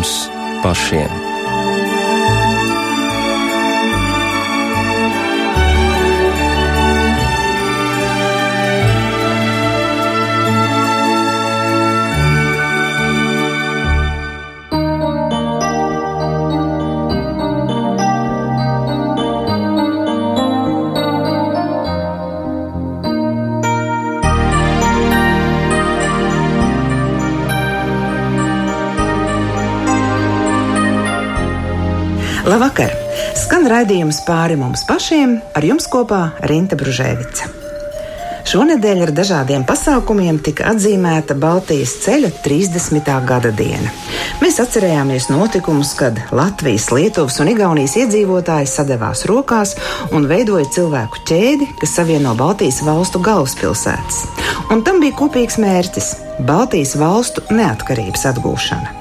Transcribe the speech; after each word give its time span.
mums 0.00 0.30
pašiem. 0.62 1.19
Labvakar! 32.60 32.90
Skan 33.40 33.62
raidījums 33.72 34.18
pāri 34.26 34.52
mums 34.60 34.82
pašiem, 34.84 35.38
ar 35.56 35.64
jums 35.64 35.86
kopā 35.88 36.18
Rīta 36.44 36.76
Brunēvica. 36.76 37.46
Šonadēļ 38.50 38.98
ar 39.06 39.12
dažādiem 39.16 39.62
pasākumiem 39.64 40.36
tika 40.44 40.66
atzīmēta 40.74 41.38
Baltijas 41.40 41.94
ceļa 42.04 42.28
30. 42.44 43.08
gada 43.30 43.48
diena. 43.56 43.88
Mēs 44.42 44.60
atcerējāmies 44.60 45.30
notikumus, 45.32 45.94
kad 45.96 46.20
Latvijas, 46.36 46.90
Lietuvas 46.92 47.40
un 47.40 47.48
Igaunijas 47.54 47.96
iedzīvotāji 48.02 48.68
sadevās 48.68 49.24
rokās 49.30 49.72
un 50.12 50.28
veidoja 50.28 50.68
cilvēku 50.76 51.24
ķēdi, 51.32 51.70
kas 51.80 51.96
savieno 51.96 52.36
Baltijas 52.36 52.82
valstu 52.84 53.24
galvaspilsētas. 53.24 54.26
Un 54.68 54.84
tam 54.84 55.00
bija 55.00 55.16
kopīgs 55.16 55.56
mērķis- 55.64 56.12
Baltijas 56.52 56.92
valstu 57.00 57.40
neatkarības 57.48 58.28
atgūšana. 58.34 58.98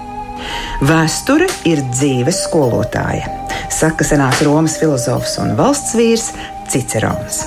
Vēsture 0.79 1.49
ir 1.67 1.83
dzīves 1.91 2.45
skolotāja, 2.45 3.38
saka 3.73 4.07
senās 4.07 4.41
Romas 4.45 4.77
filozofs 4.81 5.37
un 5.43 5.55
valsts 5.59 5.95
vīrs 5.97 6.29
Cicerons. 6.69 7.43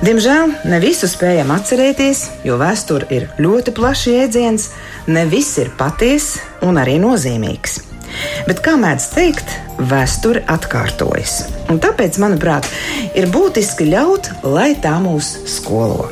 Diemžēl 0.00 0.54
ne 0.70 0.78
visu 0.80 1.04
spējam 1.10 1.50
atcerēties, 1.52 2.22
jo 2.48 2.56
vēsture 2.60 3.08
ir 3.12 3.26
ļoti 3.42 3.74
plašs 3.76 4.06
jēdziens, 4.08 4.70
ne 5.12 5.26
viss 5.28 5.58
ir 5.60 5.68
patiesa 5.76 6.64
un 6.64 6.80
arī 6.80 6.96
nozīmīgs. 7.02 7.82
Bet, 8.48 8.62
kā 8.64 8.74
mēdz 8.80 9.08
teikt, 9.12 9.52
vēsture 9.90 10.42
atkārtojas. 10.50 11.42
Un 11.70 11.82
tāpēc, 11.84 12.16
manuprāt, 12.22 12.66
ir 13.14 13.28
būtiski 13.32 13.90
ļaut, 13.92 14.32
lai 14.56 14.72
tā 14.82 14.96
mūs 15.04 15.34
skolo. 15.58 16.08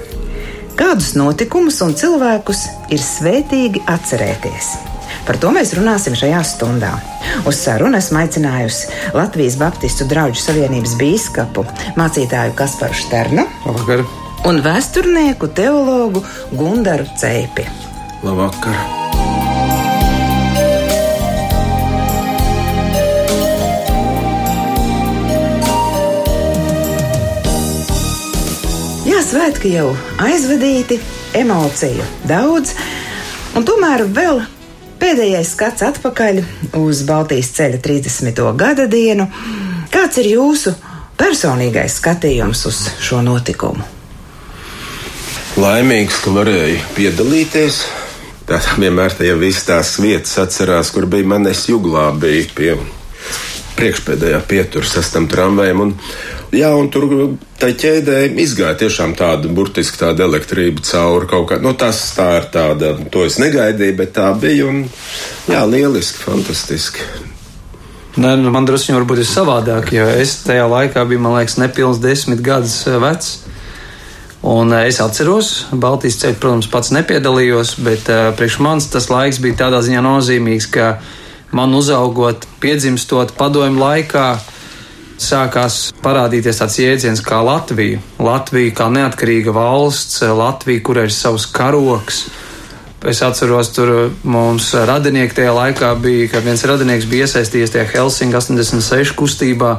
Kādus 0.78 1.17
notikumus 1.19 1.81
un 1.83 1.97
cilvēkus 1.98 2.69
ir 2.95 3.03
svētīgi 3.03 3.83
atcerēties? 3.91 4.88
Par 5.29 5.37
to 5.37 5.53
mēs 5.53 5.75
runāsim 5.77 6.17
šajā 6.17 6.41
stundā. 6.48 6.95
Uz 7.48 7.61
sarunu 7.61 7.98
esmu 8.01 8.23
aicinājusi 8.23 9.12
Latvijas 9.12 9.59
Baptistu 9.61 10.09
draugu 10.09 10.41
savienības 10.41 10.97
bīskapu, 11.01 11.67
mācītāju 12.01 12.57
Kasparu 12.57 12.97
Šternu 12.97 13.45
Labvakar. 13.67 14.06
un 14.49 14.62
vēsturnieku 14.65 15.53
teologu 15.53 16.25
Gundaru 16.56 17.05
Ceipi. 17.21 17.69
Labvakar. 18.25 18.97
Svētki 29.29 29.75
jau 29.75 29.91
aizvadīti, 30.25 30.97
emociju 31.37 32.05
daudz, 32.31 32.71
un 33.59 33.67
tomēr 33.69 34.06
vēl 34.17 34.41
pēdējais 35.01 35.53
skats 35.55 35.85
atpakaļ 35.87 36.43
uz 36.78 37.03
Baltijas 37.09 37.53
ceļa 37.56 37.81
30. 37.84 38.43
gada 38.59 38.87
dienu. 38.91 39.28
Kāds 39.93 40.21
ir 40.22 40.33
jūsu 40.34 40.75
personīgais 41.19 41.99
skatījums 42.00 42.65
uz 42.69 42.83
šo 43.03 43.22
notikumu? 43.25 43.87
Laimīgs, 45.59 46.21
ka 46.22 46.34
varēju 46.34 46.83
piedalīties. 46.95 47.81
Tā 48.49 48.61
vienmēr 48.78 49.12
tajā 49.19 49.34
visas 49.41 49.67
tās 49.69 49.97
vietas 50.00 50.37
atcerās, 50.41 50.93
kur 50.95 51.09
bija 51.11 51.27
manis 51.28 51.67
juglā, 51.69 52.09
bija 52.17 52.47
pie 52.55 52.71
priekšpēdējā 53.78 54.39
pieturas 54.49 54.95
sastam 54.97 55.27
tramvajam. 55.31 55.83
Un, 55.84 55.95
jā, 56.54 56.70
un 56.76 56.91
tur 56.92 57.09
tai 57.60 57.72
ķēdē 57.78 58.20
izgāja 58.41 58.76
tiešām 58.84 59.14
tāda 59.19 59.50
burtiski 59.53 60.00
tāda 60.00 60.26
elektrība 60.28 60.84
cauri 60.86 61.28
kaut 61.31 61.48
kā. 61.50 61.59
Nu, 61.62 61.75
tas 61.78 62.00
tā 62.16 62.28
ir 62.41 62.50
tāda, 62.54 62.94
to 63.12 63.25
es 63.28 63.41
negaidīju, 63.42 63.97
bet 63.98 64.14
tā 64.19 64.31
bija. 64.38 64.69
Un, 64.70 64.84
jā, 65.50 65.64
lieliski, 65.69 66.22
fantastiski. 66.25 67.09
Nē, 68.19 68.32
nu, 68.41 68.50
man 68.50 68.64
drusku 68.66 68.97
varbūt 68.97 69.20
ir 69.22 69.28
savādāk, 69.31 69.92
jo 69.94 70.04
es 70.19 70.41
tajā 70.42 70.64
laikā 70.66 71.04
biju, 71.06 71.20
man 71.22 71.36
liekas, 71.36 71.54
nepilns 71.60 72.00
desmit 72.03 72.41
gadus 72.42 72.80
eh, 72.91 72.97
vecs. 72.98 73.28
Un 74.48 74.72
eh, 74.75 74.88
es 74.91 74.98
atceros, 75.03 75.69
Baltijas 75.70 76.19
ceļā, 76.22 76.38
protams, 76.42 76.66
pats 76.72 76.91
nepiedalījos, 76.97 77.76
bet 77.86 78.10
uh, 78.10 78.30
priekš 78.38 78.59
manis 78.65 78.88
tas 78.91 79.06
laiks 79.12 79.38
bija 79.44 79.60
tādā 79.62 79.84
ziņā 79.86 80.03
nozīmīgs, 80.03 80.66
ka 80.75 80.97
man 81.54 81.75
uzaugot, 81.78 82.48
piedzimstot 82.62 83.36
padomju 83.38 83.78
laikā, 83.82 84.26
sākās 85.23 85.79
parādīties 86.03 86.61
tāds 86.61 86.79
jēdziens 86.81 87.23
kā 87.25 87.41
Latvija. 87.45 88.01
Latvija 88.23 88.75
kā 88.79 88.89
neatkarīga 88.93 89.55
valsts, 89.55 90.23
Latvija, 90.23 90.83
kurai 90.84 91.09
ir 91.09 91.15
savs 91.15 91.49
karoks. 91.55 92.27
Es 93.06 93.23
atceros, 93.23 93.71
tur 93.77 94.11
mums 94.27 94.73
radinieki 94.75 95.37
tajā 95.37 95.55
laikā 95.55 95.93
bija, 96.03 96.31
kad 96.33 96.47
viens 96.47 96.65
radinieks 96.67 97.07
bija 97.11 97.28
iesaistījies 97.28 97.75
tajā 97.75 97.87
Helsinki 97.93 98.34
86 98.34 99.15
kustībā 99.19 99.77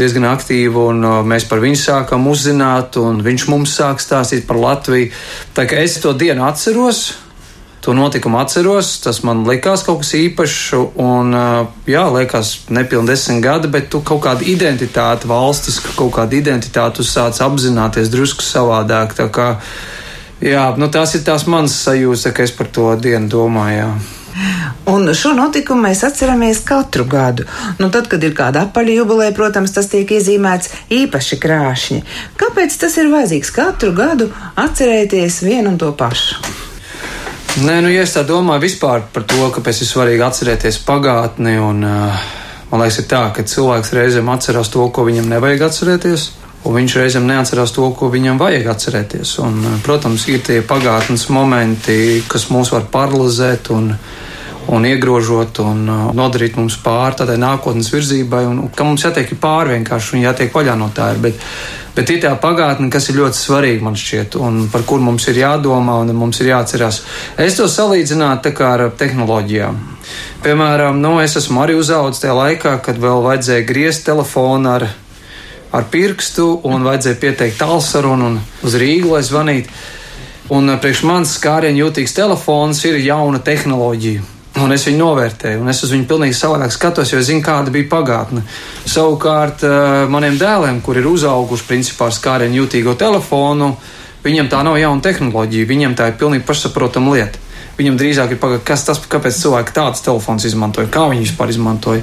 diezgan 0.00 0.24
aktīvi, 0.30 0.72
un 0.72 1.04
uh, 1.04 1.18
mēs 1.28 1.44
par 1.50 1.60
viņu 1.60 1.78
sākam 1.78 2.24
uzzināt, 2.30 2.96
un 2.96 3.20
viņš 3.24 3.48
mums 3.52 3.74
sāk 3.76 4.00
stāstīt 4.00 4.46
par 4.48 4.60
Latviju. 4.62 5.12
Tā 5.52 5.66
kā 5.68 5.82
es 5.84 5.98
to 6.00 6.14
dienu 6.16 6.46
atceros, 6.48 7.04
to 7.82 7.92
notikumu 7.92 8.38
atceros, 8.38 8.92
tas 9.02 9.18
man 9.26 9.42
likās 9.48 9.82
kaut 9.82 10.04
kas 10.04 10.12
īpašs, 10.14 10.60
un 11.02 11.34
jā, 11.90 12.04
liekas, 12.14 12.52
nepilni 12.70 13.10
desmit 13.10 13.42
gadi, 13.42 13.70
bet 13.74 13.90
tu 13.90 13.98
kaut 14.06 14.22
kādu 14.22 14.46
identitāti, 14.46 15.26
valstisku 15.26 15.96
kaut 15.98 16.14
kādu 16.20 16.38
identitāti 16.38 17.02
uzsāc 17.02 17.42
apzināties 17.42 18.12
drusku 18.12 18.46
savādāk. 18.46 19.18
Tā 19.18 19.26
kā, 19.34 19.48
jā, 20.38 20.70
nu 20.78 20.92
tās 20.94 21.16
ir 21.18 21.26
tās 21.26 21.48
manas 21.50 21.74
sajūtas, 21.82 22.30
ka 22.30 22.46
es 22.46 22.54
par 22.54 22.70
to 22.70 22.92
dienu 23.02 23.32
domāju. 23.34 23.82
Jā. 23.82 23.92
Un 24.88 25.10
šo 25.18 25.34
notikumu 25.36 25.88
mēs 25.88 26.06
atceramies 26.06 26.62
katru 26.64 27.04
gadu. 27.10 27.44
Nu, 27.82 27.90
tad, 27.92 28.06
kad 28.08 28.22
ir 28.24 28.32
kāda 28.38 28.64
apaļa 28.68 28.98
jubileja, 29.02 29.34
protams, 29.36 29.74
tas 29.74 29.90
tiek 29.92 30.08
iezīmēts 30.08 30.72
īpaši 31.02 31.38
krāšņi. 31.42 32.02
Kāpēc 32.40 32.80
tas 32.80 32.96
ir 33.02 33.12
vajadzīgs 33.12 33.54
katru 33.58 33.92
gadu 33.96 34.30
atcerēties 34.54 35.42
vienu 35.44 35.74
un 35.74 35.80
to 35.82 35.92
pašu? 35.98 36.61
Nē, 37.52 37.82
nu, 37.84 37.90
ja 37.92 38.00
es 38.00 38.14
tā 38.14 38.22
domāju 38.24 38.62
vispār 38.64 39.02
par 39.12 39.26
to, 39.28 39.44
kāpēc 39.52 39.82
ir 39.82 39.88
svarīgi 39.90 40.22
atcerēties 40.24 40.78
pagātni, 40.86 41.58
un 41.60 41.82
uh, 41.84 42.22
man 42.70 42.80
liekas, 42.80 43.02
ir 43.02 43.08
tā, 43.10 43.26
ka 43.36 43.44
cilvēks 43.44 43.92
reizēm 43.92 44.30
atcerās 44.32 44.70
to, 44.72 44.86
ko 44.88 45.04
viņam 45.04 45.28
nevajag 45.28 45.66
atcerēties. 45.66 46.24
Un 46.64 46.76
viņš 46.78 46.94
reizēm 46.96 47.26
neatcerās 47.28 47.74
to, 47.76 47.90
ko 47.98 48.08
viņam 48.08 48.40
vajag 48.40 48.70
atcerēties. 48.72 49.34
Un, 49.44 49.60
protams, 49.84 50.24
ir 50.32 50.40
tie 50.46 50.60
pagātnes 50.64 51.26
momenti, 51.34 52.22
kas 52.30 52.48
mūs 52.54 52.72
var 52.72 52.86
paralizēt 52.88 53.68
un, 53.74 53.90
un 54.70 54.86
iegrožot 54.86 55.58
un 55.64 55.84
nodarīt 56.14 56.56
mums 56.58 56.76
pāri 56.82 57.18
tādai 57.18 57.38
nākotnes 57.40 57.90
virzībai, 57.92 58.44
un 58.46 58.60
ka 58.74 58.86
mums 58.86 59.04
jātiek 59.06 59.32
pāri 59.42 59.76
vienkārši 59.76 60.16
un 60.16 60.24
jātiek 60.26 60.54
vaļā 60.54 60.76
no 60.78 60.90
tā. 60.94 61.12
Ir. 61.14 61.22
Bet, 61.24 61.42
bet 61.96 62.12
ir 62.14 62.22
tā 62.22 62.32
pagātne, 62.40 62.90
kas 62.92 63.10
ir 63.10 63.18
ļoti 63.20 63.40
svarīga 63.40 63.86
man 63.88 63.98
šķiet, 63.98 64.38
un 64.38 64.66
par 64.72 64.86
kur 64.88 65.02
mums 65.02 65.26
ir 65.32 65.42
jādomā 65.42 65.98
un 66.04 66.14
mums 66.16 66.40
ir 66.40 66.52
jāatcerās. 66.52 67.02
Es 67.42 67.58
to 67.58 67.68
salīdzinātu 67.68 68.54
ar 68.66 68.88
tehnoloģijām. 68.98 69.80
Piemēram, 70.42 70.98
nu, 71.02 71.16
es 71.22 71.36
esmu 71.38 71.62
arī 71.62 71.78
uzaugusi 71.78 72.24
tajā 72.24 72.34
laikā, 72.38 72.76
kad 72.82 72.98
vēl 72.98 73.22
vajadzēja 73.26 73.66
griezt 73.68 74.06
telefonu 74.06 74.76
ar 74.76 74.88
ar 75.72 75.88
pirkstu 75.88 76.60
un 76.68 76.84
vajadzēja 76.84 77.18
pieteikt 77.20 77.58
tālsarunu 77.62 78.26
un 78.28 78.38
uz 78.66 78.76
Rīgu, 78.76 79.14
lai 79.14 79.22
zvanītu. 79.24 79.72
Un 80.52 80.68
eh, 80.68 80.78
priekš 80.80 81.02
manis 81.08 81.32
skārienu 81.38 81.86
jūtīgs 81.86 82.12
telefons 82.16 82.82
ir 82.84 83.00
jauna 83.00 83.40
tehnoloģija. 83.40 84.41
Un 84.60 84.74
es 84.74 84.84
viņu 84.84 84.98
novērtēju, 85.00 85.62
un 85.62 85.72
es 85.72 85.78
uz 85.86 85.94
viņu 85.94 86.04
pilnīgi 86.10 86.36
savādāk 86.36 86.74
skatos, 86.74 87.12
jo 87.14 87.20
zinu, 87.24 87.40
kāda 87.44 87.72
bija 87.72 87.88
pagātne. 87.88 88.42
Savukārt, 88.84 89.64
eh, 89.64 90.04
maniem 90.12 90.36
dēliem, 90.36 90.82
kur 90.84 90.98
ir 91.00 91.08
uzauguši 91.08 91.64
principā 91.68 92.10
ar 92.10 92.12
skārienu 92.12 92.60
jūtīgo 92.60 92.92
telefonu, 93.00 93.76
viņiem 94.24 94.50
tā 94.52 94.60
nav 94.62 94.76
jauna 94.76 95.00
tehnoloģija, 95.00 95.70
viņiem 95.70 95.96
tā 95.96 96.08
ir 96.08 96.20
pilnīgi 96.20 96.44
pašsaprotama 96.44 97.16
lieta. 97.16 97.38
Viņam 97.78 97.96
drīzāk 97.96 98.34
ir 98.34 98.36
pagaidām, 98.36 98.64
kas 98.68 98.84
tas, 98.84 99.00
kāpēc 99.00 99.32
cilvēki 99.32 99.72
tādus 99.72 100.04
telefons 100.04 100.44
izmantoja, 100.44 100.90
kā 100.92 101.08
viņi 101.08 101.24
vispār 101.24 101.48
izmantoja. 101.48 102.02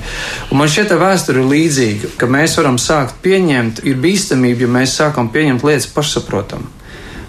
Un 0.49 0.57
man 0.57 0.67
šķiet, 0.67 0.89
ka 0.89 0.97
vēsture 0.97 1.43
ir 1.43 1.51
līdzīga, 1.53 2.13
ka 2.17 2.25
mēs 2.25 2.57
varam 2.57 2.79
sākt 2.81 3.21
pieņemt, 3.21 3.83
ir 3.85 4.01
bīstamība, 4.01 4.65
ja 4.65 4.67
mēs 4.67 4.97
sākam 4.97 5.29
pieņemt 5.29 5.63
lietas 5.63 5.85
pašsaprotam. 5.93 6.65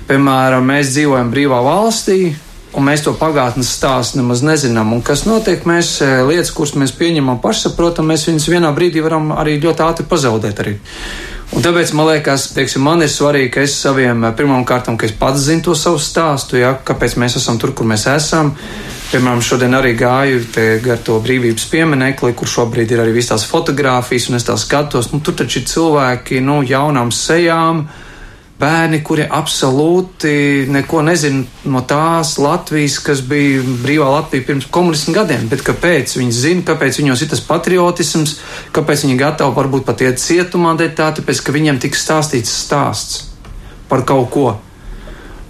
Piemēram, 0.09 0.65
mēs 0.65 0.95
dzīvojam 0.95 1.29
brīvā 1.31 1.61
valstī, 1.63 2.33
un 2.77 2.87
mēs 2.87 3.03
to 3.05 3.15
pagātnes 3.19 3.73
stāstu 3.75 4.21
nemaz 4.21 4.45
nezinām. 4.47 4.93
Un 4.95 5.03
kas 5.07 5.25
notiek, 5.27 5.65
mēs 5.69 5.99
lietas, 6.29 6.53
kuras 6.55 6.77
mēs 6.79 6.95
pieņemam 6.99 7.41
pašsaprotam, 7.43 8.11
mēs 8.11 8.29
viņus 8.29 8.49
vienā 8.53 8.71
brīdī 8.77 9.03
varam 9.05 9.33
arī 9.35 9.59
ļoti 9.63 9.87
ātri 9.87 10.07
pazaudēt. 10.11 10.63
Arī. 10.63 10.77
Un 11.51 11.65
tāpēc 11.65 11.91
man 11.99 12.13
liekas, 12.13 12.51
teiksim, 12.55 12.85
man 12.87 13.03
ir 13.03 13.11
svarīgi, 13.11 13.51
ka 13.57 13.65
es 13.67 13.75
saviem 13.81 14.29
pirmām 14.39 14.63
kārtām, 14.67 14.99
ka 14.99 15.09
es 15.09 15.15
pats 15.19 15.49
zinu 15.49 15.67
to 15.67 15.75
savu 15.75 15.99
stāstu, 15.99 16.61
ja, 16.61 16.77
kāpēc 16.87 17.17
mēs 17.19 17.41
esam 17.41 17.59
tur, 17.59 17.75
kur 17.75 17.89
mēs 17.91 18.07
esam. 18.13 18.53
Piemēram, 19.11 19.43
šodien 19.43 19.75
arī 19.75 19.97
gāju 19.99 20.45
gar 20.85 21.01
to 21.03 21.17
brīvības 21.25 21.65
pieminekli, 21.73 22.37
kur 22.39 22.47
šobrīd 22.47 22.95
ir 22.95 23.03
arī 23.03 23.17
visas 23.17 23.33
tās 23.33 23.49
fotogrāfijas, 23.51 24.29
un 24.31 24.39
es 24.39 24.47
tās 24.47 24.63
skatos. 24.69 25.11
Nu, 25.11 25.19
tur 25.27 25.35
taču 25.41 25.59
ir 25.59 25.67
cilvēki, 25.67 26.39
nu, 26.47 26.61
jaunām 26.63 27.11
sejām, 27.11 27.83
uh, 27.83 28.10
bērni, 28.61 29.01
kuri 29.07 29.25
absolūti 29.25 30.67
neko 30.71 31.03
nezina 31.07 31.45
no 31.73 31.83
tās 31.89 32.35
Latvijas, 32.41 32.99
kas 33.05 33.23
bija 33.27 33.63
brīvā 33.85 34.09
Latvija 34.13 34.47
pirms 34.51 34.69
komunismu 34.73 35.15
gadiem. 35.17 35.49
Bet 35.51 35.65
kāpēc 35.67 36.17
viņi 36.19 36.37
zina, 36.37 36.67
kāpēc 36.69 37.01
viņos 37.01 37.25
ir 37.25 37.33
tas 37.33 37.45
patriotisms, 37.47 38.37
kāpēc 38.77 39.07
viņi 39.07 39.21
gatavi 39.21 39.57
varbūt 39.57 39.87
pat 39.89 40.05
iet 40.07 40.23
cietumā 40.23 40.77
dēļ 40.81 40.97
tā, 40.99 41.13
tāpēc 41.19 41.45
ka 41.47 41.57
viņiem 41.57 41.81
tiks 41.83 42.05
stāstīts 42.07 42.53
stāsts 42.67 43.25
par 43.91 44.05
kaut 44.07 44.29
ko. 44.35 44.51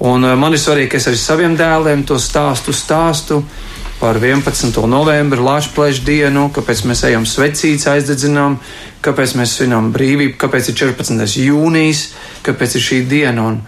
Un 0.01 0.25
eh, 0.25 0.37
man 0.39 0.56
ir 0.56 0.63
svarīgi, 0.63 0.95
ka 0.95 1.01
es 1.01 1.11
arī 1.11 1.21
saviem 1.21 1.56
dēliem 1.59 2.06
to 2.09 2.17
stāstu 2.21 2.73
stāstu 2.77 3.43
par 4.00 4.17
11. 4.17 4.81
novembra 4.88 5.43
Latvijas 5.44 6.00
dienu, 6.05 6.49
kāpēc 6.56 6.87
mēs 6.88 7.05
ejam 7.11 7.26
svecītes 7.29 7.87
aizdedzinām, 7.93 8.56
kāpēc 9.05 9.37
mēs 9.37 9.58
svinām 9.58 9.93
brīvību, 9.93 10.38
kāpēc 10.41 10.73
ir 10.73 10.79
14. 10.81 11.37
jūnijas, 11.44 12.06
kāpēc 12.47 12.79
ir 12.79 12.87
šī 12.87 13.00
diena. 13.11 13.44
Un, 13.52 13.61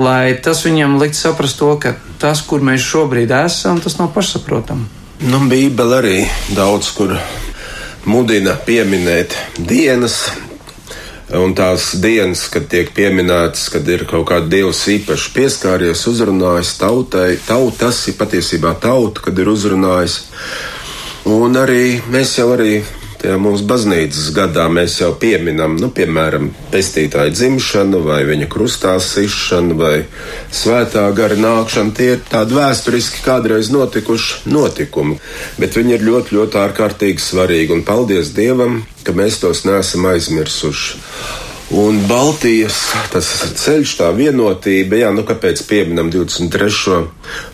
lai 0.00 0.34
tas 0.42 0.64
viņam 0.64 0.96
likt 1.02 1.18
saprast 1.18 1.60
to, 1.60 1.74
ka 1.80 1.94
tas, 2.18 2.42
kur 2.48 2.64
mēs 2.64 2.82
šobrīd 2.82 3.34
esam, 3.44 3.82
tas 3.84 3.98
nav 4.00 4.14
pašsaprotami. 4.16 4.88
Nu, 5.28 5.44
Bībele 5.48 6.00
arī 6.00 6.16
daudz 6.56 6.90
kur 6.96 7.14
mudina 8.08 8.56
pieminēt 8.66 9.36
dienas, 9.60 10.24
Un 11.32 11.54
tās 11.56 11.94
dienas, 12.02 12.42
kad 12.52 12.66
tiek 12.68 12.90
pieminētas, 12.92 13.70
kad 13.72 13.86
ir 13.88 14.04
kaut 14.04 14.26
kāda 14.28 14.50
dievs 14.52 14.82
īpaši 14.92 15.30
pieskāries, 15.32 16.02
uzrunājis 16.10 16.74
tautai, 16.82 17.30
tautas 17.46 18.02
ir 18.10 18.18
patiesībā 18.18 18.74
tauta, 18.82 19.24
kad 19.24 19.40
ir 19.40 19.48
uzrunājis. 19.48 20.18
Un 21.24 21.56
arī 21.56 22.02
mēs 22.12 22.36
jau 22.36 22.50
arī 22.52 22.82
tajā 23.24 23.38
mūsu 23.40 23.64
baznīcas 23.68 24.28
gadā 24.36 24.66
mēs 24.72 24.98
jau 25.00 25.10
pieminam, 25.20 25.78
nu, 25.80 25.88
piemēram, 25.94 26.50
pestītāju 26.72 27.32
dzimšanu, 27.32 28.02
vai 28.04 28.20
viņa 28.28 28.48
krustā 28.52 28.98
sišanu, 29.00 29.78
vai 29.80 29.94
svētā 30.52 31.06
gara 31.16 31.38
nākšanu. 31.40 31.94
Tie 31.96 32.10
ir 32.16 32.26
tādi 32.28 32.58
vēsturiski 32.58 33.24
kādreiz 33.24 33.72
notikuši 33.72 34.52
notikumi, 34.52 35.16
bet 35.56 35.78
viņi 35.78 35.96
ir 35.96 36.04
ļoti, 36.10 36.36
ļoti 36.36 36.60
ārkārtīgi 36.66 37.24
svarīgi. 37.24 37.78
Un 37.78 37.86
paldies 37.88 38.34
Dievam, 38.36 38.82
ka 39.06 39.16
mēs 39.16 39.40
tos 39.40 39.64
neesam 39.64 40.04
aizmirsuši. 40.12 41.00
Un 41.74 41.96
Baltijas 42.04 42.76
ceļš, 43.56 43.96
tā 43.96 44.10
vienotība, 44.12 45.00
jā, 45.00 45.08
nu 45.16 45.24
kāpēc 45.24 45.64
pieminam 45.64 46.12
23. 46.12 46.98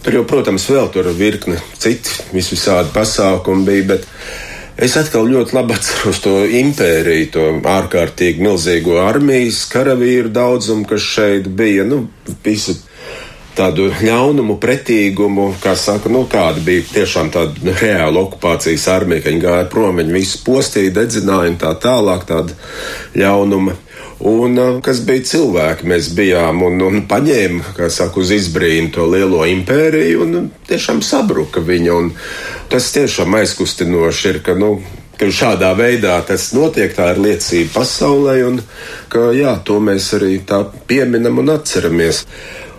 Tur 0.03 0.17
jau, 0.19 0.27
protams, 0.27 0.67
vēl 0.67 0.91
tur 0.91 1.13
virkne 1.15 1.61
citi 1.79 2.19
visvisādi 2.35 2.91
pasākumi 2.97 3.69
bija, 3.71 3.87
bet 3.95 4.09
Es 4.81 4.94
atkal 4.97 5.27
ļoti 5.29 5.53
labi 5.53 5.75
atceros 5.77 6.23
to 6.25 6.38
impēriju, 6.56 7.27
to 7.35 7.43
ārkārtīgi 7.69 8.41
milzīgo 8.41 8.97
armijas 9.03 9.67
karavīru 9.69 10.31
daudzumu, 10.32 10.87
kas 10.88 11.05
šeit 11.05 11.50
bija. 11.53 11.85
Nu, 11.85 12.06
visu 12.44 12.79
tādu 13.59 13.91
ļaunumu, 14.00 14.56
pretīgumu, 14.62 15.50
kā 15.61 15.75
saka, 15.77 16.09
nu, 16.09 16.23
kāda 16.32 16.65
bija 16.65 16.87
tiešām 16.94 17.29
tāda 17.35 17.75
reāla 17.82 18.23
okupācijas 18.25 18.87
armija, 18.94 19.27
ka 19.27 19.35
viņi 19.35 19.44
gāja 19.44 19.69
prom, 19.69 20.00
viņi 20.00 20.17
visu 20.17 20.41
postīja, 20.47 20.94
dedzināja 20.97 21.53
un 21.53 21.61
tā 21.61 21.75
tālāk 21.85 22.25
tāda 22.31 22.56
ļaunuma. 23.21 23.76
Un 24.21 24.59
kas 24.85 24.99
bija 25.09 25.25
cilvēki, 25.25 25.87
mēs 25.89 26.11
bijām 26.13 26.61
un, 26.67 26.83
un 26.85 27.05
paņēma, 27.09 27.73
kā 27.77 27.89
saka, 27.89 28.21
uz 28.21 28.33
izbrīnu 28.37 28.93
to 28.93 29.07
lielo 29.09 29.47
impēriju 29.49 30.25
un 30.27 30.51
tiešām 30.69 31.01
sabruka 31.01 31.63
viņa. 31.65 31.95
Un 31.97 32.11
tas 32.69 32.91
tiešām 32.93 33.39
aizkustinoši 33.39 34.29
ir, 34.35 34.41
ka, 34.45 34.59
nu, 34.61 34.75
ka 35.17 35.31
šādā 35.33 35.73
veidā 35.79 36.19
tas 36.29 36.51
notiek, 36.53 36.93
tā 36.93 37.15
ir 37.15 37.23
liecība 37.25 37.79
pasaulē, 37.79 38.37
un 38.51 38.61
ka 39.09 39.31
jā, 39.37 39.57
to 39.65 39.81
mēs 39.81 40.13
arī 40.19 40.43
tā 40.45 40.67
pieminam 40.91 41.41
un 41.41 41.55
atceramies. 41.57 42.27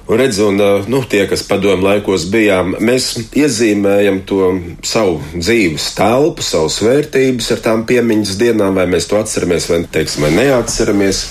Redz, 0.10 0.40
un 0.44 0.58
nu, 0.92 1.04
tie, 1.08 1.24
kas 1.30 1.44
padomu 1.48 1.86
laikos 1.86 2.26
bijām, 2.34 2.74
mēs 2.84 3.14
iezīmējam 3.38 4.24
to 4.28 4.50
savu 4.84 5.22
dzīves 5.36 5.92
telpu, 5.96 6.44
savas 6.44 6.82
vērtības 6.84 7.52
ar 7.56 7.62
tām 7.64 7.86
piemiņas 7.88 8.34
dienām, 8.42 8.76
vai 8.76 8.88
mēs 8.92 9.08
to 9.08 9.20
atceramies, 9.22 9.70
vai, 9.72 9.84
teiksim, 9.94 10.26
vai 10.26 10.34
neatceramies. 10.36 11.24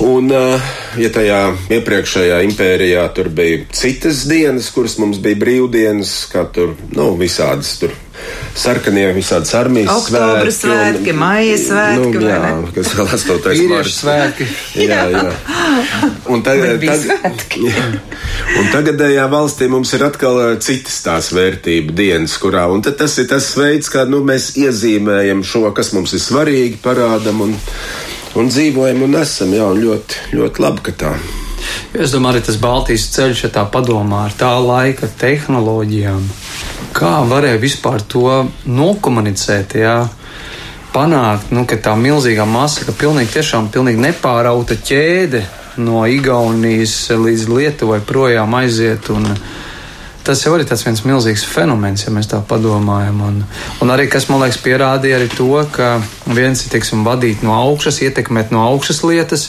Un, 0.00 0.32
ja 0.96 1.10
tajā 1.12 1.40
iepriekšējā 1.76 2.40
impērijā 2.48 3.02
tur 3.14 3.28
bija 3.36 3.66
citas 3.76 4.24
dienas, 4.30 4.70
kuras 4.72 4.96
mums 4.98 5.20
bija 5.20 5.38
brīvdienas, 5.42 6.14
kā 6.32 6.46
tur, 6.54 6.72
nu, 6.96 7.12
visādas 7.20 7.76
tur 7.82 7.92
sarkanie 8.56 9.06
visādas 9.16 9.52
armijas 9.58 9.90
Oktobra 9.94 10.50
svētki. 10.50 10.56
svētki 10.56 11.14
maija 11.16 11.56
svētki. 11.60 12.20
Nu, 12.20 12.28
jā, 12.28 12.40
kas 12.76 12.92
vēl 12.98 13.10
8. 13.16 13.68
marta 13.70 13.94
svētki. 13.94 14.48
jā, 14.84 15.00
jā. 15.14 15.24
Un 16.30 16.44
tagad, 16.46 16.84
tag, 16.84 17.56
jā. 17.62 17.86
un 18.60 18.70
tagadējā 18.74 19.26
valstī 19.32 19.70
mums 19.70 19.92
ir 19.96 20.06
atkal 20.06 20.40
citas 20.62 21.00
tās 21.06 21.30
vērtību 21.34 21.96
dienas, 21.96 22.36
kurā, 22.42 22.66
un 22.70 22.84
tas 22.84 23.18
ir 23.22 23.28
tas 23.30 23.50
veids, 23.58 23.90
kā 23.92 24.06
nu, 24.08 24.22
mēs 24.26 24.52
iezīmējam 24.60 25.44
šo, 25.46 25.66
kas 25.76 25.94
mums 25.96 26.14
ir 26.16 26.22
svarīgi, 26.22 26.80
parādam 26.84 27.44
un, 27.46 27.54
un 28.38 28.50
dzīvojam 28.50 29.06
un 29.06 29.20
esam, 29.22 29.54
jā, 29.56 29.70
un 29.70 29.82
ļoti, 29.84 30.26
ļoti 30.38 30.66
labi, 30.66 30.88
ka 30.90 30.98
tā. 31.04 31.14
Es 31.92 32.12
domāju, 32.14 32.38
arī 32.38 32.46
tas 32.46 32.58
Baltijas 32.60 33.08
ceļš, 33.14 33.44
ja 33.46 33.50
tā 33.58 33.64
padomā 33.72 34.24
ar 34.28 34.36
tā 34.38 34.50
laika 34.62 35.08
tehnoloģijām, 35.20 36.22
kā 36.96 37.20
varēja 37.28 37.60
vispār 37.60 38.02
to 38.08 38.26
nokomunicēt, 38.66 39.76
jā, 39.80 39.96
panākt, 40.94 41.52
nu, 41.54 41.64
ka 41.68 41.78
tā 41.80 41.94
milzīgā 41.98 42.46
masa, 42.48 42.84
ka 42.86 42.96
pilnīgi 42.96 43.36
tiešām 43.38 43.70
pilnīgi 43.74 44.02
nepārauta 44.02 44.78
ķēde 44.78 45.42
no 45.80 46.04
Igaunijas 46.10 46.94
līdz 47.14 47.48
Lietuvai 47.50 48.00
projām 48.06 48.54
aiziet 48.58 49.08
un 49.14 49.28
tas 50.26 50.42
jau 50.44 50.52
ir 50.58 50.66
tāds 50.68 50.82
viens 50.84 51.02
milzīgs 51.06 51.46
fenomens, 51.48 52.04
ja 52.04 52.12
mēs 52.14 52.28
tā 52.30 52.42
padomājam. 52.46 53.22
Un, 53.26 53.38
un 53.82 53.92
arī, 53.94 54.08
kas 54.10 54.28
man 54.28 54.42
liekas, 54.44 54.60
pierādīja 54.62 55.20
arī 55.20 55.30
to, 55.32 55.52
ka 55.72 55.94
viens 56.28 56.66
ir, 56.66 56.74
teiksim, 56.74 57.06
vadīt 57.06 57.46
no 57.46 57.54
augšas, 57.56 58.02
ietekmēt 58.04 58.52
no 58.54 58.66
augšas 58.68 59.04
lietas, 59.06 59.48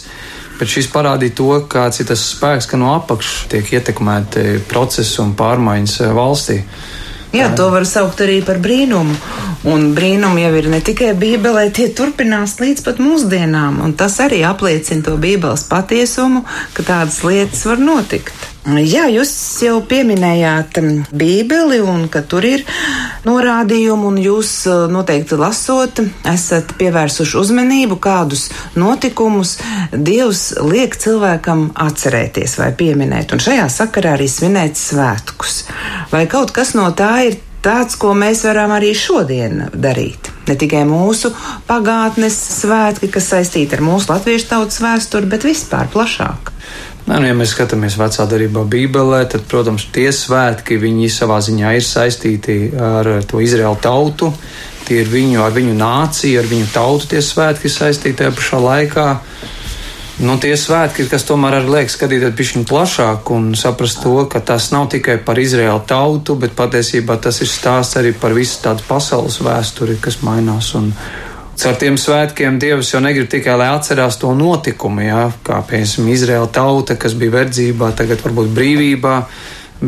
Bet 0.61 0.69
šis 0.69 0.91
parādīja 0.93 1.33
to, 1.39 1.45
kāds 1.65 2.03
ir 2.03 2.05
tas 2.11 2.21
spēks, 2.35 2.67
ka 2.69 2.77
no 2.77 2.91
apakšas 2.93 3.47
tiek 3.49 3.71
ietekmēti 3.79 4.59
procesi 4.69 5.15
un 5.23 5.31
pārmaiņas 5.33 5.95
valstī. 6.13 6.59
Jā, 7.31 7.47
to 7.55 7.69
var 7.71 7.85
saukt 7.87 8.19
arī 8.25 8.41
par 8.43 8.59
brīnumu. 8.59 9.15
Un 9.71 9.91
brīnumi 9.95 10.43
jau 10.43 10.53
ir 10.57 10.67
ne 10.73 10.81
tikai 10.83 11.13
Bībelē, 11.15 11.67
tie 11.71 11.87
turpinās 11.95 12.57
līdz 12.59 12.83
pat 12.83 12.99
mūsdienām. 12.99 13.79
Tas 13.95 14.17
arī 14.23 14.41
apliecina 14.47 15.05
to 15.05 15.15
Bībeles 15.21 15.63
patiesumu, 15.69 16.43
ka 16.75 16.83
tādas 16.87 17.21
lietas 17.23 17.63
var 17.69 17.79
notikt. 17.79 18.50
Jā, 18.61 19.07
jūs 19.09 19.31
jau 19.65 19.79
pieminējāt 19.89 20.77
um, 20.77 20.89
Bībeli 21.17 21.79
un 21.81 22.03
ka 22.13 22.21
tur 22.21 22.45
ir 22.45 22.61
norādījumi, 23.25 24.05
un 24.05 24.19
jūs 24.21 24.51
uh, 24.69 24.83
noteikti 24.91 25.39
lasot, 25.39 26.03
esat 26.29 26.75
pievērsuši 26.77 27.39
uzmanību, 27.41 27.97
kādus 27.97 28.51
notikumus 28.77 29.55
Dievs 29.89 30.51
liek 30.61 30.93
cilvēkam 30.93 31.71
atcerēties 31.73 32.59
vai 32.61 32.69
pieminēt, 32.77 33.33
un 33.33 33.41
šajā 33.41 33.65
sakarā 33.73 34.13
arī 34.19 34.29
svinēt 34.29 34.77
svētkus. 34.77 35.63
Vai 36.13 36.27
kaut 36.29 36.53
kas 36.53 36.75
no 36.77 36.85
tā 36.93 37.15
ir 37.31 37.39
tāds, 37.65 37.97
ko 37.97 38.13
mēs 38.13 38.45
varam 38.45 38.77
arī 38.77 38.93
šodien 38.93 39.71
darīt? 39.73 40.29
Ne 40.45 40.53
tikai 40.59 40.85
mūsu 40.85 41.33
pagātnes 41.65 42.37
svētki, 42.61 43.09
kas 43.09 43.33
saistīti 43.33 43.77
ar 43.77 43.81
mūsu 43.89 44.13
latviešu 44.13 44.53
tautas 44.53 44.81
vēsturi, 44.85 45.33
bet 45.33 45.49
vispār 45.49 45.89
plašāk. 45.89 46.53
Nē, 47.11 47.17
nu, 47.19 47.27
ja 47.27 47.35
mēs 47.35 47.51
skatāmies 47.51 47.97
vecā 47.99 48.23
darbā 48.23 48.61
Bībelē, 48.71 49.25
tad, 49.27 49.41
protams, 49.51 49.83
tie 49.91 50.13
svētki 50.15 50.77
viņi 50.79 51.09
savā 51.11 51.41
ziņā 51.43 51.73
ir 51.75 51.83
saistīti 51.83 52.53
ar 52.71 53.09
to 53.27 53.41
Izraēlu 53.43 53.81
tautu. 53.83 54.29
Tie 54.87 55.01
ir 55.01 55.09
viņu, 55.11 55.41
ar 55.43 55.51
viņu 55.51 55.73
nāciju, 55.75 56.39
ar 56.39 56.47
viņu 56.47 56.69
tautu 56.71 57.09
tie 57.11 57.19
svētki 57.19 57.67
saistīti 57.67 58.21
tajā 58.21 58.31
pašā 58.37 58.59
laikā. 58.63 59.07
Nu, 60.23 60.37
tie 60.39 60.53
svētki, 60.55 61.09
kas 61.11 61.27
tomēr 61.27 61.57
arī 61.57 61.73
liek 61.73 61.91
skatīties 61.91 62.37
pišķiņu 62.37 62.69
plašāk 62.71 63.33
un 63.35 63.51
saprast 63.59 63.99
to, 64.05 64.15
ka 64.31 64.39
tas 64.47 64.69
nav 64.71 64.87
tikai 64.95 65.17
par 65.25 65.41
Izraēlu 65.43 65.83
tautu, 65.91 66.37
bet 66.39 66.55
patiesībā 66.55 67.19
tas 67.19 67.41
ir 67.43 67.51
stāsts 67.51 67.99
arī 67.99 68.15
par 68.15 68.31
visu 68.39 68.63
tādu 68.63 68.87
pasaules 68.87 69.41
vēsturi, 69.43 69.99
kas 69.99 70.21
mainās. 70.23 70.71
Un, 70.79 70.93
Caur 71.61 71.75
tiem 71.77 71.93
svētkiem 71.93 72.55
Dievs 72.57 72.87
jau 72.89 72.99
negrib 73.05 73.27
tikai, 73.29 73.53
lai 73.59 73.67
atcerās 73.69 74.15
to 74.17 74.31
notikumu, 74.33 75.03
jā, 75.05 75.27
kā 75.45 75.59
piemēram 75.69 76.07
Izraēla 76.09 76.47
tauta, 76.49 76.95
kas 76.97 77.13
bija 77.13 77.35
verdzībā, 77.35 77.91
tagad 77.99 78.23
varbūt 78.25 78.49
brīvībā, 78.55 79.11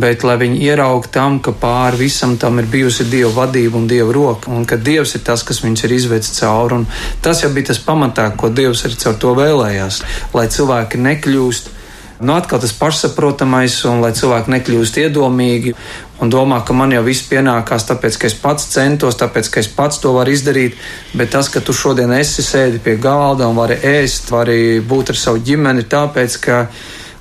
bet 0.03 0.21
lai 0.21 0.35
viņi 0.37 0.59
ieraugtu 0.67 1.09
tam, 1.15 1.39
ka 1.41 1.55
pāri 1.57 2.03
visam 2.03 2.35
tam 2.37 2.61
ir 2.61 2.69
bijusi 2.69 3.07
Dieva 3.09 3.31
vadība 3.39 3.81
un 3.81 3.89
Dieva 3.89 4.13
roka, 4.13 4.53
un 4.53 4.67
ka 4.69 4.77
Dievs 4.77 5.15
ir 5.17 5.25
tas, 5.25 5.41
kas 5.41 5.63
viņus 5.65 5.87
ir 5.87 5.95
izvedis 5.97 6.35
cauri. 6.37 6.83
Un 6.83 6.85
tas 7.25 7.41
jau 7.41 7.49
bija 7.55 7.71
tas 7.71 7.81
pamatā, 7.81 8.27
ko 8.37 8.53
Dievs 8.53 8.85
arī 8.85 8.99
caur 9.07 9.17
to 9.25 9.33
vēlējās, 9.41 10.03
lai 10.37 10.45
cilvēki 10.53 11.01
nekļūst. 11.09 11.73
Nu, 12.21 12.37
atkal 12.37 12.61
tas 12.61 12.77
pašsaprotamais, 12.77 13.79
un 13.89 14.05
lai 14.05 14.13
cilvēki 14.13 14.53
nekļūst 14.53 15.01
iedomīgi 15.07 15.73
un 16.21 16.29
domā, 16.29 16.61
ka 16.65 16.75
man 16.77 16.93
jau 16.93 17.03
viss 17.05 17.25
pienākās, 17.29 17.87
tāpēc, 17.89 18.17
ka 18.19 18.29
es 18.29 18.35
pats 18.39 18.67
centos, 18.73 19.17
tāpēc, 19.19 19.49
ka 19.49 19.61
es 19.63 19.69
pats 19.71 20.01
to 20.03 20.13
varu 20.15 20.33
izdarīt. 20.33 20.77
Bet 21.17 21.33
tas, 21.33 21.49
ka 21.49 21.61
tu 21.63 21.73
šodien 21.73 22.13
esi 22.15 22.45
sēdi 22.45 22.81
pie 22.83 22.97
galda 23.01 23.49
un 23.49 23.57
vari 23.57 23.79
ēst, 23.81 24.31
vari 24.33 24.79
būt 24.79 25.13
ar 25.13 25.19
savu 25.19 25.41
ģimeni, 25.43 25.87
tāpēc, 25.89 26.37
ka 26.43 26.65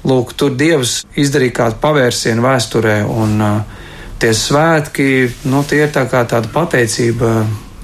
Lūk, 0.03 0.33
tur 0.35 0.51
Dievs 0.59 1.05
izdarīja 1.15 1.55
kādu 1.61 1.77
pavērsienu 1.79 2.43
vēsturē, 2.43 2.97
un 3.07 3.37
uh, 3.39 3.83
tie 4.19 4.33
svētki, 4.35 5.07
nu, 5.47 5.63
tie 5.63 5.85
ir 5.85 5.93
tā 5.95 6.09
kā 6.11 6.25
tāda 6.27 6.51
pateicība 6.51 7.31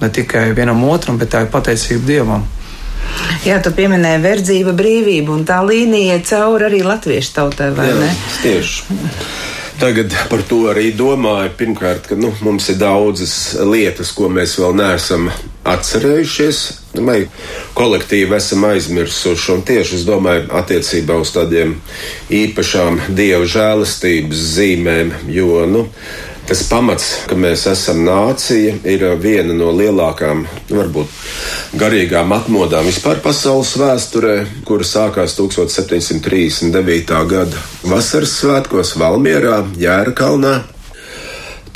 ne 0.00 0.08
tikai 0.14 0.48
vienam 0.54 0.82
otram, 0.90 1.18
bet 1.18 1.30
tā 1.34 1.44
ir 1.44 1.52
pateicība 1.52 2.10
Dievam. 2.10 2.46
Jā, 3.46 3.60
tu 3.62 3.70
pieminēji 3.74 4.22
verdzību, 4.22 4.74
brīvību, 4.78 5.36
un 5.38 5.46
tā 5.46 5.60
līnija 5.66 6.18
cauri 6.26 6.66
arī 6.68 6.82
latviešu 6.86 7.34
tautai, 7.38 7.70
vai 7.74 7.86
Jā, 7.90 7.96
ne? 8.02 8.10
Tieši. 8.42 8.98
Tagad 9.78 10.10
par 10.26 10.40
to 10.42 10.64
arī 10.72 10.88
domāju. 10.90 11.52
Pirmkārt, 11.54 12.08
ka 12.10 12.16
nu, 12.18 12.32
mums 12.42 12.66
ir 12.72 12.80
daudzas 12.80 13.54
lietas, 13.62 14.10
ko 14.10 14.26
mēs 14.26 14.56
vēl 14.58 14.74
neesam 14.74 15.28
atcerējušies. 15.70 16.62
Domāju, 16.96 17.28
kolektīvi 17.78 18.34
esam 18.34 18.66
aizmirsuši. 18.66 19.52
Un 19.54 19.62
tieši 19.68 20.00
es 20.00 20.06
domāju, 20.08 20.48
attiecībā 20.58 21.20
uz 21.22 21.30
tādiem 21.36 21.76
īpašām 22.40 23.04
dievu 23.14 23.46
žēlastības 23.54 24.42
zīmēm, 24.56 25.14
jo 25.30 25.62
nu, 25.70 25.84
Tas 26.48 26.62
pamats, 26.64 27.06
ka 27.28 27.36
mēs 27.36 27.66
esam 27.68 27.98
nācija, 28.06 28.78
ir 28.88 29.02
viena 29.20 29.52
no 29.52 29.68
lielākām, 29.76 30.46
varbūt 30.70 31.10
garīgām 31.76 32.32
atmodām 32.32 32.86
vispār 32.88 33.20
pasaules 33.20 33.74
vēsturē, 33.76 34.36
kura 34.64 34.86
sākās 34.88 35.34
1739. 35.36 37.12
gada 37.28 37.60
vasaras 37.84 38.32
svētkos 38.40 38.94
Valmierā, 38.96 39.58
Jēra 39.76 40.14
kalnā. 40.16 40.54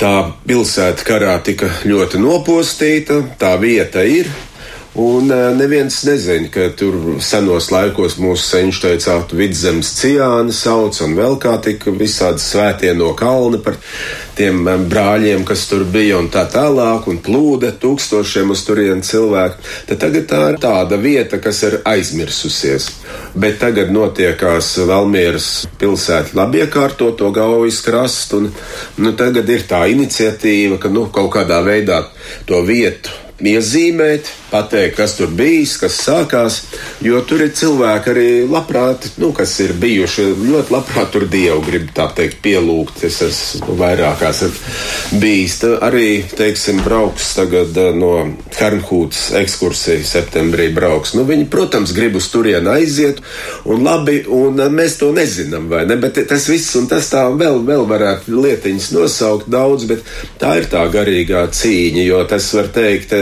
Tā 0.01 0.15
pilsēta 0.49 1.05
karā 1.05 1.37
tika 1.45 1.69
ļoti 1.85 2.23
nopostīta, 2.25 3.21
tā 3.37 3.53
vieta 3.61 4.01
ir, 4.01 4.31
Un 4.95 5.25
neviens 5.57 6.03
nezina, 6.05 6.51
ka 6.53 6.67
tur 6.77 7.15
senos 7.17 7.71
laikos 7.73 8.19
mūsu 8.21 8.43
senči 8.45 8.81
teica, 8.83 9.15
ka 9.25 9.37
vidzemes 9.39 9.89
ciāni 9.97 10.53
sauc 10.53 10.99
un 11.01 11.15
vēl 11.17 11.39
kā 11.41 11.55
tika 11.65 11.89
visādi 11.97 12.43
svētie 12.43 12.91
no 12.93 13.07
kalna 13.17 13.57
par 13.57 13.79
tiem 14.37 14.61
brāļiem, 14.91 15.47
kas 15.49 15.65
tur 15.71 15.87
bija 15.89 16.19
un 16.21 16.29
tā 16.29 16.43
tālāk, 16.45 17.09
un 17.09 17.17
plūda 17.25 17.73
tūkstošiem 17.81 18.53
uz 18.53 18.61
turienu 18.67 19.01
cilvēku. 19.01 19.65
Tad 19.89 20.03
tagad 20.05 20.29
tā 20.29 20.43
ir 20.51 20.61
tāda 20.61 21.01
vieta, 21.01 21.41
kas 21.41 21.63
ir 21.65 21.79
aizmirsusies. 21.89 22.91
Bet 23.33 23.57
tagad 23.65 23.89
notiekās 23.89 24.75
Valmieras 24.85 25.49
pilsēta 25.81 26.37
labi 26.37 26.61
iekārtoto 26.67 27.33
gaujas 27.33 27.81
krastu, 27.81 28.43
un 28.43 28.53
nu, 29.01 29.17
tagad 29.17 29.49
ir 29.49 29.65
tā 29.65 29.87
iniciatīva, 29.89 30.77
ka 30.77 30.93
nu, 30.93 31.09
kaut 31.09 31.33
kādā 31.33 31.63
veidā 31.65 32.03
to 32.45 32.61
vietu 32.61 33.22
iezīmēt, 33.47 34.29
pateikt, 34.51 34.95
kas 34.97 35.15
tur 35.17 35.31
bijis, 35.33 35.75
kas 35.81 35.97
sākās. 36.05 36.59
Jo 37.03 37.21
tur 37.27 37.43
ir 37.45 37.53
cilvēki 37.57 38.11
arī 38.13 38.27
labprāt, 38.49 39.09
nu, 39.21 39.31
kas 39.35 39.55
ir 39.63 39.73
bijuši 39.79 40.29
ļoti 40.39 40.73
labprāt 40.73 41.11
tur 41.13 41.25
dievu, 41.29 41.61
grib 41.65 41.89
tā 41.95 42.07
teikt, 42.15 42.39
pielūgt. 42.45 43.03
Es 43.07 43.21
esmu 43.25 43.77
vairākās 43.79 44.43
bijis. 45.19 45.57
Tā 45.63 45.73
arī, 45.85 46.23
teiksim, 46.37 46.81
brauks 46.85 47.33
tagad 47.37 47.77
eh, 47.79 47.91
no 47.97 48.13
Hernhūtas 48.53 49.33
ekskursija 49.41 50.05
septembrī 50.07 50.69
brauks. 50.75 51.15
Nu, 51.17 51.25
viņi, 51.27 51.47
protams, 51.51 51.93
grib 51.95 52.17
uz 52.19 52.29
turieni 52.31 52.69
aiziet, 52.71 53.21
un 53.69 53.83
labi, 53.85 54.21
un 54.29 54.61
eh, 54.61 54.71
mēs 54.73 54.99
to 55.01 55.11
nezinām, 55.15 55.67
vai 55.71 55.83
ne? 55.89 55.97
Bet 55.99 56.21
tas 56.29 56.47
viss, 56.51 56.75
un 56.79 56.87
tas 56.91 57.09
tā 57.11 57.25
vēl, 57.33 57.63
vēl 57.67 57.87
varētu 57.89 58.37
lietiņas 58.43 58.91
nosaukt 58.95 59.51
daudz, 59.51 59.87
bet 59.89 60.05
tā 60.41 60.57
ir 60.61 60.69
tā 60.71 60.85
garīgā 60.93 61.45
cīņa, 61.53 62.05
jo 62.07 62.23
tas 62.29 62.49
var 62.55 62.69
teikt, 62.73 63.17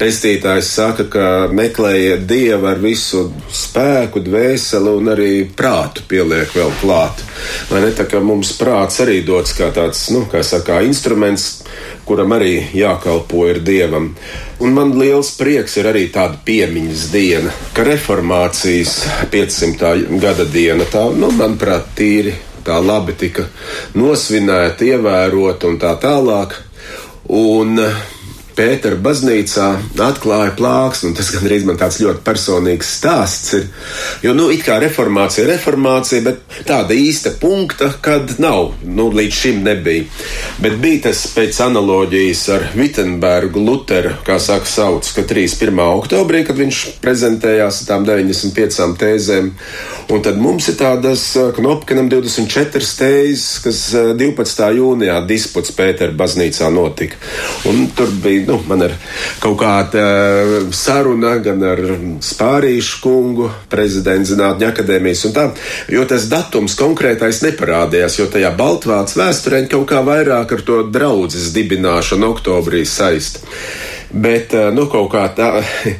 pestītājs 0.00 0.70
saka, 0.74 1.06
ka 1.12 1.26
meklējiet 1.52 2.26
dievu 2.28 2.68
ar 2.70 2.80
visu 2.82 3.26
spēku, 3.52 4.22
dvēseli 4.24 4.94
un 4.96 5.12
arī 5.12 5.32
prātu 5.56 6.04
pieliek 6.08 6.52
vēl 6.56 6.72
klāt. 6.80 7.24
Vai 7.70 7.84
ne 7.84 7.92
tā 7.96 8.06
kā 8.10 8.22
mums 8.24 8.52
prāts 8.58 9.02
arī 9.04 9.20
dots 9.26 9.54
kā 9.56 9.70
tāds, 9.76 10.06
nu, 10.14 10.24
kā 10.30 10.42
saka, 10.46 10.80
instruments, 10.86 11.64
kuram 12.08 12.32
arī 12.36 12.54
jākalpo 12.74 13.46
ir 13.50 13.62
dievam. 13.64 14.12
Un 14.60 14.76
man 14.76 14.92
liels 14.98 15.32
prieks 15.38 15.76
ir 15.80 15.88
arī 15.92 16.08
tāda 16.12 16.40
piemiņas 16.44 17.08
diena, 17.12 17.52
ka 17.76 17.84
reformācijas 17.86 18.96
500. 19.32 20.20
gada 20.20 20.48
diena, 20.48 20.88
tā, 20.90 21.06
nu, 21.16 21.32
manuprāt, 21.36 21.92
tīri 21.96 22.36
tā 22.64 22.78
labi 22.84 23.16
tika 23.18 23.46
nosvinēta, 23.96 24.86
ievērota 24.92 25.68
un 25.70 25.78
tā 25.80 25.94
tālāk. 26.00 26.56
Un 27.30 27.78
Pētera 28.56 28.98
baznīcā 29.00 29.66
atklāja 30.04 30.54
plāksni, 30.58 31.10
un 31.10 31.16
tas 31.18 31.30
gandrīz 31.34 31.66
man 31.68 31.78
tāds 31.80 32.00
ļoti 32.02 32.24
personīgs 32.26 32.94
stāsts 32.98 33.54
ir. 33.58 33.68
Jo, 34.24 34.34
nu, 34.36 34.50
it 34.52 34.64
kā 34.66 34.78
reformācija 34.82 35.44
ir 35.44 35.52
reformācija, 35.54 36.24
bet 36.26 36.58
tāda 36.68 36.96
īsta 36.96 37.32
punkta, 37.40 37.92
kad 38.02 38.36
nav, 38.42 38.74
nu, 38.84 39.08
līdz 39.14 39.40
šim 39.42 39.62
nebija. 39.66 40.06
Bet 40.60 40.78
bija 40.82 41.06
tas 41.08 41.22
pēc 41.34 41.60
analoģijas 41.64 42.42
ar 42.56 42.66
Wittenbergu 42.76 43.62
Luteru, 43.64 44.14
kā 44.26 44.38
saka, 44.42 44.68
sauc, 44.68 45.08
ka 45.16 45.24
31. 45.28 45.80
oktobrī, 46.00 46.44
kad 46.48 46.58
viņš 46.60 46.82
prezentējās 47.02 47.82
ar 47.82 47.90
tām 47.92 48.06
95 48.08 48.98
tēzēm, 49.00 49.50
un 50.10 50.24
tad 50.24 50.40
mums 50.40 50.68
ir 50.70 50.78
tādas 50.80 51.24
Knopkinam 51.56 52.10
24 52.12 52.90
tēzes, 53.00 53.46
kas 53.64 53.82
12. 54.18 54.70
jūnijā 54.76 55.20
disputs 55.28 55.74
Pētera 55.76 56.14
baznīcā 56.16 56.70
notika. 56.74 57.18
Un 57.70 57.86
tur 57.96 58.12
bija 58.22 58.39
nu, 58.48 58.58
man 58.70 58.86
ir 58.86 58.94
kaut 59.42 59.58
kāda 59.60 60.04
uh, 60.04 60.54
saruna 60.76 61.36
gan 61.44 61.62
ar 61.66 61.82
Spārīšu 62.24 63.00
kungu, 63.04 63.50
prezidentu 63.72 64.32
zinātņu 64.32 64.68
akadēmijas 64.70 65.26
un 65.28 65.36
tā, 65.36 65.46
jo 65.92 66.06
tas 66.08 66.28
datums 66.30 66.76
konkrētais 66.78 67.42
neparādījās, 67.46 68.18
jo 68.20 68.28
tajā 68.32 68.52
Baltvāts 68.56 69.18
vēsturē 69.18 69.64
kaut 69.70 69.88
kā 69.90 70.02
vairāk 70.06 70.56
ar 70.56 70.66
to 70.66 70.82
draudzes 70.90 71.52
dibināšanu 71.56 72.34
oktobrī 72.34 72.84
saist. 72.88 73.42
Bet, 74.10 74.54
eh, 74.54 74.70
nu, 74.74 74.88
kaut 74.90 75.12
kā 75.12 75.22
tā 75.36 75.48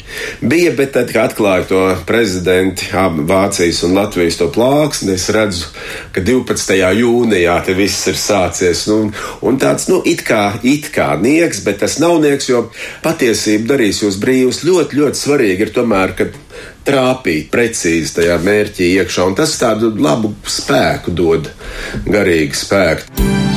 bija, 0.51 0.73
bet 0.75 0.95
tad, 0.97 1.13
kad 1.15 1.31
atklāju 1.31 1.69
to 1.71 1.83
prezidenti, 2.07 2.89
Vācijas 3.31 3.85
un 3.87 3.95
Latvijas 3.95 4.41
to 4.41 4.49
plāksni, 4.51 5.15
es 5.15 5.29
redzu, 5.35 5.71
ka 6.15 6.23
12. 6.27 6.75
jūnijā 6.99 7.57
te 7.67 7.77
viss 7.79 8.09
ir 8.11 8.19
sācies. 8.19 8.87
Nu, 8.91 9.13
un 9.47 9.61
tāds, 9.63 9.87
nu, 9.93 10.01
it 10.05 10.25
kā, 10.27 10.59
it 10.67 10.91
kā 10.95 11.13
nieks, 11.23 11.63
bet 11.67 11.83
tas 11.85 12.01
nav 12.03 12.19
nieks, 12.25 12.51
jo 12.51 12.67
patiesība 13.05 13.77
darīs 13.77 14.03
jūs 14.03 14.19
brīvus. 14.23 14.65
Ļoti, 14.67 15.01
ļoti 15.03 15.23
svarīgi 15.25 15.69
ir 15.69 15.75
tomēr, 15.77 16.17
ka 16.19 16.31
trāpīt 16.87 17.51
precīzi 17.53 18.17
tajā 18.19 18.41
mērķī 18.43 18.91
iekšā, 18.99 19.29
un 19.31 19.39
tas 19.39 19.55
tādu 19.61 19.95
labu 20.03 20.35
spēku 20.59 21.15
dod, 21.15 21.53
garīgu 22.11 22.59
spēku. 22.59 23.50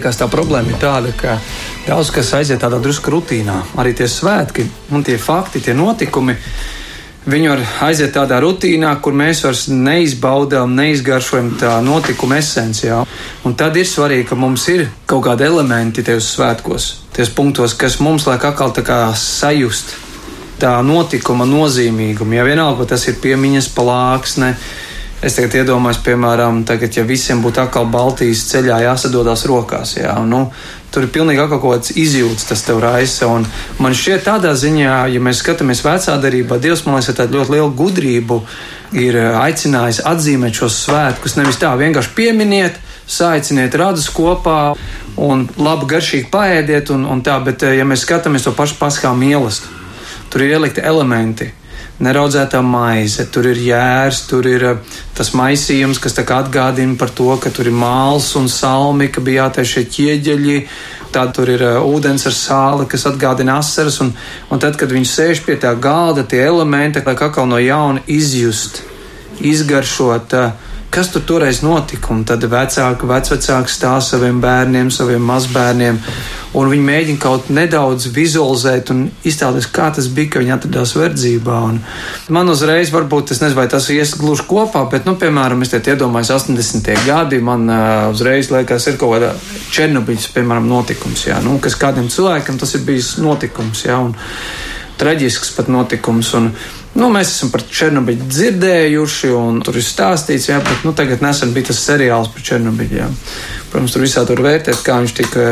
Liekas, 0.00 0.16
tā 0.16 0.28
problēma 0.32 0.72
ir 0.72 0.80
tāda, 0.80 1.12
ka 1.12 1.36
daudz 1.84 2.10
kas 2.14 2.32
aiziet 2.38 2.62
tādā 2.64 2.80
drusku 2.80 3.12
rutīnā. 3.12 3.60
Arī 3.80 3.92
tie 3.94 4.08
svētki 4.08 4.64
un 4.96 5.04
tie 5.04 5.18
fakti, 5.20 5.60
tie 5.60 5.76
notikumi. 5.76 6.36
Viņi 7.30 7.50
var 7.50 7.60
aiziet 7.84 8.14
tādā 8.16 8.38
rutīnā, 8.40 8.94
kur 9.04 9.12
mēs 9.12 9.42
vairs 9.44 9.66
neizbaudām, 9.68 10.72
neizgaršojam 10.72 11.50
tā 11.60 11.74
notikuma 11.84 12.38
esencijā. 12.40 13.02
Un 13.44 13.56
tad 13.60 13.76
ir 13.76 13.84
svarīgi, 13.84 14.30
ka 14.30 14.38
mums 14.40 14.64
ir 14.72 14.86
kaut 15.04 15.26
kādi 15.28 15.44
elementi 15.44 16.02
tajos 16.06 16.32
svētkos, 16.32 16.86
tajos 17.12 17.34
punktos, 17.36 17.76
kas 17.76 18.00
mums 18.00 18.24
liek 18.30 18.46
atkal 18.48 18.72
tā 18.72 18.86
kā 18.86 19.02
sajust 19.12 19.98
tā 20.60 20.78
notikuma 20.84 21.44
nozīmīgumu. 21.48 22.40
Ja 22.40 22.48
vienalga, 22.48 22.88
tas 22.88 23.04
ir 23.08 23.20
piemiņas 23.20 23.68
plāksne, 23.76 24.54
Es 25.20 25.34
tagad 25.36 25.52
iedomājos, 25.58 25.98
piemēram, 26.00 26.62
tagad, 26.64 26.94
ja 26.96 27.02
visiem 27.04 27.42
būtu 27.44 27.60
atkal 27.60 27.84
Baltijas 27.92 28.46
ceļā 28.48 28.78
jāsadodas 28.86 29.42
rokās, 29.50 29.98
jā, 29.98 30.14
nu, 30.24 30.46
tur 30.88 31.04
ir 31.04 31.10
pilnīgi 31.12 31.44
kaut 31.50 31.60
kāds 31.60 31.92
izjūts, 31.92 32.46
tas 32.48 32.64
tev 32.64 32.80
raisa. 32.80 33.28
Un 33.28 33.44
man 33.84 33.92
šķiet, 33.92 34.24
tādā 34.24 34.54
ziņā, 34.56 34.94
ja 35.12 35.20
mēs 35.20 35.42
skatāmies 35.44 35.84
vecā 35.84 36.16
darbā, 36.22 36.56
Dievs 36.56 36.86
man 36.86 36.96
liekas, 36.96 37.18
tādu 37.20 37.36
ļoti 37.36 37.56
lielu 37.56 37.74
gudrību 37.82 38.40
ir 38.96 39.20
eh, 39.20 39.36
aicinājis 39.42 40.00
atzīmēt 40.08 40.56
šos 40.62 40.80
svētkus. 40.86 41.36
Nevis 41.36 41.60
tā 41.60 41.74
vienkārši 41.76 42.16
pieminiet, 42.16 42.80
saiciniet 43.04 43.76
radus 43.76 44.08
kopā 44.16 44.72
un 45.20 45.44
labi 45.60 45.92
garšīgi 45.92 46.30
paēdiet 46.32 46.96
un, 46.96 47.04
un 47.04 47.20
tā, 47.20 47.36
bet 47.44 47.68
eh, 47.68 47.76
ja 47.76 47.84
mēs 47.84 48.08
skatāmies 48.08 48.48
to 48.48 48.56
pašu 48.56 48.80
paskā 48.80 49.12
mīlestību, 49.12 49.88
tur 50.32 50.48
ir 50.48 50.56
ielikti 50.56 50.80
elementi 50.80 51.52
neraudzētā 52.00 52.62
maize, 52.64 53.26
tur 53.32 53.50
ir 53.50 53.60
jērs, 53.60 54.24
tur 54.30 54.48
ir 54.48 54.64
eh, 54.70 54.96
tas 55.16 55.32
maisījums, 55.36 56.00
kas 56.00 56.16
atgādina 56.20 56.96
par 56.98 57.12
to, 57.12 57.28
ka 57.42 57.52
tur 57.52 57.68
ir 57.68 57.76
māls 57.76 58.32
un 58.40 58.48
salmi, 58.48 59.10
ka 59.12 59.20
bija 59.24 59.46
jātaisa 59.46 59.76
šie 59.76 59.84
ķieģeļi. 59.96 60.58
Tad 61.10 61.32
tur 61.34 61.48
ir 61.50 61.62
uh, 61.66 61.80
ūdens 61.82 62.22
ar 62.30 62.34
sāli, 62.36 62.84
kas 62.86 63.02
atgādina 63.10 63.56
asaras, 63.58 63.96
un, 63.98 64.12
un 64.46 64.60
tad, 64.62 64.76
kad 64.78 64.92
viņi 64.94 65.08
sēž 65.10 65.40
pie 65.42 65.56
tā 65.58 65.72
galda, 65.74 66.22
tie 66.22 66.44
elementi, 66.46 67.02
lai 67.02 67.16
atkal 67.16 67.48
no 67.50 67.58
jauna 67.58 68.04
izjust, 68.06 68.78
izgaršot. 69.42 70.36
Uh, 70.38 70.69
kas 70.90 71.10
tur 71.12 71.22
toreiz 71.26 71.62
notika. 71.62 72.10
Un 72.14 72.24
tad 72.26 72.44
vecāki, 72.50 73.08
vecvecāki 73.08 73.72
stāsta 73.72 74.16
saviem 74.16 74.40
bērniem, 74.42 74.90
saviem 74.92 75.22
mazbērniem, 75.26 76.00
un 76.58 76.70
viņi 76.72 76.86
mēģina 76.86 77.22
kaut 77.22 77.50
nedaudz 77.54 78.08
vizualizēt 78.14 78.90
un 78.94 79.04
iztēloties, 79.26 79.70
kā 79.74 79.90
tas 79.94 80.08
bija, 80.10 80.32
kad 80.34 80.44
viņi 80.44 80.54
atradās 80.56 80.94
verdzībā. 80.98 81.60
Un 81.70 81.78
man 82.34 82.50
uzreiz, 82.50 82.90
varbūt 82.94 83.30
tas 83.30 83.42
nezinu, 83.42 83.60
vai 83.60 83.68
tas 83.70 83.86
ies 83.94 84.16
gluži 84.18 84.48
kopā, 84.50 84.82
bet, 84.90 85.06
nu, 85.06 85.14
piemēram, 85.20 85.62
es 85.62 85.72
te 85.74 85.82
iedomājos 85.94 86.34
80. 86.40 86.90
gadi, 87.06 87.38
man 87.44 87.68
uh, 87.70 88.08
uzreiz 88.10 88.50
liekas, 88.50 88.90
ir 88.90 88.98
kaut 89.00 89.16
kāda 89.16 89.34
Černobiļas, 89.70 90.32
piemēram, 90.34 90.66
notikums, 90.70 91.28
jā, 91.30 91.38
nu, 91.44 91.60
kas 91.62 91.78
kādam 91.78 92.10
cilvēkam 92.10 92.58
tas 92.58 92.74
ir 92.74 92.84
bijis 92.88 93.14
notikums, 93.22 93.86
jā, 93.86 94.00
un 94.02 94.16
traģisks 95.00 95.54
pat 95.56 95.70
notikums. 95.72 96.34
Un, 96.36 96.50
Nu, 96.90 97.06
mēs 97.14 97.30
esam 97.30 97.52
par 97.52 97.62
Černobiļu 97.70 98.26
dzirdējuši, 98.26 99.28
un 99.38 99.60
tur 99.62 99.76
ir 99.78 99.84
stāstīts, 99.86 100.48
jā, 100.50 100.56
bet 100.64 100.82
nu, 100.82 100.90
tagad 100.96 101.22
nesen 101.22 101.52
bija 101.54 101.68
tas 101.68 101.82
seriāls 101.86 102.32
par 102.34 102.42
Černobiļu. 102.48 102.96
Jā. 102.98 103.06
Protams, 103.70 103.94
tur 103.94 104.02
visā 104.02 104.24
tur 104.26 104.42
vērtēt, 104.42 104.80
kā 104.82 104.96
viņš 104.98 105.14
tika 105.20 105.44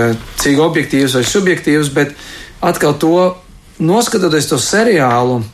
cik 0.43 0.59
objektīvs 0.65 1.15
vai 1.15 1.23
subjektīvs, 1.29 1.93
bet 1.95 2.17
atkal 2.59 2.97
to 2.99 3.21
noskatoties 3.79 4.51
to 4.51 4.59
seriālu. 4.59 5.45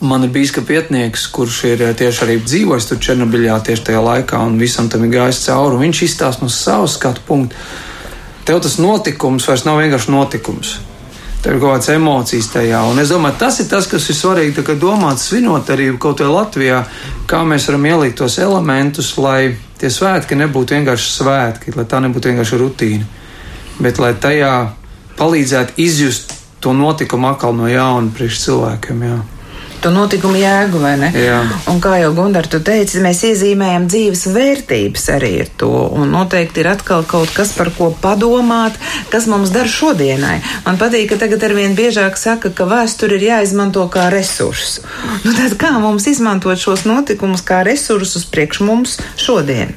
Man 0.00 0.24
ir 0.24 0.32
bijis 0.32 0.52
pietnieks, 0.52 1.26
kurš 1.32 1.62
ir 1.72 1.82
tieši 1.96 2.24
arī 2.24 2.36
dzīvojis 2.44 2.88
tur 2.88 3.00
Černobiļā 3.04 3.58
tieši 3.64 3.88
tajā 3.88 4.04
laikā, 4.04 4.44
un 4.44 4.60
visam 4.60 4.88
tam 4.92 5.04
ir 5.04 5.12
gājis 5.16 5.42
cauri. 5.48 5.80
Viņš 5.80 6.04
izstāsta 6.04 6.44
no 6.44 6.52
savas 6.52 6.96
skatu 6.96 7.24
punkta. 7.26 7.56
Tev 8.48 8.62
tas 8.64 8.78
notikums 8.80 9.48
vairs 9.48 9.66
nav 9.68 9.80
vienkārši 9.80 10.12
notikums. 10.12 10.78
Tur 11.40 11.54
ir 11.56 11.60
kaut 11.60 11.70
kādas 11.72 11.88
emocijas 11.94 12.50
tajā. 12.52 12.82
Un 12.90 13.00
es 13.00 13.12
domāju, 13.12 13.38
tas 13.40 13.60
ir 13.62 13.68
tas, 13.70 13.88
kas 13.88 14.10
ir 14.12 14.18
svarīgi 14.18 14.76
domāt, 14.80 15.22
svinot 15.22 15.72
arī 15.72 15.88
kaut 15.98 16.20
vai 16.20 16.28
Latvijā, 16.34 16.82
kā 17.30 17.40
mēs 17.48 17.70
varam 17.70 17.88
ielikt 17.88 18.18
tos 18.20 18.36
elementus, 18.38 19.14
lai 19.16 19.56
tie 19.80 19.88
svētki 19.88 20.36
nebūtu 20.36 20.76
vienkārši 20.76 21.10
svētki, 21.16 21.76
lai 21.78 21.88
tā 21.88 22.02
nebūtu 22.04 22.28
vienkārši 22.28 22.60
rutīna, 22.60 23.08
bet 23.80 23.98
lai 24.02 24.12
tajā 24.20 24.54
palīdzētu 25.16 25.80
izjust 25.80 26.36
to 26.60 26.76
notikumu 26.76 27.32
atkal 27.32 27.56
no 27.56 27.68
jauna 27.72 28.12
priekš 28.12 28.44
cilvēkiem. 28.44 29.04
Jā 29.08 29.20
to 29.82 29.92
notikumu 29.94 30.38
jēgu, 30.40 30.80
vai 30.82 30.94
ne? 31.00 31.10
Jā. 31.14 31.40
Un 31.70 31.80
kā 31.82 31.96
jau 32.00 32.12
Gundar, 32.16 32.46
tu 32.50 32.60
teici, 32.64 33.00
mēs 33.04 33.22
iezīmējam 33.30 33.86
dzīves 33.90 34.26
vērtības 34.34 35.06
arī 35.14 35.32
ar 35.44 35.50
to, 35.60 35.70
un 35.96 36.12
noteikti 36.14 36.62
ir 36.62 36.70
atkal 36.72 37.04
kaut 37.08 37.32
kas, 37.34 37.52
par 37.56 37.72
ko 37.76 37.90
padomāt, 38.02 38.76
kas 39.12 39.28
mums 39.30 39.52
dar 39.54 39.70
šodienai. 39.70 40.38
Man 40.66 40.80
patīk, 40.80 41.10
ka 41.12 41.20
tagad 41.24 41.44
arvien 41.48 41.76
biežāk 41.78 42.18
saka, 42.20 42.52
ka 42.54 42.68
vēsture 42.70 43.18
ir 43.18 43.26
jāizmanto 43.30 43.86
kā 43.92 44.08
resurss. 44.12 44.80
Nu 45.24 45.34
tad 45.36 45.56
kā 45.60 45.72
mums 45.82 46.06
izmantot 46.10 46.60
šos 46.60 46.86
notikumus 46.88 47.44
kā 47.46 47.62
resursus 47.66 48.26
priekš 48.30 48.62
mums 48.66 48.98
šodien? 49.20 49.74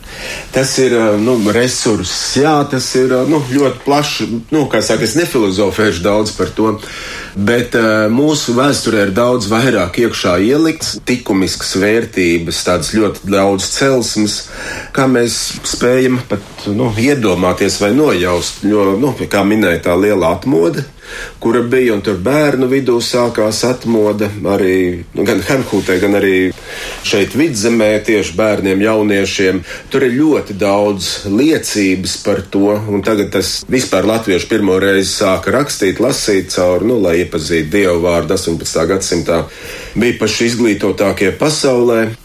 Tas 0.53 0.75
ir, 0.81 0.95
nu, 1.21 1.37
resurss, 1.55 2.35
jā, 2.39 2.55
tas 2.69 2.87
ir, 2.99 3.13
nu, 3.29 3.41
ļoti 3.53 3.83
plašs, 3.85 4.33
nu, 4.53 4.65
kā 4.71 4.83
saka, 4.85 5.07
es 5.07 5.17
nefilozofēšu 5.19 6.03
daudz 6.05 6.33
par 6.37 6.51
to, 6.55 6.75
bet 7.35 7.75
uh, 7.77 8.05
mūsu 8.13 8.55
vēsturē 8.57 9.07
ir 9.07 9.13
daudz 9.15 9.47
vairāk 9.51 9.99
iekšā 10.03 10.35
ielikts, 10.45 10.95
likumiskas 11.09 11.75
vērtības, 11.81 12.63
tādas 12.67 12.93
ļoti 12.95 13.31
daudz 13.33 13.67
celsmes, 13.73 14.37
kā 14.95 15.07
mēs 15.09 15.39
spējam 15.67 16.19
pat 16.29 16.67
nu, 16.71 16.91
iedomāties 16.97 17.79
vai 17.81 17.93
nojaust. 17.97 18.63
Jo, 18.67 18.93
nu, 18.99 19.13
kā 19.29 19.43
minēja 19.47 19.87
tā 19.89 19.97
liela 19.99 20.33
atmoda, 20.37 20.85
kura 21.43 21.61
bija, 21.61 21.93
un 21.95 22.01
tur 22.05 22.19
bērnu 22.23 22.67
vidū 22.71 22.99
sākās 23.03 23.63
atmoda 23.67 24.29
arī 24.53 25.03
nu, 25.13 25.25
gan 25.27 25.41
Hanhūtē, 25.43 25.99
gan 26.01 26.17
arī 26.19 26.37
šeit 27.05 27.35
vidzemē 27.37 27.91
tieši 28.07 28.35
bērniem, 28.39 28.83
jauniešiem. 28.83 29.61
Tur 29.93 30.07
ir 30.07 30.17
ļoti 30.17 30.57
daudz 30.59 31.11
liecības 31.29 32.17
par 32.25 32.43
to, 32.53 32.73
un 32.89 33.03
tagad 33.05 33.33
tas 33.35 33.53
vispār 33.69 34.07
latvieši 34.09 34.49
pirmo 34.49 34.79
reizi 34.81 35.11
sāka 35.19 35.53
rakstīt, 35.55 36.01
lasīt 36.03 36.53
cauri, 36.55 36.89
nu, 36.89 36.99
lai 37.03 37.19
iepazītu 37.23 37.71
Dievu 37.73 38.01
vārdu 38.03 38.37
18. 38.37 38.83
gadsimtā. 38.89 39.43
Bija 39.95 40.19
paši 40.21 40.51
izglītotākie 40.51 41.33
pasaulē. 41.39 42.22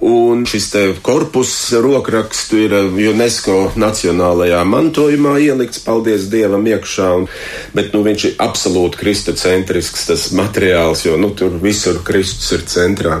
Un 0.00 0.44
šis 0.46 0.68
korpus 1.02 1.72
rokrakstu 1.82 2.60
ir 2.62 2.74
uh, 2.76 2.98
UNESCO 3.10 3.72
nacionālajā 3.74 4.60
mantojumā 4.62 5.32
ielikts, 5.42 5.80
paldies 5.82 6.28
Dievam, 6.30 6.66
iekšā. 6.70 7.08
Un, 7.18 7.26
bet 7.74 7.90
nu, 7.96 8.04
viņš 8.06 8.26
ir 8.28 8.36
absolūti 8.44 9.00
kristocentrisks, 9.00 10.06
tas 10.06 10.28
materiāls, 10.38 11.02
jo 11.08 11.16
nu, 11.18 11.32
tur 11.34 11.58
visur 11.62 11.98
Kristus 12.06 12.52
ir 12.54 12.62
centrā. 12.70 13.18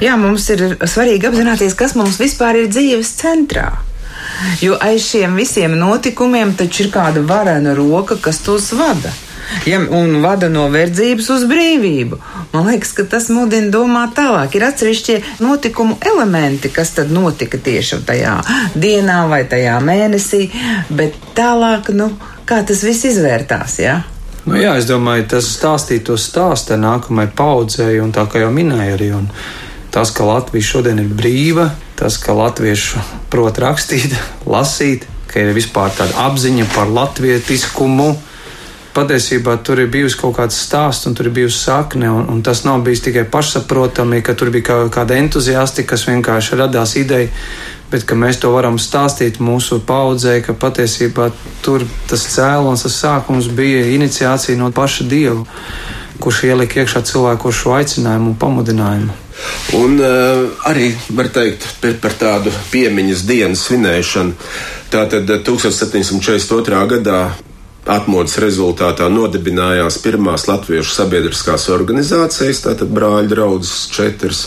Jā, 0.00 0.16
mums 0.20 0.48
ir 0.54 0.78
svarīgi 0.80 1.28
apzināties, 1.28 1.76
kas 1.76 1.92
mums 1.98 2.16
vispār 2.22 2.62
ir 2.62 2.72
dzīves 2.72 3.12
centrā. 3.20 3.68
Jo 4.64 4.78
aiz 4.80 5.04
šiem 5.04 5.36
visiem 5.36 5.76
notikumiem 5.76 6.56
taču 6.56 6.86
ir 6.86 6.90
kāda 6.94 7.20
varena 7.28 7.76
roka, 7.76 8.16
kas 8.16 8.40
tos 8.46 8.72
vada 8.72 9.12
ja, 9.66 9.80
un 9.90 10.20
vada 10.22 10.48
no 10.52 10.66
verdzības 10.72 11.30
uz 11.34 11.44
brīvību. 11.50 12.18
Man 12.52 12.68
liekas, 12.70 12.92
ka 12.96 13.06
tas 13.10 13.28
mudina 13.34 13.70
domāt 13.72 14.14
tālāk. 14.18 14.56
Ir 14.56 14.68
atsevišķie 14.68 15.18
notikumu 15.44 15.98
elementi, 16.04 16.70
kas 16.74 16.94
tad 16.98 17.12
notika 17.14 17.58
tieši 17.58 18.00
tajā 18.06 18.38
dienā 18.74 19.24
vai 19.30 19.44
tajā 19.50 19.76
mēnesī, 19.84 20.48
bet 20.90 21.16
tālāk, 21.36 21.92
nu, 21.96 22.10
kā 22.48 22.62
tas 22.66 22.84
viss 22.86 23.06
izvērtās? 23.10 23.78
Ja? 23.82 24.00
Nu, 24.44 24.58
jā, 24.60 24.74
es 24.76 24.88
domāju, 24.88 25.24
tas 25.36 25.48
stāstīt 25.54 26.04
to 26.08 26.18
stāstu 26.20 26.76
nākamajai 26.76 27.32
paudzei, 27.36 27.94
un 28.04 28.12
tā 28.12 28.26
kā 28.28 28.44
jau 28.44 28.52
minēja 28.52 28.98
arī. 28.98 29.10
Tas, 29.94 30.10
ka 30.10 30.26
Latvija 30.26 30.66
šodien 30.74 31.00
ir 31.00 31.08
brīva, 31.08 31.70
tas, 31.96 32.18
ka 32.20 32.34
latvieši 32.36 33.02
prot 33.32 33.60
rakstīt, 33.62 34.14
lasīt, 34.46 35.06
ka 35.30 35.42
ir 35.42 35.54
vispār 35.56 35.94
tāda 35.96 36.26
apziņa 36.28 36.66
par 36.74 36.90
latvietiskumu, 36.92 38.10
patiesībā 38.94 39.56
tur 39.66 39.82
ir 39.82 39.90
bijusi 39.92 40.18
kaut 40.20 40.36
kāds 40.38 40.58
stāsts, 40.66 41.08
un 41.08 41.16
tur 41.18 41.28
ir 41.28 41.34
bijusi 41.36 41.58
sakne, 41.66 42.08
un, 42.10 42.28
un 42.30 42.42
tas 42.46 42.62
nav 42.66 42.82
bijis 42.86 43.02
tikai 43.04 43.24
pašsaprotami, 43.30 44.22
ka 44.24 44.36
tur 44.38 44.52
bija 44.54 44.68
kā, 44.68 44.76
kāda 44.94 45.18
entuziasti, 45.18 45.86
kas 45.88 46.06
vienkārši 46.08 46.60
radās 46.60 46.94
ideja, 47.00 47.30
bet 47.90 48.06
ka 48.08 48.16
mēs 48.18 48.40
to 48.42 48.52
varam 48.54 48.78
stāstīt 48.80 49.40
mūsu 49.42 49.80
paudzē, 49.86 50.38
ka 50.46 50.54
patiesībā 50.58 51.30
tur 51.64 51.84
tas 52.10 52.26
cēlons, 52.36 52.86
tas 52.86 53.00
sākums 53.02 53.50
bija 53.50 53.84
iniciācija 53.94 54.58
no 54.58 54.70
paša 54.74 55.08
Dieva, 55.10 55.44
kurš 56.22 56.44
ielika 56.48 56.82
iekšā 56.82 57.02
cilvēku 57.10 57.52
šo 57.52 57.74
aicinājumu 57.80 58.32
un 58.32 58.38
pamudinājumu. 58.40 59.20
Un 59.74 59.96
uh, 59.98 60.44
arī 60.70 60.92
var 61.10 61.28
teikt 61.34 61.66
par, 61.82 61.96
par 62.02 62.14
tādu 62.18 62.52
piemiņas 62.70 63.24
dienas 63.26 63.64
svinēšanu. 63.66 64.36
Tātad 64.94 65.26
1742. 65.42 66.84
gadā 66.94 67.18
Atmodas 67.84 68.38
rezultātā 68.40 69.10
nodibinājās 69.12 69.98
pirmās 70.00 70.46
latviešu 70.48 70.94
sabiedriskās 70.94 71.68
organizācijas, 71.74 72.62
tātad 72.64 72.92
brāļu 72.96 73.32
draudzes 73.34 73.88
četras. 73.92 74.46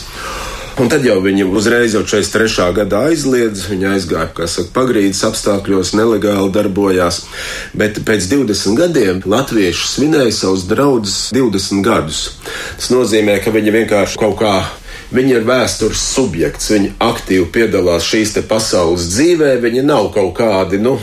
Un 0.78 0.86
tad 0.86 1.02
jau 1.02 1.16
viņi 1.18 1.42
uzreiz 1.58 1.94
jau 1.96 2.04
43. 2.06 2.68
gadā 2.76 3.00
aizliedz, 3.10 3.64
viņi 3.66 3.88
aizgāja, 3.96 4.28
kā 4.34 4.46
saka, 4.46 4.70
pagrīdes 4.76 5.24
apstākļos, 5.26 5.90
nelegāli 5.98 6.52
darbojās. 6.54 7.24
Bet 7.78 7.98
pēc 8.06 8.28
20 8.30 8.78
gadiem 8.78 9.22
latvieši 9.26 9.88
svinēja 9.90 10.36
savus 10.36 10.68
draugus 10.70 11.16
20 11.34 11.82
gadus. 11.86 12.20
Tas 12.78 12.92
nozīmē, 12.94 13.40
ka 13.42 13.54
viņi 13.54 13.74
vienkārši 13.74 14.22
kaut 14.22 14.38
kā 14.38 14.54
Viņi 15.08 15.38
ir 15.38 15.44
vēstures 15.48 16.00
subjekts, 16.14 16.68
viņi 16.74 16.90
aktīvi 17.00 17.46
piedalās 17.52 18.04
šīs 18.04 18.34
pasaules 18.48 19.06
dzīvē, 19.14 19.54
viņi 19.62 19.86
nav 19.88 20.10
kaut 20.12 20.34
kādi, 20.36 20.76
nu, 20.84 20.98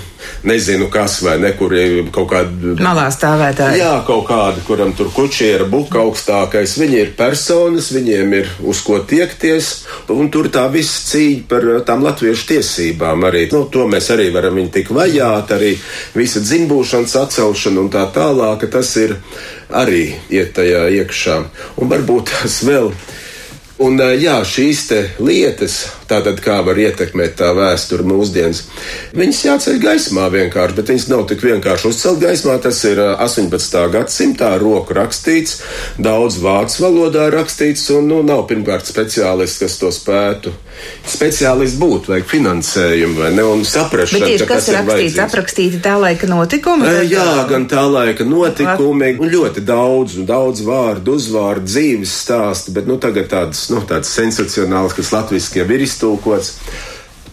nezinu, 0.45 0.91
kas 0.93 1.17
vai 1.25 1.39
nekur 1.41 1.73
kaut 2.13 2.29
kādi. 2.29 2.75
Malā 2.85 3.07
stāvētāji. 3.13 3.79
Jā, 3.81 3.95
kaut 4.05 4.27
kādi, 4.29 4.61
kuram 4.67 4.93
tur 4.97 5.09
kučiera 5.13 5.65
buka 5.69 6.03
augstākais. 6.03 6.77
Viņi 6.77 7.01
ir 7.01 7.11
personas, 7.17 7.89
viņiem 7.95 8.37
ir 8.37 8.53
uz 8.61 8.83
ko 8.85 8.99
tiekties, 9.09 9.71
un 10.13 10.29
tur 10.29 10.51
tā 10.53 10.67
viss 10.73 11.09
cīņa 11.09 11.49
par 11.49 11.67
tām 11.89 12.05
latviešu 12.05 12.49
tiesībām 12.53 13.25
arī. 13.25 13.47
Nu, 13.53 13.65
to 13.73 13.89
mēs 13.89 14.11
arī 14.13 14.29
varam 14.35 14.61
viņu 14.61 14.73
tik 14.77 14.93
vajāt, 14.93 15.57
arī 15.57 15.73
visa 16.13 16.45
dzimbūšanas 16.45 17.17
atcelšana 17.25 17.81
un 17.81 17.93
tā 17.93 18.05
tālāk, 18.13 18.69
tas 18.69 18.95
ir 19.01 19.17
arī 19.73 20.11
iet 20.29 20.53
tajā 20.57 20.87
iekšā. 21.01 21.43
Un 21.81 21.89
varbūt 21.89 22.35
tas 22.37 22.61
vēl 22.69 22.93
Un 23.83 23.99
jā, 23.99 24.37
šīs 24.47 24.85
lietas, 25.19 25.73
tātad 26.07 26.37
kā 26.39 26.61
var 26.63 26.77
ietekmēt 26.79 27.33
tā 27.41 27.49
vēsture 27.57 28.05
mūsdienas, 28.07 28.61
viņas 29.11 29.41
jāceļ 29.49 29.81
gaismā 29.83 30.29
vienkārši, 30.31 30.77
bet 30.77 30.91
viņas 30.93 31.07
nav 31.11 31.25
tik 31.27 31.43
vienkārši 31.43 31.89
uzcelt 31.91 32.21
gaismā. 32.23 32.55
Tas 32.63 32.79
ir 32.87 33.01
18. 33.03 33.81
gadsimtā 33.91 34.53
roku 34.63 34.95
rakstīts, 34.95 35.59
daudz 35.99 36.39
vācu 36.39 36.85
valodā 36.85 37.27
rakstīts, 37.35 37.89
un 37.97 38.07
nu, 38.13 38.21
nav 38.23 38.45
pirmkārt 38.47 38.87
speciālists, 38.87 39.59
kas 39.65 39.75
to 39.81 39.91
spētu. 39.91 40.55
Speciālists 41.05 41.77
būtu, 41.79 42.11
vajag 42.13 42.25
finansējumu 42.29 43.21
vai 43.21 43.29
ne, 43.35 43.45
un 43.45 43.61
saprašanu. 43.67 44.23
Bet 44.23 44.31
tieši 44.33 44.47
kas 44.49 44.69
ir 44.69 44.77
rakstīts, 44.79 45.19
aprakstīti 45.21 45.81
tā 45.85 45.95
laika 46.01 46.29
notikumi? 46.29 46.87
Tad... 46.87 47.05
Jā, 47.11 47.45
gan 47.49 47.67
tā 47.71 47.85
laika 47.89 48.25
notikumi, 48.27 49.13
un 49.21 49.31
ļoti 49.35 49.63
daudz, 49.65 50.17
daudz 50.25 50.65
vārdu, 50.65 51.15
uzvārdu, 51.19 51.69
dzīves 51.69 52.17
stāstu, 52.25 52.73
bet 52.75 52.89
nu 52.89 52.97
tagad 53.01 53.29
tāds, 53.31 53.67
nu, 53.73 53.83
tāds 53.87 54.11
sensacionāls, 54.17 54.97
kas 54.97 55.13
latviski 55.15 55.61
jau 55.61 55.69
ir 55.69 55.85
iztulkots. 55.85 56.55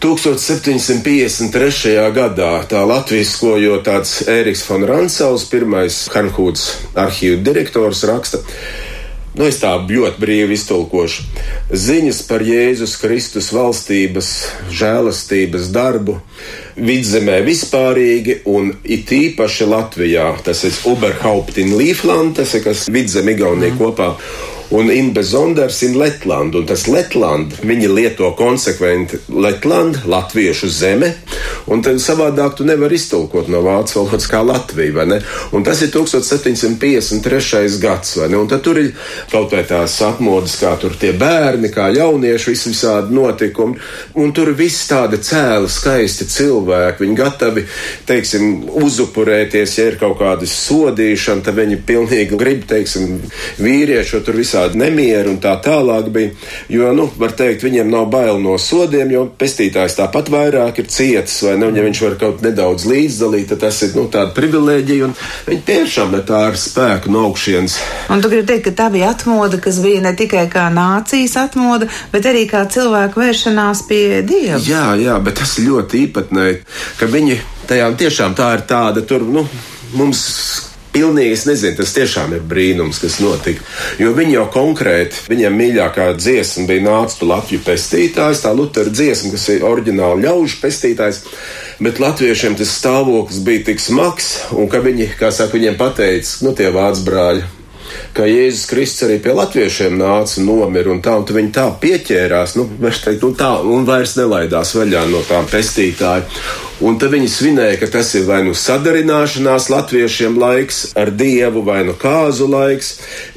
1753. 0.03 1.93
gadā 2.11 2.51
tā 2.67 2.81
latviskojo 2.83 3.77
tāds 3.85 4.17
Ēriks 4.27 4.65
von 4.67 4.83
Ransauls, 4.83 5.45
pirmais 5.47 6.01
Hanhūds 6.11 6.65
arhīvu 6.99 7.39
direktors, 7.45 8.03
raksta, 8.09 8.43
nu, 9.37 9.47
es 9.47 9.59
tā 9.61 9.73
ļoti 9.89 10.21
brīvi 10.21 10.57
iztulkošu. 10.57 11.25
Ziņas 11.73 12.21
par 12.29 12.45
Jēzus 12.45 12.95
Kristus 13.01 13.51
valstības, 13.55 14.31
žēlastības 14.71 15.69
darbu 15.73 16.19
vidzemē 16.75 17.39
vispārīgi 17.45 18.39
un 18.49 18.71
it 18.83 19.11
īpaši 19.13 19.69
Latvijā. 19.69 20.29
Tas 20.45 20.63
ir 20.67 20.79
Uberhauptin 20.89 21.75
Līfland, 21.77 22.37
tas 22.39 22.53
ir 22.57 22.65
kas 22.65 22.87
vidzem 22.93 23.29
Igaunija 23.33 23.73
mm. 23.73 23.79
kopā 23.81 24.13
un 24.73 24.91
Inbe 24.91 25.23
Zonders 25.23 25.81
in 25.81 25.97
Letland. 25.97 26.55
Un 26.55 26.65
tas 26.65 26.87
Letland, 26.89 27.53
viņi 27.61 27.89
lieto 27.93 28.31
konsekventi 28.37 29.19
Letland, 29.29 29.99
latviešu 30.09 30.69
zeme, 30.73 31.11
un 31.69 31.83
tad 31.85 32.01
savādāk 32.01 32.57
tu 32.57 32.65
nevari 32.65 32.97
iztulkot 32.97 33.51
no 33.53 33.61
vācu 33.61 33.99
valodas 33.99 34.25
kā 34.31 34.41
Latvija, 34.41 34.95
vai 34.97 35.05
ne? 35.11 35.19
Un 35.53 35.63
tas 35.63 35.81
ir 35.85 35.91
1753. 35.93 37.77
gads, 37.83 38.15
vai 38.17 38.29
ne? 38.33 38.39
Un 38.41 38.49
tad 38.49 38.63
tur 38.65 38.79
ir 38.81 38.89
kaut 39.31 39.53
vai 39.53 39.61
tās 39.69 39.99
atmodas, 40.01 40.57
kā 40.57 40.73
tur 40.81 40.97
tie 40.97 41.13
bērni, 41.21 41.69
kā 41.73 41.91
jaunieši, 41.93 42.49
visi 42.49 42.73
visādi 42.73 43.13
notikumi, 43.13 43.77
un 44.17 44.33
tur 44.33 44.49
viss 44.57 44.89
tāda 44.89 45.21
cēla, 45.21 45.69
skaisti 45.69 46.25
cilvēki, 46.33 47.03
viņi 47.05 47.19
gatavi, 47.21 47.67
teiksim, 48.09 48.49
uzupurēties, 48.81 49.77
ja 49.77 49.87
ir 49.91 50.01
kaut 50.01 50.17
kāda 50.23 50.49
sodīšana, 50.49 51.45
tad 51.45 51.61
viņi 51.61 51.77
pilnīgi 51.85 52.41
grib, 52.41 52.65
teiksim, 52.73 53.19
vīriešu 53.61 54.23
tur 54.25 54.41
visā 54.41 54.62
visādi 54.63 54.79
nemieri 54.79 55.29
un 55.29 55.39
tā 55.41 55.55
tālāk 55.61 56.09
bija. 56.13 56.31
Jo, 56.69 56.93
nu, 56.93 57.09
var 57.17 57.33
teikt, 57.35 57.63
viņiem 57.63 57.89
nav 57.91 58.07
bail 58.11 58.39
no 58.41 58.57
sodiem, 58.57 59.11
jo 59.11 59.25
pestītājs 59.37 59.97
tāpat 59.97 60.29
vairāk 60.31 60.79
ir 60.79 60.87
cietis, 60.87 61.41
vai 61.43 61.57
ne? 61.57 61.67
Un, 61.67 61.75
ja 61.75 61.83
viņš 61.83 62.01
var 62.03 62.17
kaut 62.19 62.41
nedaudz 62.43 62.85
līdzdalīt, 62.87 63.49
tad 63.49 63.63
tas 63.65 63.81
ir 63.83 63.95
nu, 63.97 64.07
tāda 64.11 64.33
privilēģija, 64.35 65.09
un 65.09 65.15
viņi 65.47 65.63
tiešām 65.67 66.13
met 66.13 66.31
ar 66.31 66.57
spēku 66.57 67.11
no 67.11 67.27
augšienes. 67.29 67.77
Un 68.13 68.23
tu 68.23 68.31
gribi 68.31 68.47
teikt, 68.47 68.67
ka 68.69 68.75
tā 68.83 68.89
bija 68.93 69.11
atmoda, 69.13 69.59
kas 69.63 69.81
bija 69.83 70.03
ne 70.03 70.13
tikai 70.17 70.47
kā 70.51 70.69
nācijas 70.73 71.37
atmoda, 71.43 71.89
bet 72.13 72.27
arī 72.29 72.45
kā 72.49 72.65
cilvēku 72.71 73.23
vēršanās 73.23 73.85
pie 73.89 74.05
dieva. 74.27 74.61
Jā, 74.63 74.93
jā, 74.99 75.17
bet 75.23 75.41
tas 75.41 75.57
ļoti 75.61 76.05
īpatnēji, 76.07 76.61
ka 76.99 77.09
viņi 77.11 77.39
tajā 77.69 77.89
tiešām 77.99 78.37
tā 78.37 78.53
ir 78.57 78.67
tāda 78.69 79.03
tur, 79.07 79.23
nu, 79.23 79.47
mums 79.97 80.27
pilnīgi, 80.93 81.33
es 81.35 81.45
nezinu, 81.49 81.77
tas 81.79 81.93
tiešām 81.95 82.35
ir 82.37 82.45
brīnums, 82.49 83.01
kas 83.03 83.19
notika. 83.23 83.65
Jo 84.01 84.13
viņi 84.15 84.37
jau 84.37 84.45
konkrēti, 84.53 85.25
viņiem 85.31 85.57
mīļākā 85.59 86.11
dziesma 86.19 86.67
bija 86.69 86.85
nāca 86.87 87.19
tu 87.19 87.29
Latviju 87.29 87.63
pestītājs, 87.65 88.43
tā 88.45 88.53
Lutera 88.55 88.93
dziesma, 88.93 89.33
kas 89.33 89.47
ir 89.53 89.65
oriģināli 89.67 90.27
ļaužu 90.27 90.61
pestītājs. 90.61 91.23
Bet 91.83 91.99
latviešiem 91.99 92.55
tas 92.59 92.71
stāvoklis 92.77 93.41
bija 93.43 93.65
tik 93.71 93.81
smags, 93.81 94.29
un 94.53 94.69
ka 94.71 94.83
viņi, 94.85 95.09
kā 95.19 95.33
saka, 95.33 95.57
viņiem 95.57 95.79
pateica, 95.79 96.37
nu, 96.45 96.53
tie 96.57 96.69
vācu 96.73 97.05
brāļi, 97.09 97.43
ka 98.13 98.27
Jēzus 98.29 98.67
Kristus 98.69 99.07
arī 99.07 99.17
pie 99.23 99.33
latviešiem 99.35 99.97
nāca 99.99 100.39
un 100.39 100.47
nomira, 100.47 100.91
un 100.93 101.01
tā, 101.03 101.15
un 101.19 101.37
viņi 101.37 101.51
tā 101.55 101.65
pieķērās, 101.81 102.55
nu, 102.59 102.67
teikt, 102.81 103.25
nu 103.25 103.33
tā, 103.37 103.51
un 103.65 103.87
vairs 103.89 104.15
nelaidās 104.19 104.75
vaļā 104.77 105.07
no 105.11 105.23
tām 105.27 105.49
pestītāju. 105.49 106.29
Un 106.83 106.97
tad 106.99 107.13
viņi 107.13 107.29
svinēja, 107.31 107.77
ka 107.79 107.87
tas 107.93 108.09
ir 108.17 108.25
vai 108.27 108.41
nu 108.43 108.51
sadarināšanās 108.57 109.69
latviešiem 109.71 110.35
laiks 110.39 110.79
ar 110.99 111.13
dievu, 111.15 111.61
vai 111.63 111.79
nu 111.87 111.93
kāzu 111.99 112.49
laiks. 112.51 112.89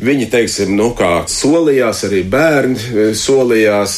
Viņi, 0.03 0.27
teiksim, 0.33 0.73
nu 0.79 0.89
kā 0.99 1.13
solījās, 1.31 2.03
arī 2.09 2.25
bērni 2.31 2.77
e, 2.77 3.05
solījās, 3.19 3.95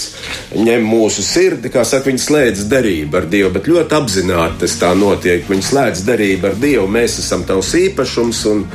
ņem 0.53 0.85
mūsu 0.85 1.25
sirdi, 1.25 1.73
kā 1.73 1.87
saka, 1.89 2.11
viņi 2.11 2.25
slēdz 2.27 2.67
derību 2.69 3.23
ar 3.23 3.31
dievu, 3.33 3.55
bet 3.57 3.71
ļoti 3.73 3.99
apzināti 4.01 4.61
tas 4.67 4.77
tā 4.83 4.93
notiek. 4.99 5.47
Viņi 5.49 5.69
slēdz 5.71 6.05
derību 6.09 6.51
ar 6.51 6.61
dievu, 6.61 6.85
mēs 6.99 7.17
esam 7.25 7.47
tavs 7.49 7.73
īpašums, 7.81 8.45
un, 8.53 8.67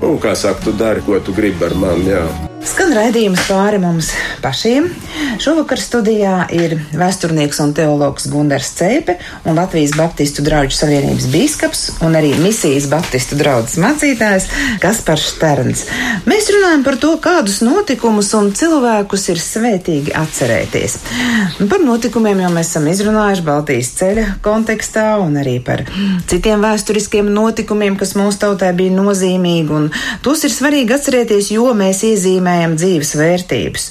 un 0.00 0.16
kā 0.22 0.32
saka, 0.38 0.64
tu 0.64 0.76
dari, 0.78 1.04
ko 1.04 1.20
tu 1.20 1.36
gribi 1.36 1.68
ar 1.68 1.76
mani. 1.84 2.08
Jā. 2.12 2.51
Skan 2.62 2.92
raidījums 2.94 3.40
pāri 3.48 3.78
mums 3.82 4.12
pašiem. 4.38 4.84
Šovakar 5.42 5.80
studijā 5.82 6.44
ir 6.54 6.76
vēsturnieks 6.94 7.58
un 7.64 7.72
teologs 7.74 8.28
Gundars 8.30 8.68
Cēpe 8.76 9.16
un 9.48 9.58
Latvijas 9.58 9.96
Baptistu 9.98 10.44
draugu 10.46 10.70
savienības 10.76 11.26
bīskaps 11.32 11.80
un 12.06 12.14
arī 12.18 12.30
misijas 12.38 12.86
Baptistu 12.92 13.34
draugs 13.40 13.74
mācītājs 13.82 14.46
Kaspars 14.82 15.24
Šterns. 15.32 15.82
Mēs 16.30 16.52
runājam 16.54 16.84
par 16.86 17.00
to, 17.02 17.10
kādus 17.24 17.58
notikumus 17.66 18.30
un 18.38 18.52
cilvēkus 18.54 19.26
ir 19.34 19.42
svētīgi 19.42 20.14
atcerēties. 20.22 20.96
Par 21.66 21.82
notikumiem 21.82 22.44
jau 22.44 22.52
mēs 22.54 22.70
esam 22.70 22.86
izrunājuši 22.92 23.46
Baltijas 23.48 23.90
ceļa 23.98 24.28
kontekstā 24.46 25.08
un 25.24 25.40
arī 25.42 25.56
par 25.66 25.82
citiem 26.30 26.62
vēsturiskiem 26.62 27.26
notikumiem, 27.34 27.98
kas 27.98 28.14
mūsu 28.18 28.44
tautai 28.46 28.70
bija 28.78 28.94
nozīmīgi, 29.00 29.78
un 29.82 29.90
tos 30.22 30.46
ir 30.46 30.54
svarīgi 30.54 30.94
atcerēties, 31.00 31.50
jo 31.56 31.66
mēs 31.74 32.06
iezīmējam 32.06 32.51
iezīmējam 32.52 32.76
dzīves 32.76 33.14
vērtības. 33.16 33.84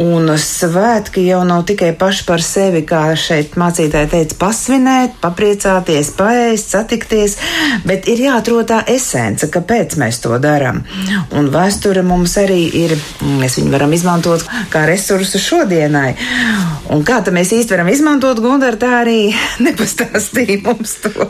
Un 0.00 0.30
svētki 0.38 1.26
jau 1.26 1.42
nav 1.44 1.64
tikai 1.68 1.92
paši 1.98 2.24
par 2.26 2.42
sevi, 2.42 2.82
kā 2.86 3.14
šeit 3.18 3.56
mācītāji 3.60 4.10
teica, 4.10 4.36
pasvinēt, 4.40 5.18
papriecāties, 5.20 6.12
paēst, 6.16 6.70
satikties, 6.72 7.36
bet 7.84 8.08
ir 8.08 8.22
jāatrod 8.26 8.68
tā 8.70 8.80
esence, 8.88 9.48
kāpēc 9.50 9.96
mēs 10.00 10.20
to 10.22 10.38
darām. 10.40 10.82
Un 11.36 11.50
vēsture 11.52 12.02
mums 12.06 12.36
arī 12.40 12.62
ir, 12.84 12.96
mēs 13.40 13.58
viņu 13.58 13.74
varam 13.74 13.92
izmantot 13.92 14.46
kā 14.72 14.86
resursu 14.88 15.40
šodienai. 15.42 16.14
Un 16.90 17.04
kā 17.04 17.20
tad 17.24 17.34
mēs 17.34 17.52
īsti 17.52 17.76
varam 17.76 17.90
izmantot 17.92 18.40
Gundar, 18.40 18.78
tā 18.80 19.02
arī 19.02 19.34
nepastāstīja 19.66 20.62
mums 20.64 20.96
to. 21.04 21.28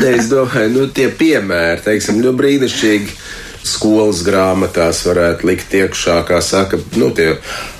ne, 0.00 0.12
es 0.18 0.28
domāju, 0.32 0.74
nu 0.74 0.90
tie 0.92 1.08
piemēri, 1.14 1.82
teiksim, 1.86 2.20
nu 2.22 2.34
brīnišķīgi 2.36 3.42
skolas 3.64 4.20
grāmatās 4.26 5.00
varētu 5.08 5.48
likt 5.48 5.74
iekšā, 5.74 6.18
kā 6.28 6.40
saka, 6.44 6.78
nu, 7.00 7.08
tie 7.16 7.30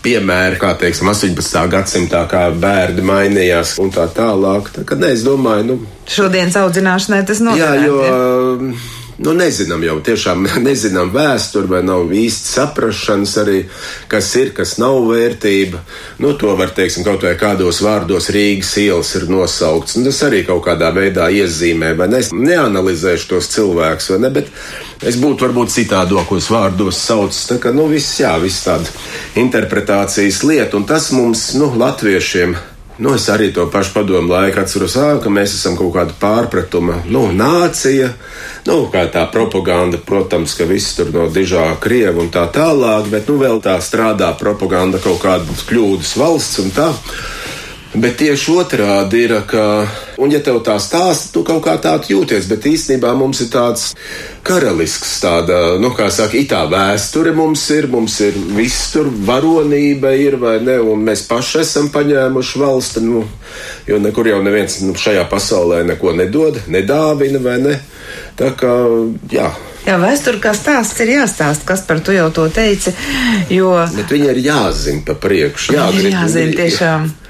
piemēri, 0.04 0.58
kā 0.60 0.72
teiksim, 0.80 1.10
18. 1.12 1.60
gadsimtā, 1.72 2.24
kā 2.30 2.46
bērni 2.50 3.04
mainījās 3.04 3.76
un 3.84 3.92
tā 3.94 4.08
tālāk. 4.16 4.72
Tā, 4.74 4.86
kad, 4.88 5.02
ne, 5.04 5.12
es 5.14 5.24
domāju, 5.26 5.68
nu. 5.70 5.78
Šodienas 6.10 6.56
audzināšanai 6.60 7.22
tas 7.28 7.44
nozīmē. 7.44 7.60
Jā, 7.60 7.72
jo 7.84 9.03
nu, 9.18 9.34
nezinām 9.36 9.82
jau 9.86 9.98
tiešām 10.04 10.46
nezinām 10.66 11.12
vēsturi, 11.14 11.70
vai 11.70 11.82
nav 11.86 12.12
īsti 12.14 12.50
saprašanas 12.54 13.36
arī, 13.42 13.58
kas 14.10 14.30
ir, 14.40 14.52
kas 14.56 14.76
nav 14.82 14.98
vērtība. 15.08 15.82
Nu, 16.22 16.34
to 16.38 16.54
var, 16.58 16.72
teiksim, 16.74 17.06
kaut 17.06 17.26
vai 17.26 17.34
kādos 17.40 17.82
vārdos 17.84 18.30
Rīgas 18.34 18.74
ielas 18.82 19.14
ir 19.18 19.28
nosaukts. 19.30 19.98
Nu, 19.98 20.08
tas 20.10 20.22
arī 20.26 20.44
kaut 20.48 20.64
kādā 20.66 20.90
veidā 20.94 21.30
iezīmē, 21.30 21.94
vai 21.98 22.10
ne? 22.10 22.22
Es 22.24 22.32
neanalizēšu 22.34 23.30
tos 23.34 23.50
cilvēkus, 23.54 24.10
vai 24.14 24.20
ne, 24.24 24.32
bet 24.34 24.52
es 25.04 25.18
būtu 25.20 25.46
varbūt 25.46 25.74
citādokos 25.74 26.50
vārdos 26.52 27.00
saucis. 27.06 27.46
Tā 27.50 27.60
kā, 27.62 27.74
nu, 27.76 27.88
viss, 27.92 28.20
jā, 28.22 28.34
viss 28.42 28.66
tāda 28.66 28.90
interpretācijas 29.40 30.42
lieta, 30.48 30.78
un 30.78 30.88
tas 30.88 31.10
mums, 31.14 31.52
nu, 31.58 31.70
latviešiem, 31.78 32.56
Nu, 32.98 33.14
es 33.18 33.24
arī 33.26 33.48
to 33.50 33.66
pašu 33.66 33.90
padomu 33.90 34.30
laiku 34.30 34.60
atceros, 34.62 34.94
ā, 34.94 35.16
ka 35.18 35.30
mēs 35.32 35.56
esam 35.56 35.74
kaut 35.74 35.90
kāda 35.96 36.14
pārpratuma 36.20 37.00
nu, 37.10 37.24
nācija. 37.34 38.12
Nu, 38.68 38.84
kā 38.92 39.02
tā 39.10 39.24
propaganda, 39.34 39.98
protams, 39.98 40.54
ka 40.54 40.66
viss 40.70 40.94
tur 40.94 41.10
no 41.10 41.26
dižā 41.26 41.66
krievu 41.82 42.22
un 42.22 42.30
tā 42.30 42.46
tālāk, 42.54 43.10
bet 43.10 43.26
nu 43.26 43.40
vēl 43.42 43.58
tā 43.64 43.74
strādā 43.82 44.30
propaganda 44.38 45.02
kaut 45.02 45.18
kādas 45.24 45.66
kļūdas 45.66 46.14
valsts 46.22 46.62
un 46.62 46.70
tā. 46.76 46.92
Bet 47.94 48.16
tieši 48.18 48.50
otrādi 48.58 49.20
ir, 49.22 49.32
ka, 49.46 49.86
un 50.18 50.32
ja 50.34 50.40
tev 50.42 50.56
tā 50.66 50.74
stāsta, 50.82 51.28
tu 51.30 51.44
kaut 51.46 51.60
kā 51.62 51.76
tādu 51.78 52.10
jūties, 52.10 52.48
bet 52.50 52.66
īstenībā 52.66 53.12
mums 53.14 53.44
ir 53.44 53.52
tāds 53.52 53.84
karalisks, 54.42 55.12
tāda, 55.22 55.76
nu, 55.78 55.92
kā 55.94 56.08
saka, 56.10 56.34
itā 56.40 56.64
vēsture 56.72 57.30
mums 57.38 57.62
ir, 57.70 57.86
mums 57.92 58.18
ir 58.26 58.34
viss 58.56 58.90
tur 58.96 59.12
varonība 59.30 60.10
ir, 60.18 60.40
vai 60.42 60.56
ne, 60.66 60.80
un 60.82 61.06
mēs 61.06 61.22
paši 61.30 61.62
esam 61.62 61.92
paņēmuši 61.94 62.64
valsti, 62.64 63.04
nu, 63.06 63.22
jo 63.86 64.02
nekur 64.02 64.32
jau 64.32 64.42
neviens 64.42 64.80
nu, 64.82 64.98
šajā 64.98 65.28
pasaulē 65.30 65.84
neko 65.94 66.18
nedod, 66.18 66.64
nedāvina, 66.66 67.46
vai 67.46 67.60
ne. 67.62 67.78
Tā 68.34 68.50
kā, 68.58 68.74
jā. 69.30 69.52
Jā, 69.84 69.98
vēsture 70.00 70.40
kā 70.42 70.50
stāsts 70.56 70.98
ir 71.04 71.14
jāstāsta, 71.14 71.68
kas 71.68 71.86
par 71.86 72.02
to 72.02 72.14
jau 72.14 72.30
to 72.34 72.50
teici. 72.50 72.90
Jo... 73.54 73.76
Bet 73.94 74.10
viņi 74.10 74.32
ir 74.32 74.46
jāzina 74.48 75.04
pa 75.06 75.14
priekšu. 75.20 75.76
Jā, 75.76 75.92
jāzina 75.92 76.64
tiešām. 76.64 77.12
Jā. 77.12 77.23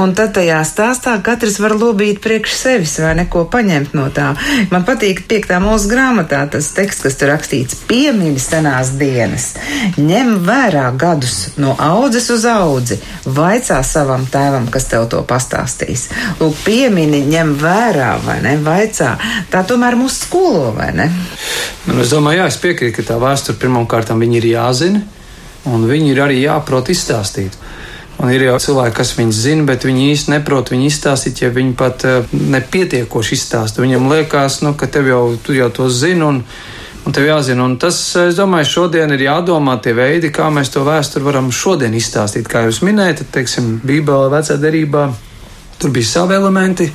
Un 0.00 0.12
tad 0.14 0.34
tajā 0.36 0.60
stāstā 0.68 1.16
katrs 1.24 1.58
var 1.62 1.74
lobīt 1.78 2.20
priekš 2.22 2.52
sevis 2.54 2.92
vai 3.02 3.14
neko 3.18 3.46
paņemt 3.50 3.94
no 3.98 4.06
tā. 4.14 4.30
Man 4.70 4.84
patīk 4.86 5.24
piektā 5.30 5.58
mūsu 5.62 5.90
grāmatā 5.90 6.42
tas 6.52 6.70
teksts, 6.76 7.02
kas 7.06 7.18
tur 7.18 7.32
rakstīts- 7.32 7.78
piemini 7.90 8.38
senās 8.38 8.92
dienas, 9.00 9.54
ņem 9.98 10.44
vērā 10.46 10.86
gadus 10.96 11.56
no 11.56 11.74
audzes 11.78 12.30
uz 12.30 12.44
audzi, 12.44 13.00
vaicā 13.26 13.82
savam 13.84 14.26
tēvam, 14.26 14.70
kas 14.70 14.84
tev 14.84 15.08
to 15.08 15.22
pastāstīs. 15.22 16.08
Lūk, 16.40 16.54
piemini, 16.64 17.24
ņem 17.26 17.56
vērā 17.58 18.12
vai 18.24 18.40
ne, 18.40 18.56
vaicā. 18.56 19.16
Tā 19.50 19.64
tomēr 19.66 19.96
mūs 19.96 20.20
skolo, 20.26 20.72
vai 20.76 20.92
ne? 20.92 21.10
Man, 21.86 21.96
nu, 21.96 22.02
es 22.02 22.10
domāju, 22.12 22.42
jā, 22.42 22.46
es 22.46 22.56
piekrītu, 22.56 22.96
ka 22.96 23.02
tā 23.14 23.18
vēsture 23.18 23.58
pirmkārt 23.58 24.10
ir 24.10 24.44
jāzina, 24.44 25.02
un 25.64 25.84
viņi 25.88 26.10
ir 26.12 26.18
arī 26.22 26.40
jāprot 26.42 26.88
izstāstīt. 26.88 27.56
Un 28.20 28.28
ir 28.28 28.42
jau 28.44 28.58
cilvēki, 28.60 28.96
kas 28.98 29.14
viņus 29.16 29.38
zina, 29.46 29.64
bet 29.70 29.86
viņi 29.88 30.10
īsti 30.10 30.34
neprot 30.34 30.68
viņu 30.72 30.90
izstāstīt, 30.90 31.40
ja 31.40 31.48
viņi 31.54 31.72
pat 31.78 32.04
uh, 32.04 32.34
nepietiekoši 32.36 33.38
izstāsta. 33.38 33.80
Viņam 33.80 34.10
liekas, 34.12 34.60
nu, 34.66 34.74
ka 34.76 34.90
tev 34.92 35.08
jau, 35.08 35.22
tu 35.40 35.56
jau 35.56 35.70
to 35.72 35.88
zini. 35.88 36.26
Un, 36.26 36.44
Un 37.00 37.14
tev 37.16 37.24
jāzina, 37.24 37.64
un 37.64 37.78
tas, 37.80 37.96
es 38.20 38.36
domāju, 38.36 38.66
šodien 38.68 39.08
ir 39.14 39.22
jādomā 39.24 39.78
tie 39.80 39.94
veidi, 39.96 40.28
kā 40.36 40.50
mēs 40.52 40.68
to 40.74 40.82
vēsturi 40.84 41.24
varam 41.24 41.46
šodien 41.48 41.94
izstāstīt. 41.96 42.44
Kā 42.44 42.66
jūs 42.66 42.82
minējat, 42.84 43.22
teiksim, 43.32 43.70
Bībelē, 43.80 44.28
vecā 44.34 44.58
derībā, 44.60 45.06
tur 45.80 45.94
bija 45.96 46.10
savi 46.10 46.36
elementi, 46.36 46.90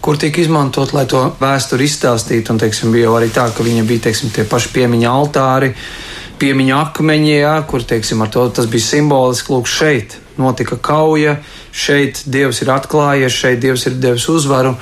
kur 0.00 0.20
tika 0.22 0.38
izmantot, 0.44 0.94
lai 0.94 1.02
to 1.10 1.24
vēsturi 1.42 1.90
izstāstītu. 1.90 2.54
Un, 2.54 2.62
teiksim, 2.62 2.94
bija 2.94 3.10
arī 3.18 3.32
tā, 3.34 3.48
ka 3.50 3.66
viņam 3.66 3.90
bija, 3.90 4.06
teiksim, 4.06 4.30
tie 4.30 4.46
paši 4.46 4.70
piemiņa 4.78 5.18
altāri, 5.18 5.74
piemiņa 6.40 6.80
akmeņi, 6.86 7.34
jā, 7.40 7.56
kur, 7.66 7.82
teiksim, 7.82 8.22
to 8.30 8.46
tas 8.54 8.70
bija 8.70 8.86
simboliski, 8.86 9.50
lūk, 9.50 9.66
šeit 9.66 10.20
notika 10.40 10.78
kauja, 10.80 11.36
šeit 11.72 12.24
Dievs 12.26 12.62
ir 12.64 12.72
atklājies, 12.74 13.36
šeit 13.44 13.60
Dievs 13.62 13.86
ir 13.86 13.98
devis 14.00 14.28
uzvaru. 14.32 14.74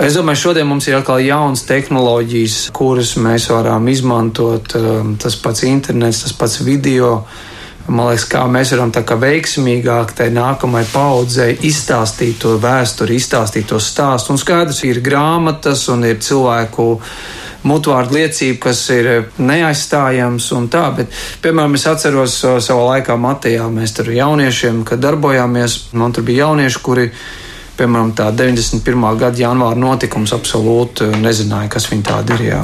Es 0.00 0.16
domāju, 0.16 0.40
šodien 0.46 0.66
mums 0.66 0.86
ir 0.88 0.96
atkal 0.96 1.20
jaunas 1.20 1.66
tehnoloģijas, 1.68 2.70
kuras 2.72 3.12
mēs 3.20 3.50
varam 3.52 3.88
izmantot. 3.92 4.72
Um, 4.78 5.16
tas 5.20 5.36
pats 5.36 5.66
internets, 5.68 6.22
tas 6.24 6.32
pats 6.32 6.62
video. 6.64 7.18
Man 7.88 8.08
liekas, 8.08 8.24
kā 8.30 8.44
mēs 8.48 8.72
varam 8.72 8.92
tā 8.94 9.02
kā 9.04 9.18
veiksmīgāk 9.20 10.14
tai 10.16 10.30
nākamajai 10.32 10.88
paudzei 10.92 11.50
izstāstīt 11.66 12.38
to 12.40 12.54
vēsturi, 12.62 13.18
izstāstīt 13.18 13.68
to 13.68 13.80
stāstu. 13.82 14.32
Un 14.32 14.40
skaidrs, 14.40 14.84
ir 14.86 15.02
grāmatas 15.04 15.88
un 15.92 16.06
ir 16.08 16.22
cilvēku 16.22 16.86
mutvārdu 17.68 18.18
liecība, 18.18 18.58
kas 18.68 18.82
ir 18.94 19.10
neaizstājams 19.38 20.48
un 20.56 20.68
tā, 20.72 20.88
bet, 20.96 21.14
piemēram, 21.44 21.78
es 21.78 21.86
atceros 21.90 22.40
savā 22.42 22.88
laikā 22.96 23.16
Matejā, 23.20 23.68
mēs 23.72 23.96
tur 23.98 24.10
jauniešiem, 24.14 24.82
kad 24.88 25.02
darbojāmies, 25.02 25.78
man 25.98 26.14
tur 26.14 26.26
bija 26.26 26.48
jaunieši, 26.48 26.82
kuri 26.82 27.08
piemēram, 27.78 28.12
tā 28.16 28.28
91. 28.36 29.08
gada 29.20 29.44
janvāra 29.46 29.78
notikums 29.78 30.34
absolūti 30.36 31.08
nezināja, 31.22 31.70
kas 31.72 31.88
viņi 31.90 32.08
tādi 32.08 32.36
ir. 32.36 32.46
Jā. 32.50 32.62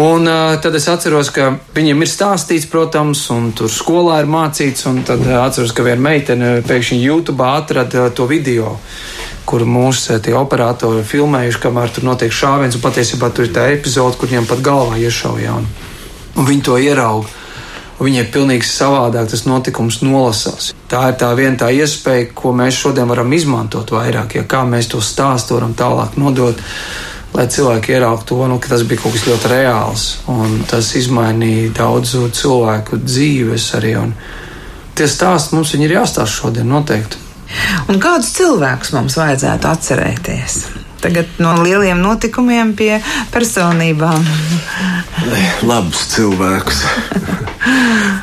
Un 0.00 0.28
uh, 0.30 0.54
tad 0.62 0.76
es 0.78 0.86
atceros, 0.88 1.32
ka 1.34 1.52
viņiem 1.74 2.04
ir 2.04 2.10
stāstīts, 2.10 2.68
protams, 2.70 3.24
un 3.34 3.50
tur 3.56 3.72
skolā 3.72 4.20
ir 4.22 4.30
mācīts, 4.30 4.86
un 4.90 5.02
tad 5.06 5.24
uh, 5.26 5.40
atceros, 5.42 5.74
ka 5.74 5.86
viena 5.86 6.04
meitene 6.10 6.52
pēkšņi 6.66 7.00
YouTube 7.02 7.44
atrada 7.46 8.08
to 8.14 8.28
video 8.30 8.76
kur 9.50 9.64
mūsu 9.66 10.14
operatori 10.38 11.02
filmējuši, 11.02 11.58
kamēr 11.58 11.90
tur 11.90 12.06
notiek 12.06 12.30
šāviens, 12.30 12.78
patiesībā 12.78 13.32
tur 13.34 13.48
ir 13.48 13.54
tā 13.56 13.66
epizode, 13.74 14.14
kur 14.14 14.30
viņam 14.30 14.46
pat 14.46 14.62
galvā 14.62 15.00
iešauja. 15.02 15.56
Un, 15.58 15.66
un 16.38 16.46
viņi 16.46 16.66
to. 16.68 16.78
Viņiem 18.00 18.22
ir 18.24 18.30
pilnīgi 18.32 18.64
savādāk 18.64 19.26
tas 19.28 19.42
notikums 19.44 19.98
nolasās. 20.00 20.70
Tā 20.88 21.02
ir 21.10 21.18
tā 21.20 21.34
viena 21.36 21.58
tā 21.60 21.66
iespēja, 21.68 22.30
ko 22.32 22.54
mēs 22.56 22.78
šodien 22.78 23.10
varam 23.10 23.28
izmantot 23.36 23.92
vairāk, 23.92 24.38
ja 24.38 24.46
kā 24.48 24.62
mēs 24.64 24.88
to 24.88 25.02
stāstu 25.04 25.58
varam 25.58 25.74
tālāk 25.76 26.16
nodot, 26.16 26.62
lai 27.34 27.46
cilvēki 27.46 27.94
ieraugtu 27.94 28.34
to, 28.34 28.46
nu, 28.50 28.58
ka 28.58 28.72
tas 28.72 28.84
bija 28.88 29.02
kaut 29.02 29.14
kas 29.16 29.26
ļoti 29.28 29.50
reāls. 29.52 30.04
Tas 30.70 30.92
izmainīja 30.98 31.72
daudzu 31.78 32.28
cilvēku 32.34 33.00
dzīves 33.04 33.70
arī. 33.78 33.96
Tie 34.98 35.08
stāsti 35.08 35.56
mums 35.56 35.74
ir 35.78 35.96
jāstāsta 35.96 36.28
šodien 36.42 36.68
noteikti. 36.70 37.26
Un 37.90 37.98
kādus 38.02 38.34
cilvēkus 38.36 38.94
mums 38.94 39.16
vajadzētu 39.18 39.70
atcerēties? 39.70 40.60
Tagad 41.00 41.40
no 41.40 41.54
lieliem 41.62 42.00
notikumiem 42.04 42.74
pie 42.76 42.98
personībām. 43.32 44.26
Labus 45.68 46.06
cilvēkus. 46.14 46.84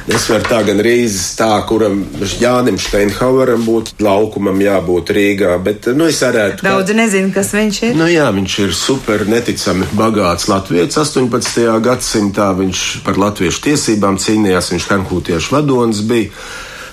Es 0.08 0.26
varu 0.32 0.46
tā 0.48 0.60
gan 0.66 0.80
rīzes 0.82 1.36
tā, 1.38 1.50
kuram 1.70 2.00
Jānim 2.42 2.78
Steinhaueram 2.82 3.66
būtu 3.68 3.98
laukumam 4.02 4.58
jābūt 4.64 5.12
Rīgā, 5.14 5.52
bet, 5.64 5.90
nu, 5.98 6.08
es 6.10 6.22
varētu. 6.24 6.66
Daudzi 6.66 6.96
kā... 6.96 7.00
nezinu, 7.02 7.32
kas 7.36 7.52
viņš 7.54 7.82
ir. 7.90 7.98
Nu, 8.00 8.08
jā, 8.10 8.30
viņš 8.34 8.58
ir 8.64 8.74
super 8.78 9.26
neticami 9.30 9.90
bagāts 9.98 10.48
Latvijas 10.50 10.98
18. 11.04 11.68
gadsimtā. 11.86 12.50
Viņš 12.58 12.86
par 13.06 13.20
latviešu 13.22 13.64
tiesībām 13.68 14.18
cīnījās, 14.22 14.72
viņš 14.74 14.90
kankūtiešu 14.94 15.54
vadonis 15.58 16.02
bija. 16.08 16.32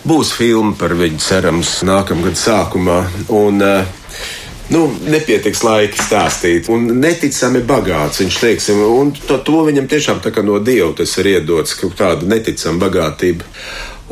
Būs 0.05 0.35
filma 0.37 0.75
par 0.77 0.93
viņu, 0.99 1.23
cerams, 1.25 1.79
nākamgad 1.89 2.37
sākumā. 2.37 2.99
Un, 3.33 3.63
uh, 3.65 4.03
Nu, 4.73 4.87
nepietiks 5.13 5.61
laika 5.61 6.01
stāstīt, 6.01 6.71
un 6.73 6.87
neticami 6.97 7.61
bagāts 7.69 8.23
viņš 8.23 8.37
teiksim, 8.41 8.79
un 8.81 9.11
to, 9.13 9.37
to 9.45 9.65
viņam 9.67 9.89
tiešām 9.91 10.23
tā 10.25 10.33
kā 10.33 10.45
no 10.45 10.57
dieva 10.65 10.95
tas 10.97 11.13
ir 11.21 11.35
iedots, 11.35 11.77
kaut 11.77 11.99
tāda 11.99 12.25
neticama 12.29 12.81
bagātība. 12.87 13.45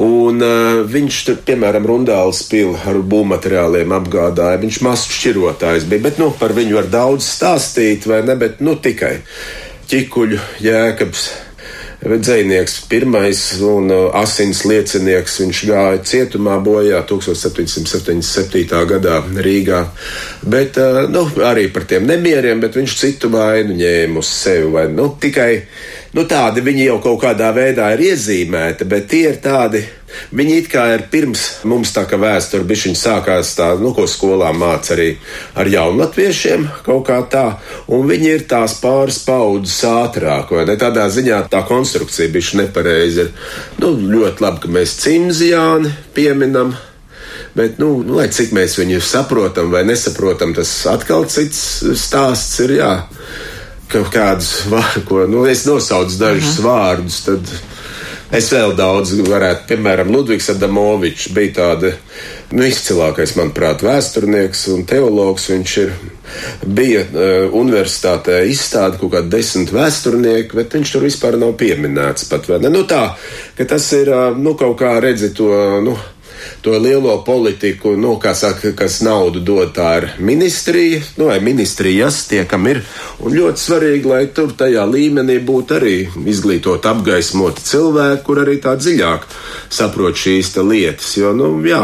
Un 0.03 0.41
uh, 0.45 0.83
viņš, 0.89 1.17
tur, 1.27 1.39
piemēram, 1.47 1.85
Rundāls 1.89 2.43
pili 2.49 2.73
ar 2.89 2.97
būvmateriāliem 2.97 3.93
apgādāja. 3.93 4.61
Viņš 4.63 4.79
mazs 4.85 5.11
šķirotājs 5.13 5.85
bija, 5.89 6.07
bet 6.09 6.21
nu, 6.21 6.31
par 6.37 6.55
viņu 6.57 6.79
var 6.79 6.89
daudz 6.93 7.29
stāstīt, 7.29 8.09
vai 8.09 8.23
ne? 8.25 8.37
Bet 8.41 8.61
nu, 8.65 8.79
tikai 8.81 9.19
ķikuļu 9.93 10.41
jēkabs 10.65 11.27
dzinieks, 12.03 12.81
pirmais 12.91 13.41
un 13.63 13.91
uh, 13.91 14.09
asins 14.19 14.65
liecinieks. 14.67 15.37
Viņš 15.43 15.61
gāja 15.69 16.01
cietumā 16.03 16.57
bojā 16.65 16.99
1777. 17.07 18.81
gadā 18.91 19.21
Rīgā. 19.47 19.85
Bet, 20.43 20.81
uh, 20.83 21.05
nu, 21.13 21.29
arī 21.47 21.69
par 21.75 21.87
tiem 21.87 22.07
nemieriem, 22.11 22.61
bet 22.63 22.79
viņš 22.81 22.97
citu 22.99 23.31
vainu 23.31 23.77
ņēma 23.79 24.19
uz 24.19 24.31
sevi. 24.35 24.71
Vai, 24.75 24.89
nu, 24.91 25.13
tikai 25.23 25.51
nu, 26.17 26.27
tādi 26.27 26.65
viņi 26.67 26.89
jau 26.89 26.99
kaut 27.07 27.23
kādā 27.23 27.53
veidā 27.55 27.93
ir 27.95 28.07
iezīmēti, 28.11 28.89
bet 28.91 29.07
tie 29.13 29.29
ir 29.31 29.39
tādi 29.45 29.85
Viņi 30.33 30.57
it 30.61 30.69
kā 30.73 30.85
ir 30.95 31.07
pirms 31.13 31.45
mums 31.69 31.93
tā 31.95 32.05
kā 32.09 32.19
vēsture 32.21 32.67
bišķiņa 32.69 32.99
sākās 32.99 33.55
tā, 33.59 33.73
nu, 33.81 33.93
ko 33.97 34.07
skolā 34.11 34.53
māca 34.57 34.95
arī 34.97 35.09
ar 35.59 35.71
jaunatviešiem 35.73 36.69
kaut 36.87 37.07
kā 37.09 37.19
tā, 37.33 37.47
un 37.93 38.07
viņi 38.09 38.31
ir 38.37 38.47
tās 38.51 38.79
pāris 38.83 39.23
paudzes 39.27 39.83
ātrāk, 39.89 40.53
vai 40.57 40.67
ne? 40.69 40.79
Tādā 40.81 41.09
ziņā 41.13 41.43
tā 41.53 41.63
konstrukcija 41.69 42.33
bišķi 42.33 42.63
nepareizi 42.63 43.27
ir. 43.27 43.33
Nu, 43.83 43.95
ļoti 43.97 44.45
labi, 44.45 44.65
ka 44.65 44.73
mēs 44.79 44.97
cimzijāni 45.03 45.93
pieminam. 46.17 46.75
Bet, 47.53 47.77
nu, 47.81 47.99
lai 48.17 48.31
cik 48.33 48.55
mēs 48.57 48.79
viņu 48.81 49.01
saprotam 49.05 49.69
vai 49.73 49.83
nesaprotam, 49.85 50.55
tas 50.57 50.71
atkal 50.89 51.27
cits 51.29 51.83
stāsts 52.01 52.63
ir. 52.65 52.79
Jā 52.81 52.93
kaut 53.93 54.09
kādus, 54.13 54.53
ko, 55.09 55.27
nu, 55.29 55.45
es 55.49 55.67
nosaucu 55.69 56.17
dažus 56.17 56.59
uh 56.59 56.65
-huh. 56.65 56.69
vārdus, 56.69 57.21
tad 57.27 57.53
Es 58.33 58.47
vēl 58.49 58.73
daudz 58.73 59.11
varētu, 59.27 59.67
piemēram, 59.69 60.09
Ludvigs 60.15 60.47
Adamovičs 60.55 61.27
bija 61.37 61.53
tāda 61.59 61.91
nu, 62.57 62.65
izcilākais, 62.65 63.35
manuprāt, 63.37 63.85
vēsturnieks 63.85 64.63
un 64.73 64.87
teologs. 64.89 65.51
Viņš 65.53 65.75
ir 65.83 65.93
bija 66.65 67.03
uh, 67.05 67.53
universitātē 67.61 68.39
izstāde 68.49 68.97
kaut 69.03 69.13
kādi 69.19 69.35
desmit 69.35 69.75
vēsturnieki, 69.77 70.57
bet 70.57 70.79
viņš 70.79 70.95
tur 70.95 71.05
vispār 71.05 71.37
nav 71.43 71.53
pieminēts 71.61 72.25
pat. 72.31 72.49
Nu, 72.65 72.87
tā, 72.89 73.03
ka 73.59 73.69
tas 73.69 73.91
ir, 73.99 74.09
uh, 74.09 74.33
nu, 74.33 74.57
kaut 74.57 74.79
kā 74.81 74.95
redzi 75.05 75.35
to, 75.37 75.53
nu, 75.85 75.99
to 76.63 76.79
lielo 76.79 77.17
politiku, 77.27 77.97
nu, 77.99 78.15
kā 78.23 78.35
saka, 78.39 78.71
kas 78.79 79.01
naudu 79.03 79.43
dod, 79.43 79.73
tā 79.75 79.89
ir 79.99 80.07
ministrija, 80.23 81.01
nu, 81.19 81.27
vai 81.33 81.41
ministrijas 81.43 82.23
tie, 82.31 82.45
kam 82.49 82.69
ir. 82.71 82.85
Un 83.23 83.35
ļoti 83.35 83.65
svarīgi, 83.65 84.09
lai 84.09 84.23
tur 84.35 84.55
tajā 84.59 84.85
līmenī 84.87 85.41
būtu 85.43 85.79
arī 85.81 85.97
izglītot, 86.31 86.87
apgaismoti 86.87 87.67
cilvēki, 87.67 88.23
kur 88.27 88.45
arī 88.45 88.61
tā 88.63 88.77
dziļāk 88.79 89.27
saprot 89.73 90.19
šīs 90.23 90.55
lietas. 90.63 91.17
Jo, 91.19 91.35
nu, 91.35 91.57
jā. 91.67 91.83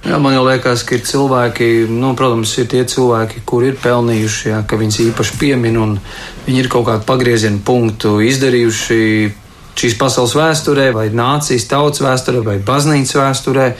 Jā, 0.00 0.16
man 0.16 0.32
liekas, 0.32 0.82
ka 0.88 0.96
ir 0.96 1.04
cilvēki, 1.04 1.68
nu, 1.92 2.14
protams, 2.16 2.54
ir 2.58 2.70
tie 2.72 2.80
cilvēki, 2.88 3.42
kur 3.46 3.66
ir 3.68 3.76
pelnījuši, 3.78 4.48
jā, 4.48 4.62
ka 4.66 4.78
viņas 4.80 5.02
īpaši 5.10 5.36
piemin, 5.38 5.76
un 5.76 5.98
viņi 6.46 6.64
ir 6.64 6.70
kaut 6.72 6.86
kādu 6.88 7.04
pagriezienu 7.06 7.60
punktu 7.62 8.16
izdarījuši 8.24 9.00
šīs 9.78 9.98
pasaules 10.00 10.34
vēsturē, 10.36 10.90
vai 10.96 11.08
nācijas 11.14 11.68
tautas 11.70 12.02
vēsturē, 12.04 12.42
vai 12.46 12.58
baznīcas 12.64 13.16
vēsturē. 13.20 13.70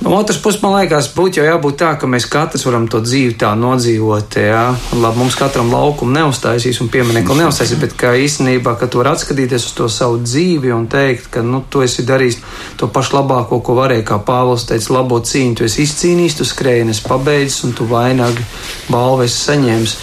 No 0.00 0.14
otras 0.16 0.38
puses, 0.40 0.62
man 0.62 0.78
liekas, 0.78 1.10
būtu 1.12 1.42
jau 1.42 1.44
jābūt 1.44 1.74
tā, 1.82 1.90
ka 2.00 2.08
mēs 2.08 2.24
katrs 2.32 2.62
varam 2.64 2.86
to 2.88 3.02
dzīvi 3.04 3.34
tā 3.40 3.50
nodzīvot. 3.58 4.38
Jā. 4.40 4.62
Labi, 4.96 5.20
mums 5.20 5.36
katram 5.36 5.68
laukumu 5.74 6.14
neuztaisīs 6.14 6.80
un 6.80 6.88
pieminiektu 6.92 7.36
neuztaisīs, 7.36 7.76
bet 7.82 7.92
kā 8.00 8.14
īstenībā, 8.16 8.78
ka 8.80 8.88
tu 8.88 9.02
vari 9.02 9.12
atskatīties 9.12 9.68
uz 9.68 9.76
to 9.76 9.90
savu 9.92 10.22
dzīvi 10.24 10.72
un 10.72 10.88
teikt, 10.88 11.28
ka 11.36 11.44
nu, 11.44 11.60
tu 11.68 11.84
esi 11.84 12.06
darījis 12.08 12.40
to 12.80 12.88
pašu 12.88 13.18
labāko, 13.18 13.60
ko 13.60 13.76
varēja, 13.76 14.08
kā 14.08 14.20
Pāvils 14.24 14.64
teica, 14.72 14.94
labo 14.96 15.20
cīņu, 15.20 15.60
tu 15.60 15.68
esi 15.68 15.84
izcīnījis, 15.84 16.40
tu 16.40 16.48
skrējies, 16.48 17.04
pabeidzis 17.04 17.66
un 17.68 17.76
tu 17.76 17.84
vainagi 17.92 18.48
balvu 18.88 19.28
esi 19.28 19.42
saņēmis. 19.50 19.96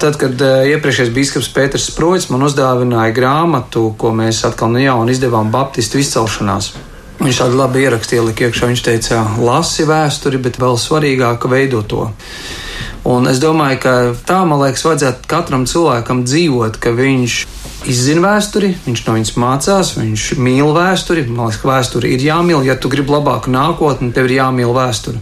Tad, 0.00 0.16
kad 0.16 0.40
uh, 0.40 0.62
iepriekšējais 0.64 1.10
biskups 1.12 1.50
Pēters 1.52 1.90
Sproits 1.90 2.30
man 2.32 2.46
uzdāvināja 2.46 3.12
grāmatu, 3.12 3.90
ko 4.00 4.14
mēs 4.16 4.38
atkal 4.48 4.72
no 4.72 4.80
jauna 4.80 5.12
izdevām 5.12 5.50
Baptistu 5.52 6.00
izcelšanās. 6.00 6.70
Viņš 7.20 7.40
tādu 7.42 7.58
labi 7.60 7.82
ierakstīja, 7.84 8.22
ielika 8.22 8.46
iekšā. 8.46 8.70
Viņš 8.70 8.82
teica, 8.86 9.20
lasi 9.44 9.84
vēsturi, 9.84 10.40
bet 10.40 10.56
vēl 10.62 10.78
svarīgāk 10.80 11.44
veido 11.52 11.82
to. 11.84 12.06
Un 13.10 13.28
es 13.28 13.42
domāju, 13.44 13.76
ka 13.82 13.92
tā, 14.24 14.40
man 14.48 14.62
liekas, 14.62 14.86
vajadzētu 14.88 15.28
katram 15.28 15.66
cilvēkam 15.68 16.24
dzīvot, 16.24 16.80
ka 16.80 16.94
viņš 16.96 17.36
izzina 17.92 18.24
vēsturi, 18.24 18.74
viņš 18.86 19.04
no 19.04 19.18
viņas 19.18 19.36
mācās, 19.40 19.94
viņš 20.00 20.26
mīl 20.40 20.72
vēsturi. 20.76 21.26
Man 21.28 21.50
liekas, 21.50 21.60
ka 21.60 21.74
vēsture 21.74 22.08
ir 22.08 22.24
jāmīl. 22.24 22.64
Ja 22.64 22.80
tu 22.80 22.88
gribi 22.92 23.12
labāku 23.12 23.52
nākotni, 23.52 24.14
tev 24.16 24.30
ir 24.30 24.38
jāmīl 24.40 24.72
vēsturi. 24.76 25.20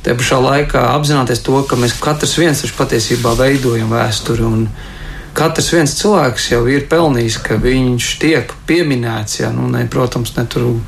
Te 0.00 0.14
pašā 0.16 0.38
laikā 0.40 0.80
apzināties 0.94 1.42
to, 1.44 1.58
ka 1.68 1.76
mēs 1.76 1.98
katrs 2.00 2.38
viens 2.40 2.62
patiesībā 2.76 3.34
veidojam 3.36 3.92
vēsturi. 3.92 4.48
Katrs 5.36 5.68
viens 5.70 5.92
cilvēks 5.94 6.48
jau 6.50 6.62
ir 6.72 6.86
pelnījis, 6.90 7.36
ka 7.44 7.58
viņš 7.60 8.06
tiek 8.22 8.54
pieminēts. 8.66 9.38
Ja, 9.42 9.50
nu, 9.54 9.68
ne, 9.70 9.84
protams, 9.92 10.32
ne 10.38 10.46
tur 10.50 10.80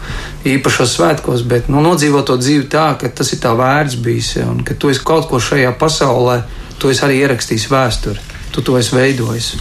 īpašos 0.49 0.97
svētkos, 0.97 1.45
bet 1.49 1.69
nu, 1.71 1.83
nodzīvot 1.85 2.27
to 2.27 2.39
dzīvi 2.41 2.67
tā, 2.73 2.89
ka 2.99 3.11
tas 3.13 3.31
ir 3.37 3.43
tā 3.45 3.53
vērts 3.59 4.01
bijis. 4.03 4.33
Ja, 4.41 4.49
un 4.51 4.65
ka 4.67 4.75
tu 4.75 4.91
esi 4.91 5.05
kaut 5.05 5.29
ko 5.31 5.39
šajā 5.39 5.75
pasaulē, 5.79 6.41
tu 6.81 6.91
esi 6.91 7.05
arī 7.07 7.21
ierakstījis 7.23 7.69
vēsturi, 7.71 8.25
tu 8.51 8.65
to 8.67 8.79
esi 8.81 8.97
veidojis. 8.97 9.53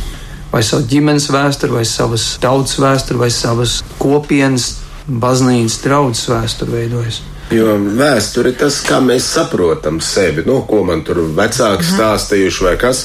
Vai 0.52 0.64
savu 0.68 0.88
ģimenes 0.90 1.30
vēsturi, 1.32 1.76
vai 1.78 1.86
savas 1.88 2.32
tautas 2.42 2.80
vēsturi, 2.82 3.22
vai 3.22 3.30
savas 3.32 3.78
kopienas, 4.00 4.74
baznīcas 5.08 5.78
draudzes 5.86 6.32
vēsturi 6.32 6.80
veidojis. 6.80 7.22
Jo 7.52 7.76
vēsture 7.76 8.54
ir 8.54 8.58
tas, 8.62 8.78
kā 8.86 9.02
mēs 9.04 9.26
saprotam 9.36 10.00
sevi, 10.04 10.46
no 10.48 10.62
ko 10.68 10.86
man 10.88 11.02
tur 11.04 11.20
vecāki 11.36 11.84
mhm. 11.84 11.90
stāstījuši 11.96 12.64
vai 12.64 12.76
kas. 12.80 13.02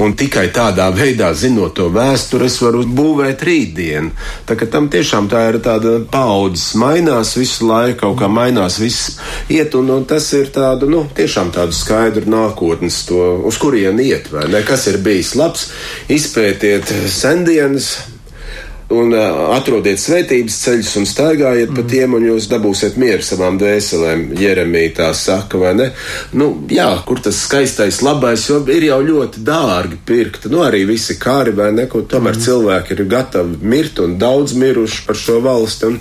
Un 0.00 0.14
tikai 0.18 0.46
tādā 0.54 0.86
veidā, 0.94 1.32
zinot 1.34 1.74
to 1.78 1.88
vēsturi, 1.92 2.46
es 2.46 2.60
varu 2.62 2.84
būvēt 2.86 3.42
rītdienu. 3.46 4.12
Tā 4.46 4.56
ka 4.58 4.68
tam 4.70 4.86
tiešām 4.92 5.28
tā 5.32 5.42
ir 5.50 5.60
tāda 5.64 5.96
paudzes 6.10 6.76
mainās 6.80 7.34
visu 7.38 7.66
laiku, 7.68 7.98
kaut 8.04 8.20
kā 8.22 8.30
mainās 8.30 8.78
viss 8.80 9.18
iet, 9.50 9.74
un, 9.78 9.90
un 9.98 10.06
tas 10.08 10.30
ir 10.38 10.52
tādu, 10.54 10.88
nu, 10.90 11.02
tiešām 11.16 11.50
tādu 11.54 11.76
skaidru 11.76 12.30
nākotnes 12.30 13.02
to, 13.10 13.20
uz 13.50 13.58
kurien 13.60 13.98
iet, 14.02 14.30
vai 14.32 14.46
ne, 14.52 14.62
kas 14.66 14.86
ir 14.92 15.00
bijis 15.04 15.34
labs, 15.38 15.68
izpētiet 16.10 16.94
sendienas 17.10 17.92
un 18.90 19.14
atrodiet 19.54 20.00
svētības 20.02 20.56
ceļus 20.64 20.92
un 21.00 21.06
staigājiet 21.08 21.70
mm. 21.70 21.78
pa 21.78 21.84
tiem, 21.90 22.14
un 22.18 22.26
jūs 22.26 22.48
dabūsiet 22.50 22.98
mieru 23.00 23.22
savām 23.24 23.58
dvēselēm. 23.60 24.24
Jeremija 24.40 24.94
tā 24.96 25.10
saka, 25.16 25.60
vai 25.62 25.74
ne? 25.78 25.88
Nu, 26.34 26.50
jā, 26.70 26.88
kur 27.06 27.22
tas 27.22 27.38
skaistais, 27.44 28.00
labais, 28.02 28.48
jo 28.50 28.60
ir 28.72 28.88
jau 28.88 28.98
ļoti 29.06 29.44
dārgi 29.46 30.00
pirkt. 30.06 30.48
Nu, 30.50 30.64
arī 30.66 30.82
visi 30.88 31.16
kāri, 31.20 31.54
vai 31.56 31.70
ne, 31.76 31.86
ko 31.90 32.02
tomēr 32.02 32.38
mm. 32.38 32.44
cilvēki 32.46 32.96
ir 32.96 33.04
gatavi 33.10 33.70
mirt 33.70 34.02
un 34.02 34.16
daudz 34.20 34.56
miruši 34.58 35.04
par 35.06 35.18
šo 35.18 35.38
valsti, 35.44 35.90
un 35.90 36.00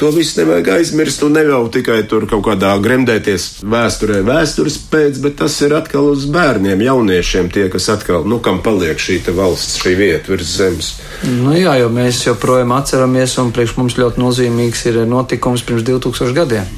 to 0.00 0.10
visu 0.14 0.40
nevajag 0.40 0.72
aizmirst, 0.78 1.22
un 1.26 1.38
ne 1.38 1.46
jau 1.46 1.62
tikai 1.72 2.00
tur 2.10 2.26
kaut 2.30 2.44
kādā 2.48 2.72
gremdēties 2.82 3.48
vēsturē 3.62 4.24
vēstures 4.26 4.80
pēc, 4.90 5.22
bet 5.22 5.38
tas 5.44 5.60
ir 5.62 5.76
atkal 5.78 6.10
uz 6.10 6.26
bērniem, 6.34 6.82
jauniešiem, 6.82 7.50
tie, 7.54 7.68
kas 7.72 7.88
atkal, 7.94 8.26
nu, 8.28 8.40
kam 8.44 8.58
paliek 8.64 8.98
šī 9.00 9.20
valsts, 9.34 9.78
šī 9.84 9.94
vieta 9.98 10.34
virs 10.34 10.56
zemes. 10.58 10.90
Nu 11.24 11.54
jā, 11.56 11.78
jo 11.80 11.88
mēs 11.94 12.23
joprojām 12.26 12.72
atceramies, 12.76 13.36
un 13.42 13.52
priekš 13.54 13.76
mums 13.78 13.98
ļoti 14.00 14.22
nozīmīgs 14.22 14.86
ir 14.90 15.02
notikums 15.08 15.64
pirms 15.66 15.84
2000 15.86 16.36
gadiem, 16.36 16.70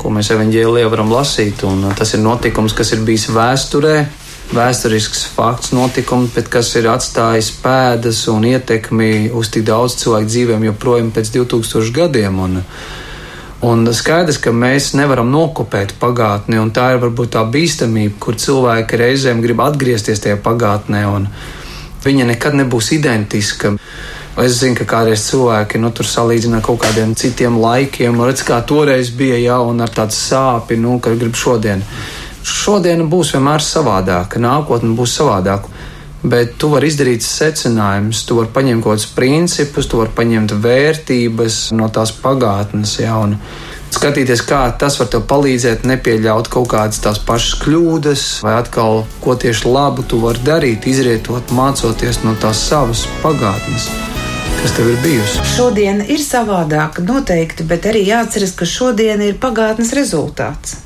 ko 0.00 0.12
mēs 0.14 0.32
evaņģēlijā 0.34 0.90
varam 0.92 1.12
lasīt. 1.12 1.64
Un 1.68 1.88
tas 1.98 2.14
ir 2.16 2.22
notikums, 2.24 2.76
kas 2.76 2.92
ir 2.96 3.04
bijis 3.06 3.28
vēsturē, 3.34 3.94
vēsturisks 4.54 5.24
fakts, 5.36 5.72
notikums, 5.76 6.34
bet 6.34 6.50
kas 6.52 6.74
ir 6.78 6.90
atstājis 6.92 7.52
pēdas 7.64 8.26
un 8.32 8.44
ietekmi 8.50 9.30
uz 9.32 9.50
tik 9.54 9.64
daudz 9.70 9.96
cilvēku 10.02 10.30
dzīvēm 10.30 10.68
joprojām 10.70 11.10
pēc 11.14 11.32
2000 11.38 11.96
gadiem. 12.02 12.44
Un, 12.48 12.62
Un 13.64 13.86
skaidrs, 13.96 14.36
ka 14.44 14.52
mēs 14.52 14.90
nevaram 14.92 15.30
nokopēt 15.32 15.94
pagātni, 15.96 16.58
un 16.60 16.68
tā 16.74 16.90
ir 16.92 16.98
varbūt 17.00 17.30
tā 17.32 17.44
bīstamība, 17.48 18.18
kur 18.20 18.36
cilvēki 18.36 18.98
reizēm 19.00 19.40
grib 19.40 19.62
atgriezties 19.64 20.20
tajā 20.20 20.36
pagātnē, 20.44 21.00
un 21.08 21.30
viņa 22.04 22.26
nekad 22.28 22.58
nebūs 22.60 22.90
identiska. 22.98 23.72
Es 24.34 24.56
zinu, 24.58 24.74
ka 24.74 24.82
kādreiz 24.90 25.22
cilvēki 25.28 25.78
nu, 25.78 25.92
tur 25.94 26.08
salīdzina 26.10 26.58
kaut 26.64 26.80
kādiem 26.82 27.12
citiem 27.14 27.54
laikiem, 27.62 28.18
redz, 28.26 28.42
kā 28.42 28.56
toreiz 28.66 29.12
bija 29.14 29.36
jau 29.38 29.60
un 29.70 29.82
ar 29.84 29.92
tādu 29.94 30.16
sāpi, 30.16 30.74
nu, 30.74 30.96
ka 30.98 31.12
grib 31.14 31.36
šodien. 31.38 31.84
Šodien 32.42 33.04
būs 33.12 33.30
vienmēr 33.36 33.62
savādāka, 33.62 34.42
nākotne 34.42 34.90
būs 34.98 35.14
savādāka. 35.20 35.70
Bet 36.24 36.56
tu 36.58 36.72
vari 36.72 36.88
izdarīt 36.90 37.22
secinājumus, 37.22 38.24
tu 38.26 38.40
vari 38.40 38.50
paņemt 38.56 38.82
kaut 38.82 38.96
kādus 38.96 39.06
principus, 39.14 39.86
tu 39.86 40.00
vari 40.00 40.10
paņemt 40.16 40.56
vērtības 40.64 41.58
no 41.78 41.86
tās 41.94 42.10
pagātnes. 42.24 42.96
Ja, 43.04 43.20
skatīties, 43.94 44.42
kā 44.48 44.64
tas 44.80 44.98
var 44.98 45.12
tev 45.12 45.28
palīdzēt, 45.30 45.86
nepieļaut 45.86 46.50
kaut 46.50 46.72
kādas 46.74 46.98
tās 47.04 47.22
pašas 47.22 47.60
kļūdas, 47.62 48.26
vai 48.48 48.56
atkal 48.64 49.04
ko 49.22 49.38
tieši 49.38 49.70
labu 49.70 50.02
tu 50.08 50.18
vari 50.24 50.42
darīt, 50.48 50.90
izrietot, 50.90 51.54
mācoties 51.54 52.24
no 52.26 52.34
tās 52.42 52.66
savas 52.72 53.06
pagātnes 53.22 53.86
kas 54.62 54.76
tev 54.76 54.88
ir 54.92 55.02
bijusi? 55.04 55.44
Šodien 55.56 56.00
ir 56.04 56.22
savādāk, 56.22 57.02
noteikti, 57.04 57.66
bet 57.68 57.86
arī 57.90 58.06
jāatceras, 58.08 58.54
ka 58.58 58.68
šodien 58.68 59.22
ir 59.24 59.38
pagātnes 59.42 59.94
rezultāts. 59.96 60.78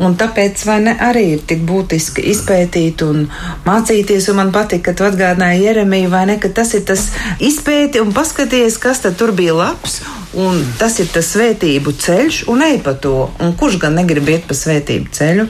Un 0.00 0.14
tāpēc 0.16 0.62
ne, 0.80 0.94
arī 0.96 1.24
ir 1.34 1.42
tik 1.44 1.64
būtiski 1.68 2.22
izpētīt 2.32 3.02
un 3.04 3.26
mācīties. 3.66 4.30
Un 4.32 4.38
man 4.38 4.52
patīk, 4.54 4.86
ka 4.86 4.94
tu 4.96 5.04
atgādināji 5.04 5.66
Jeremiju, 5.66 6.08
vai 6.12 6.24
ne, 6.30 6.38
ka 6.40 6.48
tas 6.48 6.72
ir 6.78 6.86
tas 6.88 7.10
izpēti 7.36 8.00
un 8.00 8.14
paskaties, 8.16 8.78
kas 8.80 9.04
tur 9.04 9.34
bija 9.36 9.56
labs. 9.58 10.00
Un 10.40 10.62
tas 10.78 10.96
ir 11.02 11.10
tas 11.10 11.26
svētību 11.34 11.92
ceļš, 12.00 12.44
un 12.52 12.62
ej 12.62 12.78
pa 12.86 12.94
to. 12.94 13.28
Un 13.42 13.56
kurš 13.58 13.80
gan 13.82 13.98
negrib 13.98 14.30
iet 14.30 14.46
pa 14.48 14.56
svētību 14.56 15.10
ceļu? 15.16 15.48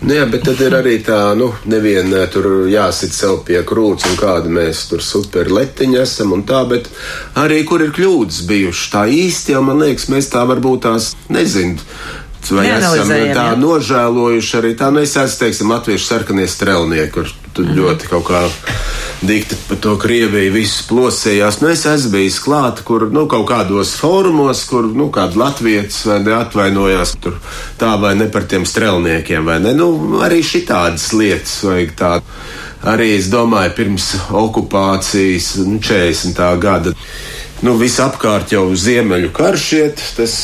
Nu, 0.00 0.14
jā, 0.16 0.24
bet 0.32 0.46
tad 0.48 0.60
ir 0.64 0.72
arī 0.78 0.94
tā, 1.04 1.18
nu, 1.36 1.50
neviena 1.68 2.22
tur 2.32 2.46
jāsit 2.72 3.12
sev 3.12 3.42
pie 3.44 3.60
krūts 3.68 4.06
un 4.08 4.16
kāda 4.16 4.48
mēs 4.48 4.86
tur 4.88 5.04
super 5.04 5.50
letiņi 5.52 6.00
esam 6.00 6.32
un 6.32 6.44
tā, 6.48 6.62
bet 6.70 6.88
arī 7.36 7.60
kur 7.68 7.84
ir 7.84 7.92
kļūdas 7.92 8.40
bijušas. 8.48 8.86
Tā 8.94 9.04
īsti 9.12 9.52
jau 9.52 9.60
man 9.66 9.84
liekas, 9.84 10.08
mēs 10.12 10.30
tā 10.32 10.46
varbūt 10.48 10.86
tās 10.88 11.10
nezinu. 11.28 11.76
Vai 12.48 12.64
esam 12.72 13.12
tā 13.12 13.26
jā. 13.28 13.50
nožēlojuši 13.60 14.56
arī 14.62 14.72
tā, 14.80 14.88
nu 14.94 15.04
es 15.04 15.12
esmu, 15.12 15.42
teiksim, 15.42 15.74
latviešu 15.74 16.06
sarkanie 16.06 16.48
strelnieki, 16.48 17.12
kur 17.18 17.28
tu 17.52 17.66
mm. 17.66 17.76
ļoti 17.76 18.08
kaut 18.10 18.24
kā 18.30 18.40
dikti 19.22 19.56
par 19.68 19.76
to 19.84 19.96
Krieviju 20.00 20.52
viss 20.54 20.84
plosējās. 20.88 21.60
Nu, 21.60 21.68
es 21.72 21.84
esmu 21.88 22.14
bijis 22.14 22.38
klāt, 22.42 22.80
kur 22.86 23.08
nu, 23.12 23.26
kaut 23.30 23.46
kādos 23.50 23.92
fórumos, 24.00 24.62
kur 24.68 24.88
nu, 24.88 25.10
vai 26.08 26.20
ne 26.24 26.36
atvainojās 26.38 27.16
tur 27.20 27.36
tā 27.80 27.94
vai 28.00 28.14
ne 28.16 28.30
par 28.32 28.48
tiem 28.48 28.64
strelniekiem, 28.68 29.44
vai 29.44 29.60
ne? 29.64 29.74
Nu, 29.76 29.90
arī 30.24 30.40
šitādas 30.46 31.10
lietas 31.16 31.60
vajag 31.66 31.94
tādu. 31.98 32.40
Arī 32.90 33.10
es 33.18 33.28
domāju, 33.28 33.74
pirms 33.76 34.06
okupācijas, 34.32 35.52
nu, 35.68 35.76
40. 35.84 36.40
gada 36.62 36.94
nu, 37.64 37.74
visapkārt 37.80 38.54
jau 38.54 38.64
ziemeļu 38.76 39.30
karš 39.36 39.64
iet, 39.76 40.02
tas 40.16 40.34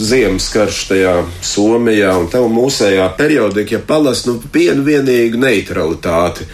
ziemas 0.00 0.46
karš 0.52 0.80
tajā 0.90 1.14
Somijā 1.44 2.14
un 2.20 2.28
tā 2.32 2.40
mūsējā 2.40 3.06
periodika, 3.18 3.76
ja 3.76 3.80
palas, 3.84 4.24
nu, 4.28 4.36
vienu 4.54 4.84
vienīgu 4.86 5.40
neutralitāti. 5.42 6.46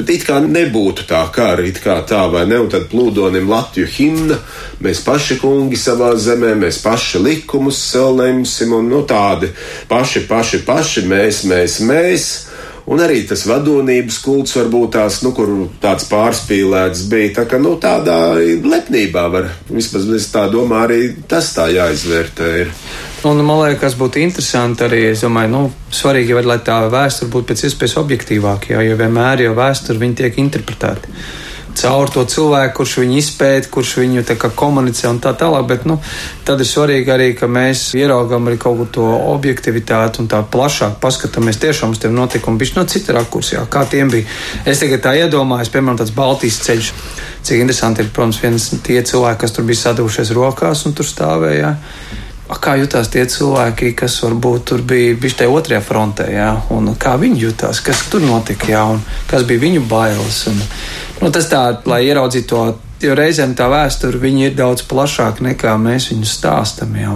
It 0.00 0.26
kā 0.28 0.38
nebūtu 0.44 1.06
tā 1.10 1.22
kara, 1.34 1.64
it 1.66 1.80
kā 1.82 1.98
tā 2.06 2.22
vai 2.32 2.44
ne, 2.50 2.60
un 2.62 2.70
tad 2.72 2.86
plūdonim 2.92 3.50
Latviju 3.50 3.90
himna, 3.96 4.38
mēs 4.84 5.02
paši 5.06 5.40
kungi 5.42 5.78
savā 5.80 6.12
zemē, 6.20 6.54
mēs 6.60 6.82
paši 6.84 7.22
likumus 7.24 7.80
sev 7.90 8.14
lemsim, 8.20 8.76
un 8.76 8.90
nu 8.92 9.02
tādi 9.08 9.50
paši, 9.90 10.26
paši, 10.30 10.62
paši, 10.68 11.06
mēs, 11.10 11.44
mēs, 11.50 11.80
mēs. 11.86 12.30
Un 12.90 12.98
arī 12.98 13.20
tas 13.28 13.44
vadonības 13.46 14.16
kults 14.24 14.56
varbūt 14.58 14.96
tās, 14.96 15.20
nu, 15.22 15.30
kur 15.36 15.50
tāds 15.82 16.08
pārspīlēts 16.10 17.04
bija. 17.10 17.34
Tā 17.36 17.44
kā, 17.50 17.60
nu, 17.62 17.76
tādā 17.78 18.16
lepnībā 18.40 19.28
var, 19.30 19.46
vismaz 19.70 20.08
es 20.16 20.26
tā 20.32 20.48
domāju, 20.50 20.82
arī 20.88 20.98
tas 21.30 21.52
tā 21.54 21.68
jāizvērtē. 21.70 22.48
Ir. 22.64 22.72
Un 23.30 23.44
man 23.46 23.62
liekas, 23.62 23.94
būtu 24.00 24.22
interesanti 24.24 24.88
arī, 24.88 25.04
es 25.12 25.22
domāju, 25.22 25.52
nu, 25.54 25.62
svarīgi, 25.94 26.34
var, 26.34 26.50
lai 26.50 26.58
tā 26.66 26.80
vēsture 26.90 27.30
būtu 27.30 27.52
pēc 27.52 27.62
iespējas 27.68 28.00
objektīvāka, 28.02 28.82
jo 28.82 28.98
vienmēr 28.98 29.46
jau 29.46 29.54
vēsture 29.60 30.10
tiek 30.18 30.42
interpretēta 30.42 31.14
caur 31.76 32.10
to 32.12 32.24
cilvēku, 32.28 32.74
kurš 32.80 32.96
viņu 33.02 33.16
izpēta, 33.20 33.70
kurš 33.72 33.96
viņu 34.00 34.24
komunicē 34.56 35.08
un 35.10 35.20
tā 35.22 35.32
tālāk. 35.38 35.66
Bet 35.70 35.86
nu, 35.88 35.98
tad 36.46 36.60
ir 36.60 36.68
svarīgi 36.68 37.12
arī, 37.14 37.28
ka 37.38 37.48
mēs 37.50 37.90
ieraugām 37.98 38.48
arī 38.48 38.58
kaut 38.60 38.78
ko 38.78 38.86
to 38.98 39.08
objektivitāti 39.32 40.22
un 40.22 40.30
tā 40.30 40.42
plašāk 40.42 40.98
paskatāmies 41.02 41.60
tiešām 41.62 41.94
uz 41.94 42.02
tiem 42.02 42.14
notikumiem, 42.16 42.60
viņš 42.62 42.74
no 42.76 42.86
cita 42.90 43.16
rakursā, 43.16 43.66
kā 43.70 43.84
tiem 43.90 44.10
bija. 44.12 44.28
Es 44.64 44.82
tikai 44.82 45.00
tā 45.02 45.14
iedomājos, 45.22 45.72
piemēram, 45.72 46.00
tāds 46.00 46.14
Baltijas 46.16 46.60
ceļš. 46.66 46.92
Cik 47.42 47.62
interesanti 47.62 48.04
ir, 48.04 48.10
protams, 48.14 48.40
viens 48.42 48.70
tie 48.84 49.00
cilvēki, 49.00 49.40
kas 49.44 49.56
tur 49.56 49.68
bija 49.68 49.86
sadevušies 49.86 50.34
rokās 50.36 50.84
un 50.86 50.96
tur 50.96 51.08
stāvēja. 51.08 51.76
Kā 52.50 52.74
jutās 52.80 53.06
tie 53.12 53.22
cilvēki, 53.30 53.92
kas 53.94 54.16
varbūt 54.24 54.64
tur 54.66 54.80
bija 54.82 55.14
bijuši 55.14 55.36
tajā 55.42 55.52
otrajā 55.54 55.82
frontē, 55.86 56.26
jā, 56.34 56.48
un 56.74 56.90
kā 56.98 57.12
viņi 57.20 57.44
jutās, 57.44 57.78
kas 57.84 58.02
tur 58.10 58.24
notika, 58.26 58.66
jā, 58.72 58.82
un 58.96 58.98
kas 59.30 59.46
bija 59.46 59.62
viņu 59.68 59.84
bailes. 59.86 60.42
Un, 60.50 60.58
Nu, 61.20 61.28
tas 61.28 61.50
tā, 61.52 61.60
lai 61.84 62.00
ieraudzītu 62.08 62.48
to, 62.48 62.60
jo 63.04 63.14
reizēm 63.16 63.52
tā 63.56 63.66
vēsture 63.68 64.30
ir 64.40 64.54
daudz 64.56 64.86
plašāka 64.88 65.44
nekā 65.44 65.76
mēs 65.76 66.08
viņu 66.12 66.24
stāstam. 66.24 66.96
Ja, 66.96 67.12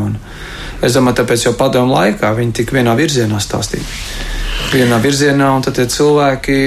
es 0.82 0.92
domāju, 0.92 1.22
tāpēc 1.22 1.46
jau 1.46 1.54
padomu 1.56 1.94
laikā 1.94 2.34
viņi 2.36 2.52
tik 2.52 2.72
vienā 2.76 2.94
virzienā 2.96 3.40
stāstīja. 3.40 3.84
Vienā 4.74 5.00
virzienā, 5.00 5.50
un 5.56 5.62
tad 5.64 5.78
tie 5.78 5.86
cilvēki 5.88 6.58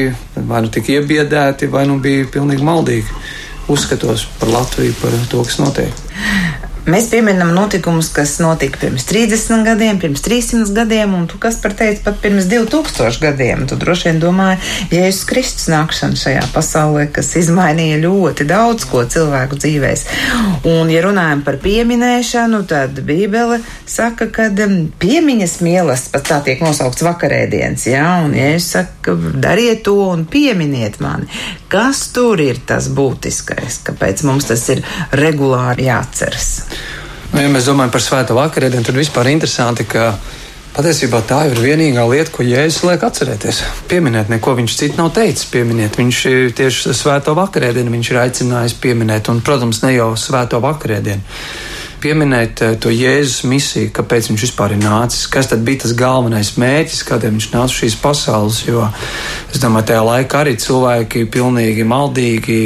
vai 0.50 0.64
nu 0.66 0.74
tika 0.74 0.98
iebiedēti, 0.98 1.70
vai 1.70 1.86
nu 1.86 2.00
bija 2.02 2.26
pilnīgi 2.26 2.66
maldīgi 2.66 3.22
uzskatos 3.70 4.26
par 4.40 4.50
Latviju, 4.50 4.98
par 5.02 5.14
to, 5.30 5.44
kas 5.46 5.60
notiek. 5.62 6.67
Mēs 6.88 7.10
pieminam 7.12 7.50
notikumus, 7.52 8.08
kas 8.16 8.38
notika 8.40 8.80
pirms 8.80 9.04
30 9.10 9.66
gadiem, 9.68 9.98
pirms 10.00 10.22
300 10.24 10.72
gadiem, 10.72 11.18
un 11.18 11.26
tu 11.28 11.36
kas 11.44 11.58
par 11.60 11.74
teici 11.76 12.00
pat 12.06 12.22
pirms 12.24 12.46
2000 12.48 13.20
gadiem. 13.20 13.66
Tu 13.68 13.76
droši 13.76 14.08
vien 14.08 14.22
domāji, 14.22 14.62
Jēzus 14.96 15.26
Kristus 15.28 15.68
nākšana 15.74 16.16
šajā 16.16 16.46
pasaulē, 16.54 17.10
kas 17.12 17.34
izmainīja 17.42 17.98
ļoti 18.06 18.48
daudz 18.48 18.88
ko 18.88 19.04
cilvēku 19.04 19.60
dzīvēs. 19.60 20.06
Un, 20.64 20.88
ja 20.94 21.04
runājam 21.04 21.44
par 21.44 21.60
pieminēšanu, 21.66 22.64
tad 22.72 23.04
Bībele 23.04 23.60
saka, 23.84 24.30
ka 24.32 24.48
um, 24.48 24.80
piemiņas 25.04 25.60
mielas 25.68 26.08
pat 26.14 26.30
tā 26.32 26.40
tiek 26.48 26.64
nosaukts 26.64 27.04
vakarēdienas, 27.04 27.84
jā, 27.92 28.08
un 28.24 28.32
Jēzus 28.40 28.72
saka, 28.78 29.18
dariet 29.36 29.84
to 29.84 30.00
un 30.08 30.24
pieminiet 30.24 31.02
mani. 31.04 31.28
Kas 31.68 32.06
tur 32.16 32.40
ir 32.40 32.62
tas 32.64 32.88
būtiskais, 32.96 33.82
kāpēc 33.90 34.24
mums 34.24 34.48
tas 34.48 34.62
ir 34.72 34.80
regulāri 35.20 35.90
jāatceras? 35.90 36.50
Nu, 37.34 37.42
ja 37.44 37.50
mēs 37.52 37.68
domājam 37.68 37.92
par 37.92 38.04
svēto 38.04 38.38
vakarēdienu, 38.38 38.86
tad 38.88 38.96
vispār 38.96 39.28
interesanti, 39.34 39.84
ka 39.84 40.14
patiesībā 40.78 41.20
tā 41.28 41.42
ir 41.50 41.60
vienīgā 41.60 42.06
lieta, 42.08 42.32
ko 42.32 42.46
Jēzus 42.48 42.86
liek 42.88 43.04
atcerēties. 43.04 43.60
Pieminēt, 43.92 44.32
neko 44.32 44.56
viņš 44.62 44.78
citu 44.80 45.02
nav 45.02 45.12
teicis. 45.18 45.50
Pieminiet, 45.52 46.00
viņš 46.00 46.22
tieši 46.56 46.96
svēto 46.96 47.36
vakarēdienu, 47.36 47.92
viņš 47.98 48.12
ir 48.14 48.22
aicinājis 48.22 48.78
pieminēt, 48.80 49.28
un, 49.34 49.44
protams, 49.44 49.82
ne 49.84 49.92
jau 49.98 50.14
svēto 50.16 50.64
vakarēdienu. 50.64 51.26
Pieminēt 52.02 52.62
eh, 52.62 52.76
to 52.78 52.92
Jēzus 52.94 53.46
misiju, 53.50 53.92
kāpēc 53.96 54.30
viņš 54.30 54.44
vispār 54.46 54.76
ir 54.76 54.84
nācis, 54.84 55.26
kas 55.34 55.50
tad 55.50 55.64
bija 55.66 55.86
tas 55.86 55.96
galvenais 55.98 56.54
mērķis, 56.62 57.06
kādēļ 57.08 57.34
viņš 57.38 57.48
nāca 57.56 57.74
šīs 57.74 57.98
pasaules. 58.02 58.62
Jo 58.68 58.86
es 59.50 59.64
domāju, 59.64 59.90
tajā 59.92 60.04
laikā 60.06 60.44
arī 60.44 60.54
cilvēki 60.62 61.26
pilnīgi 61.34 61.88
maldīgi 61.88 62.60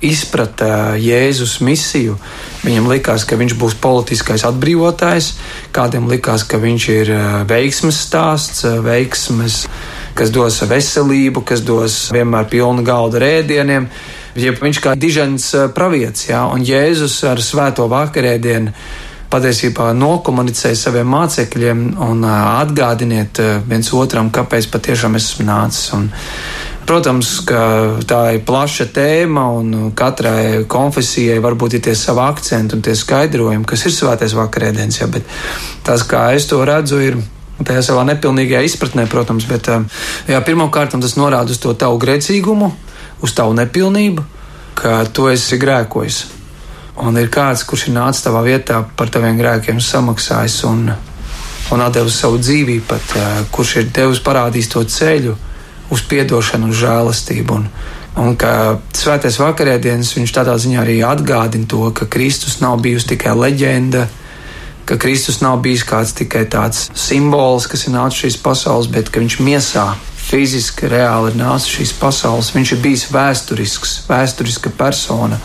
izprata 0.00 0.96
Jēzus 0.96 1.58
misiju. 1.64 2.16
Viņam 2.64 2.88
likās, 2.88 3.24
ka 3.28 3.36
viņš 3.40 3.54
būs 3.60 3.76
politiskais 3.80 4.44
atbrīvotājs, 4.48 5.34
kādam 5.76 6.08
likās, 6.08 6.44
ka 6.48 6.60
viņš 6.60 6.88
ir 6.94 7.12
eh, 7.16 7.26
veiksmes 7.48 8.00
stāsts, 8.06 8.64
eh, 8.64 8.78
veiksmes, 8.84 9.66
kas 10.16 10.32
dos 10.32 10.62
veselību, 10.68 11.44
kas 11.44 11.60
dos 11.64 12.06
vienmēr 12.16 12.48
pilnu 12.48 12.84
galdu 12.86 13.20
rēdieniem. 13.20 13.90
Ja 14.40 14.54
viņš 14.56 14.82
kā 14.84 14.96
dižens 14.98 15.52
eh, 15.54 15.68
pravietis, 15.74 16.30
jā, 16.30 16.42
un 16.50 16.64
Jēzus 16.66 17.20
ar 17.28 17.42
svēto 17.44 17.88
vakarēdienu 17.90 18.74
patiesībā 19.30 19.92
nokomunicēja 19.94 20.74
saviem 20.74 21.06
mācekļiem 21.06 21.84
un 22.02 22.24
atgādiniet 22.26 23.38
viens 23.68 23.92
otram, 23.94 24.32
kāpēc 24.34 24.66
patiešām 24.72 25.14
esmu 25.20 25.46
nācis. 25.46 25.92
Un 25.94 26.08
Protams, 26.90 27.28
ka 27.46 27.62
tā 28.02 28.20
ir 28.34 28.40
plaša 28.42 28.88
tēma, 28.90 29.44
un 29.60 29.90
katrai 29.94 30.64
konfesijai 30.66 31.36
varbūt 31.38 31.76
ir 31.76 31.84
tie 31.86 31.92
savi 31.94 32.24
akcenti 32.24 32.74
un 32.74 32.82
tie 32.82 32.96
skaidrojumi, 32.98 33.62
kas 33.68 33.84
ir 33.86 33.94
svētais 33.94 34.34
vakarēdienas, 34.34 34.98
ja, 34.98 35.06
bet 35.06 35.28
tas, 35.86 36.02
kā 36.02 36.24
es 36.34 36.48
to 36.50 36.58
redzu, 36.66 36.98
ir 36.98 37.20
tajā 37.62 37.84
savā 37.92 38.02
nepilnīgajā 38.08 38.64
izpratnē, 38.66 39.04
protams, 39.12 39.46
bet 39.46 39.70
jā, 39.70 40.40
pirmkārt 40.42 40.96
tas 40.98 41.14
norāda 41.14 41.54
uz 41.54 41.62
to 41.62 41.76
tavu 41.78 42.00
grēcīgumu, 42.02 42.72
uz 43.20 43.34
tavu 43.36 43.54
nepilnību, 43.58 44.24
ka 44.80 45.04
tu 45.12 45.28
esi 45.30 45.58
grēkojis. 45.60 46.20
Un 47.00 47.16
ir 47.16 47.30
kāds, 47.32 47.64
kurš 47.64 47.88
ir 47.88 47.96
nācis 47.96 48.24
tavā 48.26 48.42
vietā 48.44 48.82
par 48.96 49.08
taviem 49.12 49.38
grēkiem 49.38 49.80
samaksājis 49.80 50.58
un, 50.68 50.90
un 51.72 51.84
devis 51.94 52.18
savu 52.20 52.40
dzīvību, 52.40 52.84
pat, 52.88 53.14
kurš 53.54 53.76
ir 53.80 53.88
devis 53.94 54.20
parādījis 54.24 54.72
to 54.74 54.84
ceļu 54.84 55.36
uz 55.90 56.04
atdošanu, 56.04 56.70
uz 56.70 56.80
žēlastību. 56.82 57.56
Un, 57.56 57.68
un 58.20 58.36
ka 58.38 58.80
svētais 58.96 59.38
vakarēdienas 59.40 60.12
viņš 60.16 60.34
tādā 60.36 60.56
ziņā 60.60 60.82
arī 60.82 61.00
atgādina 61.06 61.68
to, 61.70 61.88
ka 61.96 62.06
Kristus 62.10 62.60
nav 62.60 62.80
bijusi 62.84 63.14
tikai 63.14 63.36
leģenda, 63.38 64.06
ka 64.84 64.98
Kristus 64.98 65.40
nav 65.40 65.60
bijis 65.62 65.86
kāds 65.86 66.12
tikai 66.18 66.44
tāds 66.50 66.88
simbols, 66.98 67.68
kas 67.70 67.86
ir 67.86 67.94
nācis 67.94 68.24
šīs 68.24 68.38
pasaules, 68.42 68.90
bet 68.90 69.10
ka 69.10 69.22
viņš 69.22 69.40
miesā 69.46 69.92
fiziski, 70.30 70.88
reāli 70.90 71.32
ir 71.32 71.38
nācis 71.40 71.74
šīs 71.76 71.92
pasaules. 71.98 72.52
Viņš 72.54 72.74
ir 72.76 72.82
bijis 72.84 73.06
vēsturisks, 73.10 73.96
vēsturiska 74.08 74.72
persona. 74.78 75.40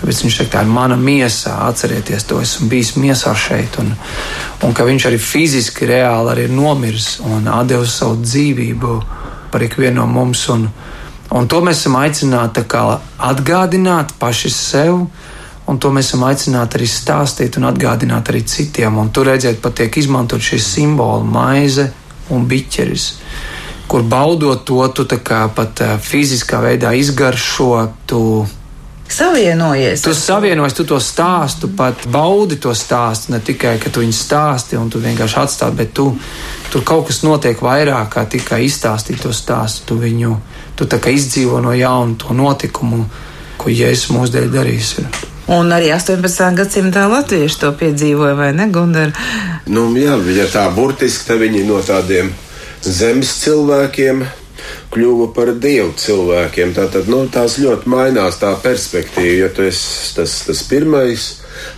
Tāpēc 0.00 0.22
viņš 0.24 0.36
teica, 0.40 0.52
tā 0.54 0.64
ir 0.64 0.72
mana 0.72 0.96
miesā, 0.96 1.56
atcerieties 1.68 2.24
to, 2.28 2.40
esmu 2.40 2.70
bijis 2.72 2.94
miesā 3.00 3.34
šeit, 3.36 3.76
un, 3.82 3.92
un 4.64 4.76
ka 4.76 4.86
viņš 4.88 5.08
arī 5.10 5.18
fiziski, 5.20 5.88
reāli 5.90 6.32
arī 6.32 6.46
ir 6.48 6.54
nomiris 6.56 7.18
un 7.28 7.48
devis 7.68 7.98
savu 8.00 8.20
dzīvību 8.22 8.94
par 9.52 9.64
ikvienu 9.66 10.00
no 10.00 10.06
mums. 10.08 10.46
Un, 10.52 10.68
un 11.36 11.48
to 11.50 11.60
mēs 11.64 11.82
esam 11.82 11.98
aicināti 12.00 12.64
atgādināt 12.64 14.16
paši 14.20 14.52
sev. 14.54 15.04
Un 15.70 15.78
to 15.78 15.92
mēs 15.94 16.08
esam 16.08 16.24
aicināti 16.26 16.80
arī 16.80 16.86
stāstīt 16.90 17.60
un 17.60 17.68
atgādināt 17.68 18.32
arī 18.32 18.40
citiem. 18.48 18.96
Un 18.98 19.12
tur 19.14 19.28
redzēt, 19.30 19.60
pat 19.62 19.76
tiek 19.78 20.00
izmantot 20.00 20.42
šie 20.42 20.58
simboli, 20.58 21.28
maize 21.30 21.84
un 22.34 22.48
biķeris, 22.50 23.04
kur 23.90 24.06
baudot 24.06 24.62
to, 24.64 24.78
tu 24.94 25.04
pat 25.54 25.82
uh, 25.82 25.98
fiziskā 25.98 26.62
veidā 26.62 26.92
izgaršo, 26.94 27.70
tu 28.06 28.20
savienojies. 29.10 30.04
Tu 30.06 30.14
savienojies, 30.14 30.76
tu 30.78 30.84
to 30.86 31.00
stāstu, 31.02 31.72
pat 31.76 32.06
baudi 32.06 32.60
to 32.62 32.70
stāstu. 32.74 33.32
Ne 33.34 33.40
tikai, 33.42 33.78
ka 33.82 33.90
tu 33.90 34.04
viņu 34.04 34.14
stāsti 34.14 34.78
un 34.78 34.90
tu 34.90 35.02
vienkārši 35.02 35.40
atstāji, 35.42 35.76
bet 35.80 35.94
tu, 35.96 36.12
tur 36.70 36.84
kaut 36.86 37.08
kas 37.08 37.22
notiek 37.26 37.58
vairāk 37.58 38.12
kā 38.14 38.24
tikai 38.30 38.62
izstāstīt 38.68 39.22
to 39.24 39.34
stāstu. 39.34 39.88
Tu 39.90 39.98
viņu 40.04 40.36
tu 40.78 40.86
izdzīvo 40.86 41.60
no 41.60 41.74
jauna 41.74 42.14
to 42.18 42.34
notikumu, 42.34 43.04
ko 43.60 43.72
Jēzus 43.74 44.14
mūsu 44.14 44.36
dēļ 44.36 44.52
darīs. 44.54 44.94
Ir. 45.02 45.10
Un 45.50 45.72
arī 45.74 45.90
18. 45.90 46.54
gadsimtā 46.54 47.08
latvieši 47.10 47.58
to 47.58 47.72
piedzīvoja, 47.74 48.36
vai 48.38 48.52
ne, 48.54 48.68
Gundar? 48.70 49.10
Nu, 49.66 49.88
jā, 49.98 50.14
ja 50.36 50.46
tā 50.46 50.68
burtiski, 50.70 51.26
tad 51.26 51.42
viņi 51.42 51.66
no 51.66 51.82
tādiem 51.82 52.30
zemes 52.84 53.32
cilvēkiem 53.42 54.24
kļuvu 54.94 55.30
par 55.34 55.52
dievu 55.62 55.92
cilvēkiem. 55.98 56.74
Tātad 56.76 57.08
nu, 57.10 57.22
tās 57.32 57.58
ļoti 57.62 57.90
mainās 57.90 58.40
tā 58.40 58.52
perspektīva, 58.62 59.46
ja 59.46 59.50
tu 59.54 59.64
esi 59.66 60.14
tas, 60.16 60.40
tas 60.46 60.62
pirmais. 60.68 61.28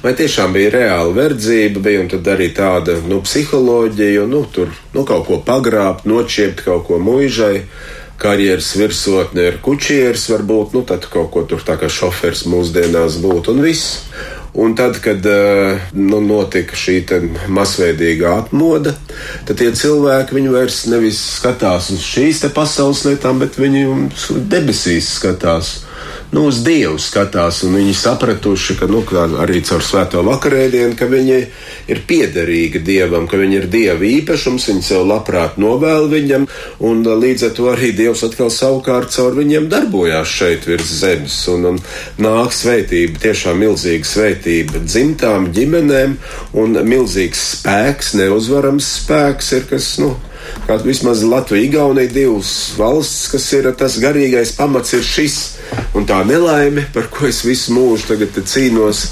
Vai 0.03 0.12
tiešām 0.18 0.53
bija 0.55 0.70
reāla 0.76 1.14
verdzība, 1.16 1.82
bija 1.82 2.05
arī 2.34 2.53
tāda 2.55 2.98
nu, 3.09 3.20
psiholoģija, 3.24 4.26
nu, 4.30 4.44
tur 4.53 4.70
nu, 4.94 5.03
kaut 5.09 5.26
ko 5.26 5.40
pagrābt, 5.42 6.07
nočiept 6.07 6.62
kaut 6.66 6.86
ko 6.86 7.00
muižai 7.03 7.66
karjeras 8.22 8.68
virsotne 8.78 9.48
ir 9.50 9.59
kučieris, 9.64 10.28
varbūt 10.30 10.76
nu, 10.76 10.84
kaut 10.86 11.32
ko 11.34 11.42
tur 11.50 11.64
tā 11.66 11.74
kā 11.80 11.90
šofers 11.90 12.44
mūsdienās 12.46 13.18
būtu 13.22 13.57
un 13.57 13.64
viss. 13.66 14.05
Un 14.55 14.74
tad, 14.76 14.98
kad 15.00 15.26
eh, 15.26 15.80
nu, 15.96 16.18
notika 16.20 16.76
šī 16.76 16.98
masveidīgā 17.48 18.34
atmoda, 18.42 18.92
tad 19.48 19.57
tie 19.62 19.70
cilvēki 19.72 20.42
vairs 20.53 20.82
nevis 20.92 21.20
skatās 21.38 21.88
uz 21.94 22.05
šīs 22.05 22.44
pasaules 22.53 23.00
lietām, 23.09 23.40
bet 23.40 23.57
viņi 23.57 23.86
debesīs 24.53 25.09
skatās 25.16 25.72
nu, 26.33 26.47
uz 26.49 26.62
Dievu 26.64 26.97
skatās, 27.03 27.61
un 27.66 27.76
viņi 27.76 27.93
sapratuši, 27.97 28.76
ka 28.80 28.89
nu, 28.89 29.03
arī 29.43 29.61
caur 29.68 29.85
svēto 29.85 30.22
vakarēdienu, 30.24 30.97
ka 30.97 31.09
viņi 31.11 31.39
ir 31.93 32.01
piederīgi 32.09 32.80
Dievam, 32.85 33.26
ka 33.28 33.41
viņi 33.41 33.59
ir 33.61 33.68
Dieva 33.72 34.09
īpašums, 34.09 34.68
viņi 34.70 34.87
sev 34.87 35.05
labprāt 35.11 35.59
novēl 35.61 36.09
viņam, 36.12 36.49
un 36.89 37.05
līdz 37.05 37.47
ar 37.49 37.55
to 37.59 37.68
arī 37.74 37.93
Dievs 37.97 38.24
atkal 38.24 38.51
savukārt 38.53 39.12
caur 39.12 39.37
viņiem 39.37 39.68
darbojās 39.72 40.33
šeit 40.33 40.66
virs 40.70 40.97
zemes, 41.03 41.37
un, 41.53 41.68
un 41.74 41.80
nāk 42.22 42.57
svētība, 42.57 43.20
tiešām 43.22 43.61
milzīga 43.61 44.09
svētība 44.09 44.83
dzimtām, 44.87 45.51
ģimenēm, 45.53 46.16
un 46.57 46.80
milzīgs 46.89 47.45
spēks, 47.59 48.14
neuzvarams 48.16 48.89
spēks 49.03 49.53
ir, 49.59 49.68
kas, 49.68 49.95
nu, 50.01 50.14
kā 50.66 50.78
vismaz 50.85 51.22
Latvija, 51.26 51.68
Igaunija, 51.68 52.11
divas 52.12 52.72
valsts, 52.78 53.28
kas 53.33 53.53
ir 53.57 53.68
tas 53.78 53.99
garīgais 54.03 54.57
pamats, 54.57 54.97
ir 54.97 55.05
šis. 55.07 55.39
Un 55.97 56.07
tā 56.09 56.23
nelaime, 56.25 56.87
par 56.95 57.09
ko 57.12 57.27
es 57.29 57.43
visu 57.45 57.75
mūžu 57.77 58.16
cīnos, 58.49 59.03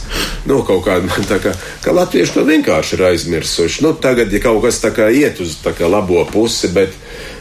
nu, 0.49 0.63
kaut 0.65 0.85
kāda 0.87 1.09
man 1.09 1.27
tā 1.29 1.37
kā, 1.43 1.53
ka 1.85 1.93
latvieši 1.93 2.35
to 2.37 2.45
vienkārši 2.49 2.97
ir 2.97 3.05
aizmirsuši. 3.11 3.85
Nu, 3.85 3.93
tagad, 4.01 4.33
ja 4.33 4.41
kaut 4.41 4.63
kas 4.65 4.81
tā 4.81 4.93
kā 4.97 5.11
iet 5.13 5.41
uz 5.45 5.59
tā 5.65 5.75
kā 5.77 5.89
labo 5.91 6.25
pusi, 6.33 6.73
bet, 6.73 6.97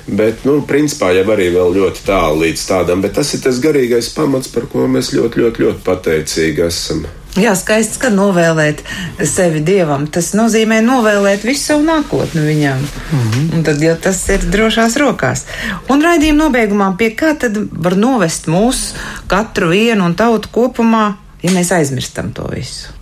bet, 0.08 0.44
nu, 0.48 0.60
principā 0.68 1.14
jau 1.16 1.28
arī 1.36 1.50
vēl 1.56 1.80
ļoti 1.80 2.04
tālu 2.08 2.44
līdz 2.44 2.68
tādam, 2.68 3.06
bet 3.06 3.16
tas 3.20 3.32
ir 3.34 3.44
tas 3.46 3.64
garīgais 3.64 4.12
pamats, 4.16 4.52
par 4.52 4.68
ko 4.72 4.88
mēs 4.92 5.14
ļoti, 5.16 5.46
ļoti, 5.46 5.66
ļoti 5.68 5.88
pateicīgi 5.88 6.68
esam. 6.68 7.08
Jā, 7.40 7.54
skaisti, 7.56 8.00
ka 8.02 8.10
novēlēt 8.12 8.82
sevi 9.28 9.62
dievam. 9.64 10.08
Tas 10.12 10.34
nozīmē 10.36 10.82
novēlēt 10.84 11.46
visu 11.48 11.70
savu 11.70 11.86
nākotni 11.88 12.44
viņam. 12.44 12.84
Mm 12.84 13.24
-hmm. 13.24 13.48
Un 13.56 13.64
tad 13.64 13.82
jau 13.82 13.96
tas 13.96 14.20
ir 14.30 14.44
drošās 14.52 14.98
rokās. 14.98 15.46
Un 15.90 16.04
raidījuma 16.04 16.44
nobeigumā 16.44 16.92
pie 16.98 17.10
kā 17.16 17.34
tad 17.40 17.58
var 17.72 17.98
novest 17.98 18.48
mūsu 18.48 18.96
katru 19.28 19.70
vienu 19.70 20.06
un 20.06 20.16
tautu 20.16 20.50
kopumā, 20.52 21.14
ja 21.44 21.52
mēs 21.52 21.72
aizmirstam 21.72 22.34
to 22.34 22.48
visu? 22.56 22.99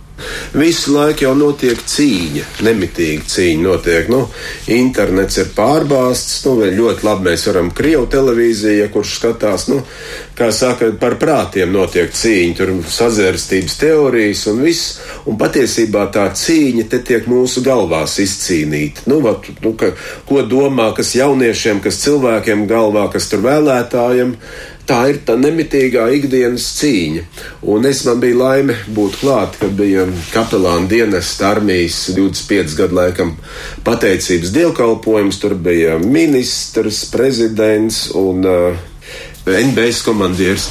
Visu 0.58 0.94
laiku 0.94 1.26
jau 1.26 1.34
notiek 1.38 1.78
cīņa, 1.78 2.44
nemitīgi 2.66 3.26
cīņa 3.30 3.62
notiek. 3.62 4.08
Nu, 4.10 4.24
internets 4.74 5.38
ir 5.42 5.50
pārbāzts, 5.54 6.40
nu, 6.46 6.56
ļoti 6.64 7.06
labi 7.06 7.28
mēs 7.28 7.46
varam 7.50 7.70
Krievu 7.76 8.08
televīzija, 8.10 8.88
kurš 8.94 9.14
skatās, 9.20 9.68
nu, 9.70 9.82
kā 10.38 10.50
saka, 10.54 10.90
par 11.00 11.18
prātiem 11.20 11.70
notiek 11.74 12.10
cīņa, 12.14 12.56
tur 12.58 12.72
sazvērstības 12.98 13.78
teorijas 13.82 14.46
un 14.50 14.62
viss, 14.64 14.96
un 15.28 15.38
patiesībā 15.40 16.08
tā 16.14 16.26
cīņa 16.34 16.88
te 16.90 17.02
tiek 17.12 17.28
mūsu 17.30 17.62
galvās 17.66 18.18
izcīnīta. 18.24 19.06
Nu, 19.10 19.20
vat, 19.24 19.46
nu, 19.62 19.74
ka, 19.78 19.92
ko 20.28 20.42
domā, 20.48 20.90
kas 20.96 21.14
jauniešiem, 21.18 21.84
kas 21.84 22.02
cilvēkiem 22.06 22.66
galvā, 22.70 23.06
kas 23.12 23.30
tur 23.30 23.44
vēlētājiem, 23.46 24.34
tā 24.88 25.02
ir 25.12 25.20
tā 25.28 25.36
nemitīgā 25.38 26.08
ikdienas 26.16 26.66
cīņa. 26.78 27.24
Un 27.68 27.86
es 27.88 28.02
man 28.08 28.20
biju 28.22 28.40
laime 28.40 28.76
būt 28.96 29.20
klāt, 29.20 29.58
kad 29.60 29.74
bija 29.78 30.06
kapelāna 30.32 30.88
dienas 30.90 31.34
armijas 31.44 32.00
25 32.16 32.76
gadu 32.78 32.98
laikam 32.98 33.34
pateicības 33.86 34.54
dievkalpojums. 34.56 35.40
Tur 35.42 35.54
bija 35.60 35.98
ministrs, 36.02 37.04
prezidents 37.12 38.08
un 38.16 38.48
uh, 38.48 38.86
NBS 39.48 40.02
komandieris. 40.06 40.68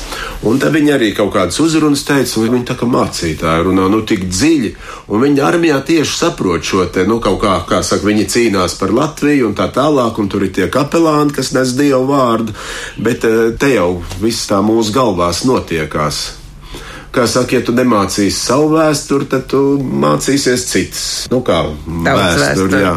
Un 0.47 0.59
tad 0.61 0.75
viņi 0.77 0.93
arī 0.93 1.11
kaut 1.17 1.33
kādas 1.33 1.59
uzrunas 1.63 2.05
teica, 2.07 2.39
un 2.41 2.53
viņi 2.53 2.67
tā 2.69 2.77
kā 2.77 2.87
mācītāji 2.89 3.67
runā 3.67 3.87
nu, 3.91 4.01
tik 4.07 4.27
dziļi. 4.29 4.73
Un 5.11 5.23
viņi 5.25 5.43
armijā 5.43 5.81
tieši 5.87 6.17
saprot 6.19 6.65
šo 6.65 6.87
te, 6.93 7.07
nu, 7.09 7.19
kaut 7.23 7.39
kā, 7.43 7.57
kā 7.69 7.81
saka, 7.85 8.07
viņi 8.07 8.27
cīnās 8.33 8.77
par 8.79 8.93
Latviju 8.95 9.49
un 9.49 9.55
tā 9.57 9.69
tālāk, 9.73 10.19
un 10.21 10.31
tur 10.31 10.47
ir 10.47 10.53
tie 10.55 10.71
kapelāni, 10.73 11.35
kas 11.35 11.53
nes 11.57 11.75
dievu 11.77 12.05
vārdu, 12.11 12.55
bet 13.01 13.25
eh, 13.27 13.39
te 13.59 13.73
jau 13.75 13.93
viss 14.21 14.49
tā 14.49 14.61
mūsu 14.65 14.95
galvās 14.95 15.45
notiekās 15.47 16.25
kā 17.17 17.25
saka, 17.29 17.57
ja 17.57 17.65
tu 17.65 17.73
nemācīsi 17.75 18.35
savu 18.37 18.73
vēsturi, 18.75 19.27
tad 19.31 19.47
tu 19.51 19.61
mācīsies 19.81 20.65
citas. 20.69 21.05
Nu, 21.31 21.41
kā 21.45 21.63
vēsturi, 21.87 22.81
jā. 22.83 22.93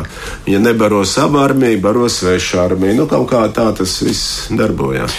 Ja 0.51 0.61
nebaro 0.63 1.05
savu 1.09 1.41
armiju, 1.41 1.81
baro 1.81 2.09
svešu 2.11 2.61
armiju. 2.61 2.99
Nu, 3.01 3.09
kaut 3.11 3.31
kā 3.33 3.47
tā 3.55 3.71
tas 3.77 3.97
viss 4.05 4.51
darbojās. 4.53 5.17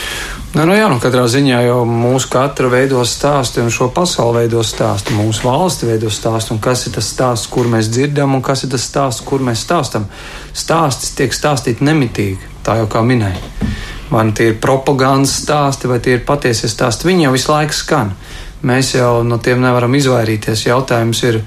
Nu, 0.52 0.66
nu 0.68 0.74
jā, 0.76 0.89
nu 0.91 0.97
katrā 0.99 1.22
ziņā 1.32 1.62
jau 1.64 1.86
mūsu 1.88 2.28
katra 2.28 2.68
veido 2.68 2.99
stāstu, 3.08 3.62
un 3.64 3.70
šo 3.72 3.86
pasauli 3.95 4.41
veido 4.41 4.60
stāstu, 4.68 5.14
mūsu 5.16 5.45
valsti 5.47 5.88
veido 5.88 6.10
stāstu, 6.12 6.52
un 6.52 6.60
kas 6.60 6.82
ir 6.89 6.91
tas 6.97 7.08
stāsts, 7.08 7.47
kur 7.47 7.70
mēs 7.72 7.88
dzirdam, 7.88 8.34
un 8.36 8.43
kas 8.43 8.66
ir 8.66 8.74
tas 8.74 8.84
stāsts, 8.84 9.24
kur 9.24 9.39
mēs 9.47 9.62
stāstam. 9.64 10.10
Stāsts 10.52 11.14
tiek 11.16 11.32
stāstīts 11.32 11.80
nemitīgi, 11.88 12.52
tā 12.68 12.76
jau 12.82 12.89
kā 12.91 12.99
minēja. 12.99 13.39
Vai 14.10 14.26
nu 14.28 14.36
tie 14.36 14.49
ir 14.52 14.58
propagandas 14.60 15.38
stāsti, 15.45 15.88
vai 15.88 16.02
tie 16.04 16.18
ir 16.18 16.26
patiesie 16.28 16.68
stāsti, 16.68 17.08
viņi 17.08 17.30
jau 17.30 17.32
visu 17.38 17.54
laiku 17.54 17.78
skan. 17.78 18.12
Mēs 18.68 18.91
jau 18.97 19.22
no 19.24 19.39
tiem 19.39 19.64
nevaram 19.64 19.95
izvairīties. 19.95 20.66
Jautājums 20.68 21.24
ir, 21.30 21.39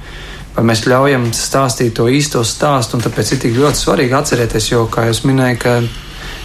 vai 0.56 0.64
mēs 0.72 0.86
ļaujam 0.88 1.28
stāstīt 1.36 1.92
to 2.00 2.08
īsto 2.08 2.40
stāstu, 2.40 2.96
un 2.96 3.04
tāpēc 3.04 3.36
ir 3.36 3.44
tik 3.44 3.60
ļoti 3.60 3.84
svarīgi 3.84 4.16
atcerēties, 4.22 4.72
jo, 4.72 4.86
kā 4.88 5.10
jūs 5.10 5.26
minējāt, 5.28 5.60
ka 5.60 5.76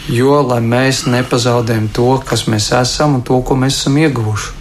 jo 0.10 0.40
lai 0.42 0.60
mēs 0.66 1.04
nepazaudējam 1.10 1.90
to, 1.94 2.10
kas 2.26 2.48
mēs 2.50 2.72
esam 2.76 3.20
un 3.20 3.26
to, 3.26 3.40
ko 3.46 3.58
mēs 3.60 3.82
esam 3.82 3.98
ieguvuši. 4.02 4.56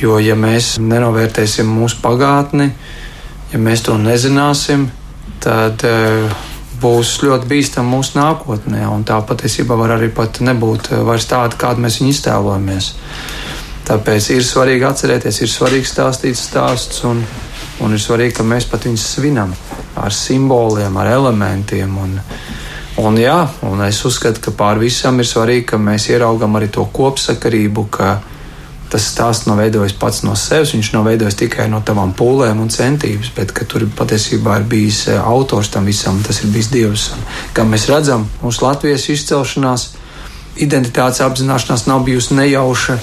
Jo, 0.00 0.18
ja 0.20 0.36
mēs 0.36 0.74
nenovērtēsim 0.80 1.68
mūsu 1.72 2.02
pagātni, 2.02 2.68
ja 3.52 3.60
mēs 3.60 3.86
to 3.86 3.96
nezināsim, 4.00 4.90
tad 5.40 5.84
uh, 5.88 6.34
būs 6.80 7.14
ļoti 7.24 7.48
bīstama 7.48 7.96
mūsu 7.96 8.18
nākotnē, 8.18 8.84
tā 9.08 9.20
patiesībā 9.24 9.76
var 9.78 9.96
arī 9.96 10.10
pat 10.12 10.42
nebūt 10.44 10.90
e, 10.92 11.00
vairs 11.06 11.28
tāda, 11.30 11.56
kāda 11.56 11.80
mēs 11.80 12.00
viņu 12.00 12.12
iztēlojamies. 12.12 12.90
Tāpēc 13.86 14.28
ir 14.34 14.44
svarīgi 14.44 14.84
atcerēties, 14.88 15.40
ir 15.40 15.52
svarīgi 15.52 15.88
stāstīt 15.88 16.36
stāstus, 16.36 17.04
un, 17.08 17.22
un 17.84 17.94
ir 17.94 18.02
svarīgi, 18.02 18.36
ka 18.36 18.46
mēs 18.46 18.66
pat 18.68 18.84
viņus 18.88 19.08
svinam 19.14 19.54
ar 19.96 20.12
simboliem, 20.12 20.96
ar 21.00 21.12
elementiem. 21.14 21.96
Un, 22.02 22.18
Un, 22.96 23.18
jā, 23.20 23.42
un 23.68 23.82
es 23.84 23.98
uzskatu, 24.08 24.40
ka 24.40 24.54
pār 24.56 24.78
visam 24.80 25.20
ir 25.20 25.28
svarīgi, 25.28 25.66
ka 25.68 25.76
mēs 25.80 26.08
ieraugam 26.08 26.56
arī 26.56 26.70
to 26.72 26.86
kopsakarību, 26.96 27.84
ka 27.92 28.14
tas 28.88 29.08
stāsts 29.10 29.48
nav 29.50 29.58
veidojis 29.60 29.96
pats 30.00 30.22
no 30.24 30.32
sevis, 30.38 30.72
viņš 30.72 30.92
nav 30.94 31.04
veidojis 31.10 31.36
tikai 31.36 31.66
no 31.68 31.82
tavām 31.84 32.14
pūlēm 32.16 32.62
un 32.62 32.70
centības, 32.72 33.32
bet 33.36 33.52
ka 33.52 33.66
tur 33.68 33.84
patiesībā 33.98 34.60
ir 34.60 34.66
bijis 34.70 35.02
eh, 35.10 35.18
autors 35.20 35.68
tam 35.74 35.84
visam, 35.90 36.22
tas 36.24 36.40
ir 36.40 36.52
bijis 36.54 36.70
Dievs. 36.72 37.10
Un, 37.12 37.26
kā 37.56 37.66
mēs 37.68 37.88
redzam, 37.90 38.24
mūsu 38.40 38.64
Latvijas 38.64 39.08
izcelšanās, 39.12 39.90
identitātes 40.62 41.20
apzināšanās 41.26 41.84
nav 41.90 42.06
bijusi 42.06 42.38
nejauša 42.38 42.96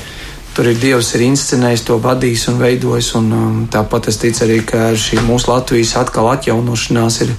Tur 0.53 0.67
ir 0.69 0.75
Dievs, 0.77 1.07
ir 1.17 1.23
inscenējis 1.25 1.81
to, 1.87 1.95
vadījis 1.97 2.43
un 2.51 2.59
veidojis. 2.61 3.07
Un, 3.17 3.31
um, 3.33 3.55
tāpat 3.73 4.11
es 4.11 4.19
ticu 4.21 4.43
arī, 4.45 4.59
ka 4.69 4.91
šī 4.93 5.23
mūsu 5.25 5.49
Latvijas 5.49 5.95
atkal 5.97 6.29
atjaunošanās 6.29 7.17
ir, 7.25 7.31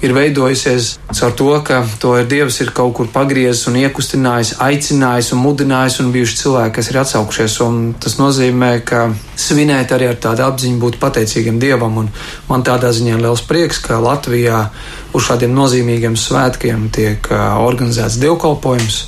ir 0.00 0.14
veidojusies 0.16 0.88
caur 1.12 1.36
to, 1.36 1.50
ka 1.66 1.82
to 2.00 2.14
ir 2.16 2.30
Dievs 2.30 2.62
ir 2.64 2.72
kaut 2.72 2.96
kur 2.96 3.12
pagriezis 3.12 3.68
un 3.68 3.76
iekustinājis, 3.82 4.54
aicinājis 4.64 5.30
un 5.36 5.44
mudinājis, 5.44 6.00
un 6.00 6.10
bijuši 6.16 6.40
cilvēki, 6.40 6.74
kas 6.80 6.88
ir 6.88 7.00
atsaukušies. 7.04 7.60
Tas 8.00 8.16
nozīmē, 8.22 8.72
ka 8.88 9.10
svinēt 9.36 9.92
arī 9.92 10.08
ar 10.14 10.20
tādu 10.24 10.48
apziņu, 10.48 10.80
būt 10.80 11.00
pateicīgiem 11.04 11.60
Dievam. 11.60 12.00
Un 12.00 12.12
man 12.48 12.64
tādā 12.64 12.94
ziņā 12.96 13.18
ir 13.18 13.26
liels 13.26 13.44
prieks, 13.44 13.84
ka 13.84 14.00
Latvijā 14.00 14.70
uz 15.12 15.28
šādiem 15.28 15.52
nozīmīgiem 15.52 16.16
svētkiem 16.16 16.88
tiek 16.96 17.28
uh, 17.28 17.60
organizēts 17.60 18.16
dievkalpojums 18.24 19.04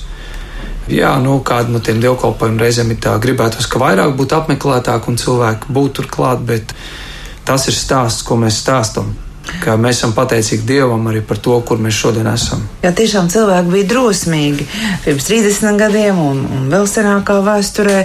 Jā, 0.87 1.17
nu, 1.19 1.41
kāda 1.43 1.73
no 1.75 1.81
tiem 1.83 1.99
dievkalpojumiem 2.03 2.63
reizēm 2.63 2.93
ir 2.95 3.01
tā, 3.03 3.17
gribētos, 3.23 3.67
ka 3.67 3.81
vairāk 3.83 4.15
būtu 4.19 4.39
apmeklētāk 4.39 5.09
un 5.11 5.19
cilvēki 5.19 5.73
būtu 5.75 6.01
turklāt, 6.01 6.45
bet 6.47 6.75
tas 7.47 7.67
ir 7.67 7.75
stāsts, 7.75 8.27
ko 8.27 8.39
mēs 8.39 8.61
stāstam. 8.63 9.15
Ka 9.63 9.77
mēs 9.79 10.01
esam 10.01 10.11
pateicīgi 10.15 10.67
Dievam 10.67 11.05
arī 11.07 11.21
par 11.27 11.39
to, 11.43 11.55
kur 11.67 11.79
mēs 11.83 11.95
šodien 11.95 12.27
esam. 12.27 12.65
Jā, 12.83 12.91
tiešām 12.99 13.29
cilvēki 13.31 13.71
bija 13.71 13.89
drosmīgi 13.93 14.67
pirms 15.05 15.29
30 15.29 15.79
gadiem, 15.79 16.19
un, 16.19 16.41
un 16.51 16.65
vēl 16.73 16.87
senākā 16.91 17.39
vēsturē, 17.47 18.01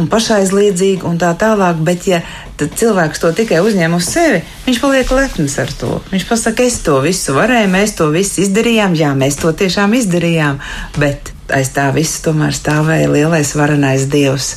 un 0.00 0.10
pašaizliedzīgi, 0.12 1.00
un 1.08 1.16
tā 1.20 1.32
tālāk. 1.40 1.80
Bet, 1.88 2.08
ja 2.08 2.20
cilvēks 2.60 3.24
to 3.24 3.32
tikai 3.36 3.62
uzņem 3.64 3.96
uz 3.96 4.10
sevi, 4.12 4.42
viņš 4.68 4.82
paliek 4.84 5.14
lepns 5.16 5.56
ar 5.64 5.72
to. 5.80 5.98
Viņš 6.12 6.28
pasaka, 6.28 6.68
es 6.68 6.80
to 6.84 7.00
visu 7.04 7.36
varēju, 7.36 7.72
mēs 7.72 7.96
to 8.00 8.10
visu 8.14 8.44
izdarījām, 8.44 8.96
jā, 9.00 9.14
mēs 9.18 9.40
to 9.40 9.56
tiešām 9.56 9.96
izdarījām, 10.00 10.60
bet 11.00 11.33
aiz 11.52 11.70
tā 11.74 11.88
visa 11.94 12.22
tomēr 12.24 12.54
stāvēja 12.56 13.10
lielais 13.10 13.50
varenais 13.56 14.06
dievs, 14.12 14.54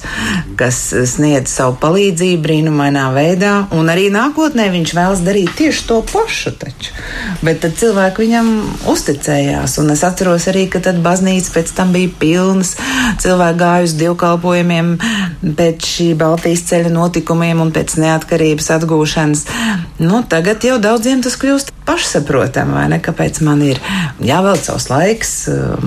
kas 0.60 0.80
sniedz 1.12 1.52
savu 1.52 1.76
palīdzību 1.82 2.42
brīnumainā 2.46 3.08
veidā, 3.16 3.54
un 3.76 3.92
arī 3.92 4.08
nākotnē 4.14 4.70
viņš 4.74 4.94
vēlas 4.96 5.24
darīt 5.26 5.52
tieši 5.60 5.84
to 5.90 6.00
pašu 6.08 6.54
taču. 6.62 6.94
Bet 7.44 7.62
tad 7.66 7.76
cilvēki 7.80 8.24
viņam 8.24 8.52
uzticējās, 8.94 9.78
un 9.82 9.92
es 9.96 10.06
atceros 10.08 10.48
arī, 10.52 10.68
ka 10.72 10.82
tad 10.84 11.02
baznīca 11.04 11.58
pēc 11.58 11.74
tam 11.78 11.94
bija 11.96 12.14
pilnas, 12.22 12.76
cilvēki 13.24 13.62
gāja 13.62 13.90
uz 13.90 13.98
divkalpojumiem 14.00 14.94
pēc 15.58 15.92
šī 15.92 16.10
Baltijas 16.20 16.66
ceļa 16.72 16.94
notikumiem 16.94 17.62
un 17.64 17.74
pēc 17.76 17.98
neatkarības 18.02 18.72
atgūšanas. 18.80 19.46
Nu, 19.98 20.22
tagad 20.30 20.62
jau 20.62 20.78
daudziem 20.78 21.24
tas 21.26 21.34
kļūst 21.42 21.72
pašsaprotami, 21.88 22.76
vai 22.78 22.86
ne? 22.92 23.00
Kāpēc 23.02 23.40
man 23.46 23.64
ir 23.66 23.82
jāvelc 24.22 24.62
savs 24.68 24.92
laiks, 24.92 25.34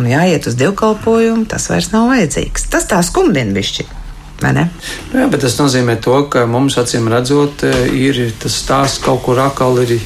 jāiet 0.02 0.48
uz 0.50 0.58
divkalpojumu, 0.58 1.46
tas 1.50 1.68
vairs 1.70 1.92
nav 1.94 2.08
vajadzīgs. 2.10 2.66
Tas 2.72 2.88
tā 2.90 2.98
skumdina 3.06 3.54
bišķi. 3.54 3.86
Nu 5.12 5.20
jā, 5.20 5.28
bet 5.30 5.44
tas 5.44 5.54
nozīmē 5.60 5.98
to, 6.02 6.16
ka 6.32 6.46
mums 6.48 6.78
acīm 6.80 7.06
redzot, 7.12 7.62
ir 7.94 8.22
tas 8.40 8.56
stāsts 8.64 9.02
kaut 9.04 9.22
kur 9.26 9.38
atkal 9.42 9.78
ir 9.84 10.00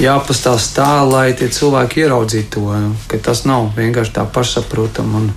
jāpastāst 0.00 0.76
tā, 0.76 1.02
lai 1.08 1.30
tie 1.36 1.48
cilvēki 1.52 2.06
ieraudzītu 2.06 2.52
to, 2.56 2.80
ka 3.10 3.20
tas 3.30 3.44
nav 3.48 3.72
vienkārši 3.76 4.16
tā 4.16 4.24
pašsaprotami. 4.32 5.20
Un, 5.20 5.30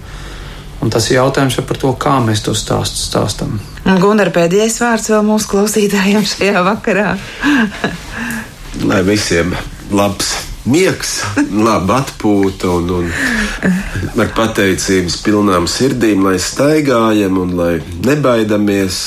un 0.81 0.93
tas 0.93 1.09
ir 1.09 1.19
jautājums 1.19 1.59
par 1.67 1.79
to, 1.81 1.93
kā 1.99 2.17
mēs 2.23 2.43
to 2.45 2.55
stāstu 2.57 3.01
stāstam. 3.03 3.57
Gunār, 3.99 4.31
pēdējais 4.35 4.79
vārds 4.83 5.09
vēl 5.11 5.25
mūsu 5.27 5.53
klausītājiem 5.53 6.27
šajā 6.27 6.63
vakarā. 6.67 7.15
lai 8.89 9.03
visiem 9.03 9.55
labs 9.91 10.33
miegs, 10.69 11.19
laba 11.51 12.01
atpūta 12.03 12.69
un, 12.77 12.89
un 12.99 14.21
ar 14.21 14.31
pateicības 14.37 15.17
pilnām 15.25 15.67
sirdīm, 15.69 16.23
lai 16.27 16.37
staigājam 16.41 17.39
un 17.41 17.55
lai 17.57 17.71
nebaidamies, 18.05 18.99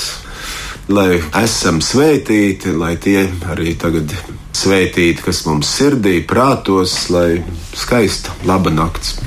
lai 0.91 1.21
esam 1.43 1.79
svētīti, 1.83 2.73
lai 2.75 2.95
tie 3.01 3.29
arī 3.53 3.77
tagad 3.79 4.11
svētīti, 4.53 5.23
kas 5.23 5.45
mums 5.47 5.71
sirdī, 5.77 6.19
prātos, 6.27 7.07
lai 7.13 7.43
skaista 7.77 8.35
laba 8.49 8.73
nakts. 8.73 9.17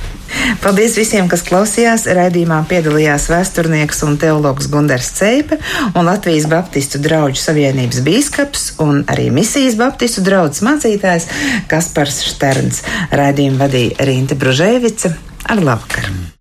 Paldies 0.63 0.97
visiem, 0.99 1.29
kas 1.31 1.45
klausījās. 1.47 2.07
Raidījumā 2.17 2.63
piedalījās 2.71 3.29
vēsturnieks 3.33 4.03
un 4.07 4.17
teologs 4.21 4.71
Gundars 4.73 5.11
Ceipe 5.19 5.59
un 5.93 6.09
Latvijas 6.09 6.49
Baptistu 6.51 7.01
draugu 7.03 7.39
savienības 7.41 8.03
bīskaps 8.07 8.69
un 8.85 9.05
arī 9.13 9.29
misijas 9.35 9.79
Baptistu 9.81 10.25
draugs 10.27 10.63
mācītājs 10.67 11.29
Kaspars 11.71 12.23
Šterns. 12.31 12.83
Raidījumu 13.15 13.63
vadīja 13.65 14.09
Rīta 14.09 14.39
Bružēvica 14.39 15.15
ar 15.51 15.63
labvakaru. 15.63 16.37